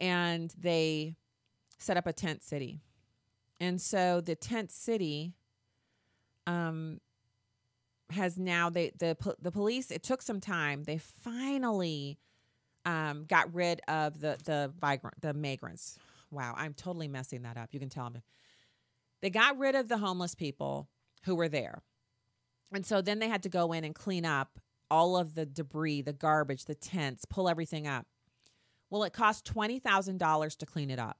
and 0.00 0.52
they 0.58 1.16
set 1.78 1.96
up 1.96 2.06
a 2.06 2.12
tent 2.12 2.42
city. 2.42 2.80
And 3.60 3.80
so 3.80 4.20
the 4.20 4.34
tent 4.34 4.72
city 4.72 5.34
um, 6.46 7.00
has 8.10 8.38
now 8.38 8.70
they 8.70 8.90
the 8.98 9.16
the 9.40 9.52
police 9.52 9.90
it 9.90 10.02
took 10.02 10.22
some 10.22 10.40
time. 10.40 10.82
They 10.84 10.98
finally 10.98 12.18
um, 12.84 13.24
got 13.28 13.52
rid 13.54 13.80
of 13.86 14.20
the 14.20 14.38
the 14.44 14.72
migrant 14.80 15.20
the 15.20 15.34
migrants. 15.34 15.98
Wow, 16.30 16.54
I'm 16.56 16.74
totally 16.74 17.08
messing 17.08 17.42
that 17.42 17.56
up. 17.56 17.68
You 17.72 17.80
can 17.80 17.88
tell 17.88 18.10
me. 18.10 18.22
They 19.20 19.30
got 19.30 19.58
rid 19.58 19.74
of 19.74 19.88
the 19.88 19.98
homeless 19.98 20.34
people 20.34 20.88
who 21.24 21.34
were 21.34 21.48
there. 21.48 21.82
And 22.72 22.86
so 22.86 23.02
then 23.02 23.18
they 23.18 23.28
had 23.28 23.42
to 23.42 23.48
go 23.48 23.72
in 23.72 23.84
and 23.84 23.94
clean 23.94 24.24
up 24.24 24.58
all 24.90 25.16
of 25.16 25.34
the 25.34 25.46
debris, 25.46 26.02
the 26.02 26.12
garbage, 26.12 26.64
the 26.64 26.74
tents, 26.74 27.24
pull 27.24 27.48
everything 27.48 27.86
up. 27.86 28.06
Well, 28.90 29.04
it 29.04 29.12
cost 29.12 29.44
$20,000 29.52 30.56
to 30.56 30.66
clean 30.66 30.90
it 30.90 30.98
up. 30.98 31.18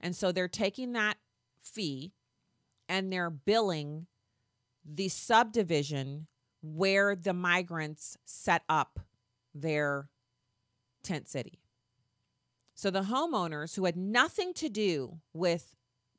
And 0.00 0.14
so 0.14 0.30
they're 0.30 0.48
taking 0.48 0.92
that 0.92 1.16
fee 1.62 2.12
and 2.88 3.12
they're 3.12 3.30
billing 3.30 4.06
the 4.84 5.08
subdivision 5.08 6.26
where 6.62 7.16
the 7.16 7.32
migrants 7.32 8.16
set 8.24 8.62
up 8.68 9.00
their 9.54 10.10
tent 11.02 11.28
city. 11.28 11.60
So 12.74 12.90
the 12.90 13.02
homeowners 13.02 13.74
who 13.74 13.86
had 13.86 13.96
nothing 13.96 14.52
to 14.54 14.68
do 14.68 15.20
with 15.32 15.75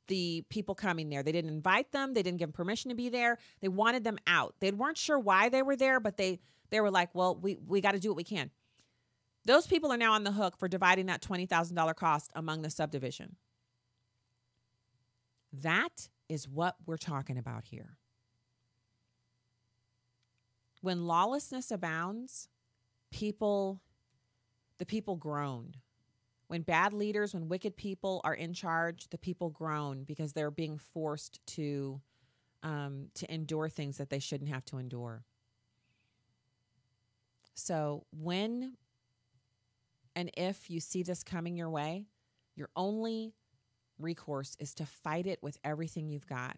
the 0.08 0.44
people 0.48 0.74
coming 0.74 1.08
there. 1.08 1.22
They 1.22 1.32
didn't 1.32 1.50
invite 1.50 1.92
them. 1.92 2.14
They 2.14 2.22
didn't 2.22 2.38
give 2.38 2.48
them 2.48 2.52
permission 2.52 2.88
to 2.88 2.94
be 2.94 3.08
there. 3.08 3.38
They 3.60 3.68
wanted 3.68 4.04
them 4.04 4.18
out. 4.26 4.54
They 4.60 4.72
weren't 4.72 4.98
sure 4.98 5.18
why 5.18 5.48
they 5.48 5.62
were 5.62 5.76
there, 5.76 6.00
but 6.00 6.16
they 6.16 6.40
they 6.70 6.80
were 6.80 6.90
like, 6.90 7.14
"Well, 7.14 7.36
we 7.36 7.56
we 7.66 7.80
got 7.80 7.92
to 7.92 8.00
do 8.00 8.08
what 8.08 8.16
we 8.16 8.24
can." 8.24 8.50
Those 9.44 9.66
people 9.66 9.92
are 9.92 9.96
now 9.96 10.12
on 10.12 10.24
the 10.24 10.32
hook 10.32 10.58
for 10.58 10.68
dividing 10.68 11.06
that 11.06 11.22
$20,000 11.22 11.94
cost 11.96 12.30
among 12.34 12.60
the 12.60 12.68
subdivision. 12.68 13.36
That 15.52 16.08
is 16.28 16.46
what 16.46 16.76
we're 16.84 16.98
talking 16.98 17.38
about 17.38 17.64
here. 17.64 17.96
When 20.82 21.06
lawlessness 21.06 21.70
abounds, 21.70 22.48
people 23.10 23.80
the 24.78 24.86
people 24.86 25.16
groan. 25.16 25.74
When 26.48 26.62
bad 26.62 26.92
leaders, 26.92 27.34
when 27.34 27.48
wicked 27.48 27.76
people 27.76 28.20
are 28.24 28.34
in 28.34 28.54
charge, 28.54 29.08
the 29.10 29.18
people 29.18 29.50
groan 29.50 30.04
because 30.04 30.32
they're 30.32 30.50
being 30.50 30.78
forced 30.78 31.40
to 31.48 32.00
um, 32.62 33.08
to 33.14 33.32
endure 33.32 33.68
things 33.68 33.98
that 33.98 34.10
they 34.10 34.18
shouldn't 34.18 34.50
have 34.50 34.64
to 34.66 34.78
endure. 34.78 35.22
So 37.54 38.06
when 38.10 38.76
and 40.16 40.30
if 40.36 40.68
you 40.68 40.80
see 40.80 41.02
this 41.02 41.22
coming 41.22 41.56
your 41.56 41.70
way, 41.70 42.06
your 42.56 42.70
only 42.74 43.34
recourse 43.98 44.56
is 44.58 44.74
to 44.74 44.86
fight 44.86 45.26
it 45.26 45.38
with 45.42 45.58
everything 45.62 46.08
you've 46.08 46.26
got. 46.26 46.56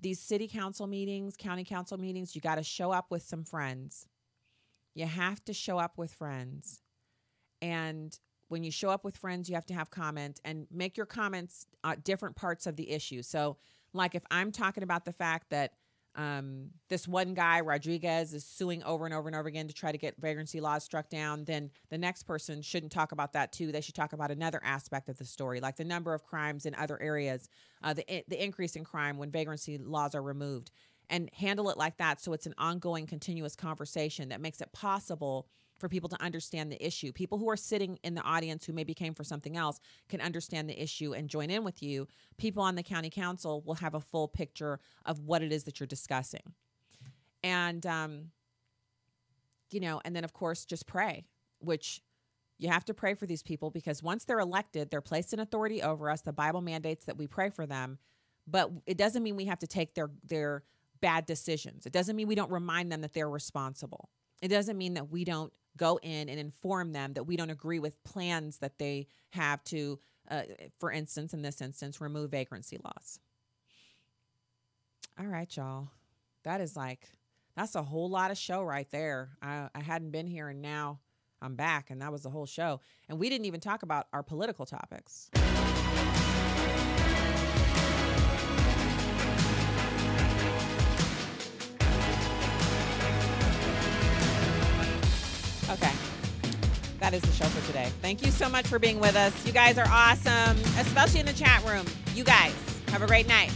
These 0.00 0.20
city 0.20 0.48
council 0.48 0.86
meetings, 0.86 1.36
county 1.36 1.64
council 1.64 1.98
meetings, 1.98 2.34
you 2.34 2.40
got 2.40 2.56
to 2.56 2.62
show 2.62 2.90
up 2.90 3.06
with 3.10 3.22
some 3.22 3.44
friends. 3.44 4.06
You 4.94 5.06
have 5.06 5.44
to 5.44 5.52
show 5.52 5.78
up 5.78 5.96
with 5.96 6.12
friends. 6.12 6.82
And 7.62 8.18
when 8.48 8.64
you 8.64 8.70
show 8.70 8.90
up 8.90 9.04
with 9.04 9.16
friends, 9.16 9.48
you 9.48 9.54
have 9.54 9.66
to 9.66 9.74
have 9.74 9.90
comment 9.90 10.40
and 10.44 10.66
make 10.70 10.96
your 10.96 11.06
comments 11.06 11.66
at 11.84 12.04
different 12.04 12.36
parts 12.36 12.66
of 12.66 12.76
the 12.76 12.90
issue. 12.90 13.22
So, 13.22 13.56
like 13.92 14.14
if 14.14 14.22
I'm 14.30 14.52
talking 14.52 14.82
about 14.82 15.04
the 15.04 15.12
fact 15.12 15.50
that 15.50 15.72
um, 16.16 16.70
this 16.88 17.06
one 17.06 17.34
guy, 17.34 17.60
Rodriguez, 17.60 18.32
is 18.32 18.44
suing 18.44 18.82
over 18.84 19.04
and 19.04 19.14
over 19.14 19.28
and 19.28 19.36
over 19.36 19.48
again 19.48 19.68
to 19.68 19.74
try 19.74 19.92
to 19.92 19.98
get 19.98 20.14
vagrancy 20.18 20.60
laws 20.60 20.82
struck 20.82 21.10
down, 21.10 21.44
then 21.44 21.70
the 21.90 21.98
next 21.98 22.22
person 22.22 22.62
shouldn't 22.62 22.90
talk 22.90 23.12
about 23.12 23.34
that 23.34 23.52
too. 23.52 23.70
They 23.70 23.82
should 23.82 23.94
talk 23.94 24.14
about 24.14 24.30
another 24.30 24.60
aspect 24.64 25.10
of 25.10 25.18
the 25.18 25.26
story, 25.26 25.60
like 25.60 25.76
the 25.76 25.84
number 25.84 26.14
of 26.14 26.24
crimes 26.24 26.64
in 26.64 26.74
other 26.74 27.00
areas, 27.00 27.48
uh, 27.82 27.92
the 27.92 28.24
the 28.28 28.42
increase 28.42 28.76
in 28.76 28.84
crime 28.84 29.18
when 29.18 29.30
vagrancy 29.30 29.76
laws 29.76 30.14
are 30.14 30.22
removed, 30.22 30.70
and 31.10 31.30
handle 31.34 31.68
it 31.68 31.76
like 31.76 31.98
that. 31.98 32.20
So 32.20 32.32
it's 32.32 32.46
an 32.46 32.54
ongoing, 32.56 33.06
continuous 33.06 33.54
conversation 33.54 34.30
that 34.30 34.40
makes 34.40 34.62
it 34.62 34.72
possible 34.72 35.48
for 35.78 35.88
people 35.88 36.08
to 36.08 36.22
understand 36.22 36.70
the 36.70 36.84
issue. 36.84 37.12
People 37.12 37.38
who 37.38 37.48
are 37.48 37.56
sitting 37.56 37.98
in 38.02 38.14
the 38.14 38.22
audience 38.22 38.64
who 38.64 38.72
maybe 38.72 38.94
came 38.94 39.14
for 39.14 39.24
something 39.24 39.56
else 39.56 39.80
can 40.08 40.20
understand 40.20 40.68
the 40.68 40.80
issue 40.80 41.14
and 41.14 41.28
join 41.28 41.50
in 41.50 41.64
with 41.64 41.82
you. 41.82 42.06
People 42.38 42.62
on 42.62 42.74
the 42.74 42.82
county 42.82 43.10
council 43.10 43.62
will 43.64 43.74
have 43.74 43.94
a 43.94 44.00
full 44.00 44.28
picture 44.28 44.80
of 45.04 45.20
what 45.20 45.42
it 45.42 45.52
is 45.52 45.64
that 45.64 45.80
you're 45.80 45.86
discussing. 45.86 46.52
And, 47.42 47.84
um, 47.86 48.30
you 49.70 49.80
know, 49.80 50.00
and 50.04 50.14
then 50.14 50.24
of 50.24 50.32
course, 50.32 50.64
just 50.64 50.86
pray, 50.86 51.24
which 51.58 52.02
you 52.58 52.68
have 52.68 52.84
to 52.86 52.94
pray 52.94 53.14
for 53.14 53.26
these 53.26 53.42
people 53.42 53.70
because 53.70 54.02
once 54.02 54.24
they're 54.24 54.40
elected, 54.40 54.90
they're 54.90 55.00
placed 55.00 55.32
in 55.32 55.40
authority 55.40 55.82
over 55.82 56.08
us. 56.08 56.22
The 56.22 56.32
Bible 56.32 56.62
mandates 56.62 57.04
that 57.04 57.18
we 57.18 57.26
pray 57.26 57.50
for 57.50 57.66
them, 57.66 57.98
but 58.46 58.70
it 58.86 58.96
doesn't 58.96 59.22
mean 59.22 59.36
we 59.36 59.44
have 59.44 59.58
to 59.58 59.66
take 59.66 59.94
their, 59.94 60.10
their, 60.24 60.62
bad 61.00 61.26
decisions. 61.26 61.86
It 61.86 61.92
doesn't 61.92 62.16
mean 62.16 62.28
we 62.28 62.34
don't 62.34 62.50
remind 62.50 62.90
them 62.90 63.00
that 63.02 63.12
they're 63.12 63.28
responsible. 63.28 64.08
It 64.42 64.48
doesn't 64.48 64.76
mean 64.76 64.94
that 64.94 65.10
we 65.10 65.24
don't 65.24 65.52
go 65.76 65.98
in 66.02 66.28
and 66.28 66.38
inform 66.38 66.92
them 66.92 67.12
that 67.14 67.24
we 67.24 67.36
don't 67.36 67.50
agree 67.50 67.78
with 67.78 68.02
plans 68.04 68.58
that 68.58 68.78
they 68.78 69.06
have 69.30 69.62
to, 69.64 69.98
uh, 70.30 70.42
for 70.78 70.90
instance, 70.90 71.34
in 71.34 71.42
this 71.42 71.60
instance, 71.60 72.00
remove 72.00 72.30
vagrancy 72.30 72.78
laws. 72.84 73.20
All 75.18 75.26
right, 75.26 75.54
y'all. 75.56 75.88
That 76.44 76.60
is 76.60 76.76
like, 76.76 77.08
that's 77.56 77.74
a 77.74 77.82
whole 77.82 78.10
lot 78.10 78.30
of 78.30 78.38
show 78.38 78.62
right 78.62 78.90
there. 78.90 79.30
I, 79.42 79.68
I 79.74 79.80
hadn't 79.80 80.10
been 80.10 80.26
here 80.26 80.48
and 80.48 80.62
now 80.62 81.00
I'm 81.42 81.54
back, 81.54 81.90
and 81.90 82.00
that 82.00 82.12
was 82.12 82.22
the 82.22 82.30
whole 82.30 82.46
show. 82.46 82.80
And 83.08 83.18
we 83.18 83.28
didn't 83.28 83.44
even 83.44 83.60
talk 83.60 83.82
about 83.82 84.06
our 84.12 84.22
political 84.22 84.64
topics. 84.64 85.30
Okay. 95.76 95.92
That 97.00 97.12
is 97.12 97.22
the 97.22 97.32
show 97.32 97.44
for 97.44 97.66
today. 97.66 97.90
Thank 98.00 98.24
you 98.24 98.30
so 98.30 98.48
much 98.48 98.66
for 98.66 98.78
being 98.78 98.98
with 98.98 99.16
us. 99.16 99.46
You 99.46 99.52
guys 99.52 99.78
are 99.78 99.88
awesome, 99.88 100.56
especially 100.78 101.20
in 101.20 101.26
the 101.26 101.32
chat 101.32 101.64
room. 101.64 101.86
You 102.14 102.24
guys 102.24 102.54
have 102.88 103.02
a 103.02 103.06
great 103.06 103.28
night. 103.28 103.52